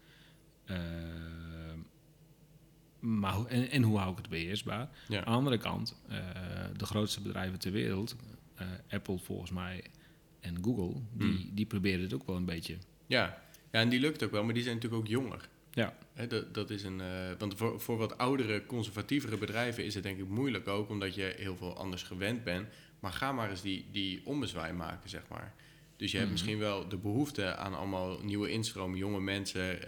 Maar, 3.03 3.45
en, 3.47 3.71
en 3.71 3.83
hoe 3.83 3.99
hou 3.99 4.11
ik 4.11 4.17
het 4.19 4.29
beheersbaar? 4.29 4.89
Ja. 5.09 5.19
Aan 5.19 5.25
de 5.25 5.31
andere 5.39 5.59
kant, 5.59 5.97
eh, 6.09 6.19
de 6.77 6.87
grootste 6.87 7.21
bedrijven 7.21 7.59
ter 7.59 7.73
wereld, 7.73 8.17
eh, 8.55 8.67
Apple 8.91 9.19
volgens 9.19 9.51
mij 9.51 9.85
en 10.41 10.57
Google, 10.65 11.01
die, 11.13 11.29
Hmm. 11.29 11.51
die 11.55 11.67
proberen 11.67 12.01
het 12.01 12.15
ook 12.15 12.27
wel 12.27 12.37
een 12.37 12.45
beetje. 12.45 12.77
Ja. 13.07 13.39
ja, 13.73 13.81
en 13.81 13.89
die 13.89 14.01
lukt 14.01 14.23
ook 14.25 14.31
wel, 14.31 14.45
maar 14.45 14.55
die 14.55 14.63
zijn 14.63 14.75
natuurlijk 14.75 15.03
ook 15.03 15.09
jonger. 15.09 15.49
Ja, 15.71 15.95
dat, 16.29 16.55
dat 16.55 16.71
is 16.71 16.83
een, 16.85 17.01
eh, 17.01 17.07
want 17.39 17.55
voor, 17.57 17.81
voor 17.81 17.97
wat 17.97 18.19
oudere, 18.19 18.67
conservatievere 18.67 19.37
bedrijven 19.37 19.85
is 19.85 19.95
het 19.95 20.03
denk 20.03 20.19
ik 20.19 20.29
moeilijk 20.29 20.69
ook, 20.69 20.89
omdat 20.89 21.15
je 21.15 21.35
heel 21.37 21.57
veel 21.57 21.77
anders 21.77 22.03
gewend 22.03 22.45
bent. 22.45 22.69
Maar 23.01 23.13
ga 23.13 23.33
maar 23.33 23.51
eens 23.51 23.63
die, 23.63 23.85
die 23.91 24.21
ommezwaai 24.25 24.73
maken, 24.73 25.11
zeg 25.11 25.23
maar. 25.29 25.55
Dus 25.97 26.11
je 26.11 26.17
hebt 26.17 26.31
Mhm. 26.31 26.39
misschien 26.41 26.59
wel 26.59 26.89
de 26.89 26.97
behoefte 26.97 27.57
aan 27.57 27.75
allemaal 27.75 28.19
nieuwe 28.23 28.51
instroom, 28.51 28.97
jonge 28.97 29.21
mensen, 29.21 29.79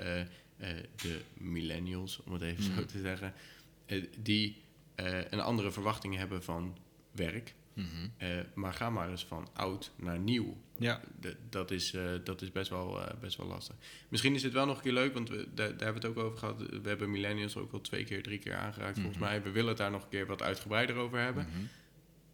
de 0.96 1.20
millennials, 1.34 2.20
om 2.24 2.32
het 2.32 2.42
even 2.42 2.62
zo 2.64 2.70
Mhm. 2.72 2.84
te 2.86 2.98
zeggen, 3.00 3.32
eh, 3.86 4.05
die 4.22 4.62
eh, 4.94 5.18
een 5.30 5.40
andere 5.40 5.70
verwachting 5.72 6.16
hebben 6.16 6.42
van 6.42 6.76
werk. 7.12 7.55
Mhm. 7.72 7.86
Eh, 8.16 8.28
maar 8.55 8.72
ga 8.72 8.90
maar 8.90 9.11
eens 9.11 9.24
van 9.24 9.48
oud 9.52 9.92
naar 9.96 10.18
nieuw. 10.18 10.57
ja. 10.78 11.00
D- 11.20 11.36
dat 11.50 11.70
is, 11.70 11.94
eh, 11.94 12.11
dat 12.24 12.42
is 12.42 12.52
best, 12.52 12.70
wel, 12.70 13.00
eh, 13.09 13.14
best 13.20 13.36
wel 13.36 13.46
lastig. 13.46 13.76
Misschien 14.09 14.34
is 14.34 14.42
het 14.42 14.52
wel 14.52 14.66
nog 14.66 14.76
een 14.76 14.82
keer 14.82 14.92
leuk, 14.92 15.14
want 15.14 15.28
we, 15.28 15.36
daar, 15.36 15.55
daar 15.55 15.66
hebben 15.84 16.02
we 16.02 16.09
het 16.09 16.18
ook 16.18 16.24
over 16.24 16.38
gehad. 16.38 16.59
We 16.82 16.88
hebben 16.88 17.11
millennials 17.11 17.57
ook 17.57 17.72
al 17.72 17.80
twee 17.80 18.05
keer, 18.05 18.22
drie 18.22 18.38
keer 18.38 18.55
aangeraakt 18.57 18.94
volgens 18.94 19.16
Mhm. 19.18 19.24
mij. 19.26 19.42
We 19.42 19.50
willen 19.50 19.68
het 19.68 19.78
daar 19.78 19.90
nog 19.90 20.02
een 20.02 20.09
keer 20.09 20.26
wat 20.26 20.42
uitgebreider 20.42 20.96
over 20.96 21.18
hebben. 21.18 21.46
Mhm. 21.50 21.59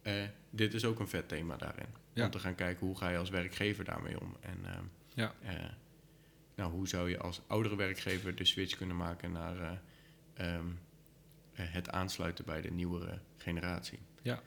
Eh, 0.01 0.23
dit 0.49 0.73
is 0.73 0.85
ook 0.85 0.99
een 0.99 1.07
vet 1.07 1.27
thema 1.27 1.57
daarin. 1.57 1.87
Ja. 2.13 2.25
Om 2.25 2.31
te 2.31 2.39
gaan 2.39 2.55
kijken 2.55 2.85
hoe 2.87 2.97
ga 2.97 3.09
je 3.09 3.17
als 3.17 3.29
werkgever 3.29 3.83
daarmee 3.83 4.19
om. 4.21 4.35
En 4.39 4.57
ehm, 4.65 4.83
Ja. 5.13 5.35
Nou, 6.61 6.73
hoe 6.73 6.87
zou 6.87 7.09
je 7.09 7.19
als 7.19 7.41
oudere 7.47 7.75
werkgever 7.75 8.35
de 8.35 8.45
switch 8.45 8.77
kunnen 8.77 8.97
maken 8.97 9.31
naar 9.31 9.59
eh, 9.61 9.77
ehm, 10.33 10.65
eh, 11.53 11.65
het 11.69 11.89
aansluiten 11.89 12.45
bij 12.45 12.61
de 12.61 12.71
nieuwere 12.71 13.19
generatie. 13.37 13.99
Ja. 14.21 14.41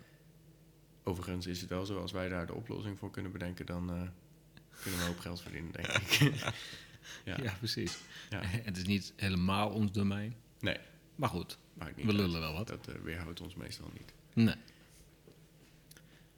Overigens 1.02 1.46
is 1.46 1.60
het 1.60 1.70
wel 1.70 1.86
zo, 1.86 2.00
als 2.00 2.12
wij 2.12 2.28
daar 2.28 2.46
de 2.46 2.54
oplossing 2.54 2.98
voor 2.98 3.10
kunnen 3.10 3.32
bedenken, 3.32 3.66
dan 3.66 3.90
eh, 3.90 4.02
kunnen 4.82 5.00
we 5.00 5.06
hoop 5.06 5.18
geld 5.18 5.40
verdienen, 5.40 5.72
denk 5.72 5.86
ik. 5.86 6.12
Ja. 7.24 7.36
Ja. 7.42 7.52
precies. 7.58 7.98
Ja. 8.30 8.40
Het 8.68 8.76
is 8.76 8.84
niet 8.84 9.12
helemaal 9.16 9.70
ons 9.70 9.92
domein. 9.92 10.34
Nee. 10.60 10.78
Maar 11.14 11.28
goed, 11.28 11.58
Maakt 11.74 11.96
niet 11.96 12.06
we 12.06 12.12
uit. 12.12 12.20
lullen 12.20 12.40
wel 12.40 12.52
wat. 12.52 12.66
Dat 12.68 12.88
weerhoudt 13.02 13.40
ons 13.40 13.54
meestal 13.54 13.90
niet. 13.92 14.12
Nee, 14.34 14.54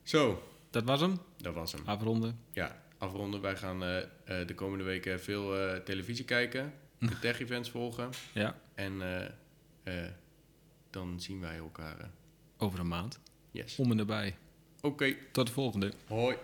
Zo, 0.03 0.43
dat 0.71 0.85
was 0.85 1.01
hem. 1.01 1.19
dat 1.37 1.55
was 1.55 1.73
hem. 1.73 1.83
Afronden. 1.85 2.39
Ja, 2.53 2.83
afronden. 2.99 3.41
Wij 3.41 3.57
gaan 3.57 3.83
eh, 3.83 3.99
eh, 3.99 4.47
de 4.47 4.55
komende 4.55 4.85
weken 4.85 5.21
veel 5.21 5.57
eh, 5.59 5.77
televisie 5.81 6.25
kijken, 6.25 6.73
de 6.99 7.19
tech-events 7.19 7.71
volgen. 7.71 8.11
Ja, 8.33 8.57
En 8.75 9.03
dan 10.91 11.21
zien 11.21 11.41
wij 11.41 11.57
elkaar. 11.57 12.11
over 12.59 12.79
een 12.79 12.89
maand. 12.89 13.21
yes. 13.51 13.77
Om 13.79 13.91
en 13.91 13.99
erbij. 13.99 14.37
Oké, 14.81 15.15
Tot 15.33 15.47
de 15.47 15.53
volgende. 15.53 15.93
hoi. 16.07 16.37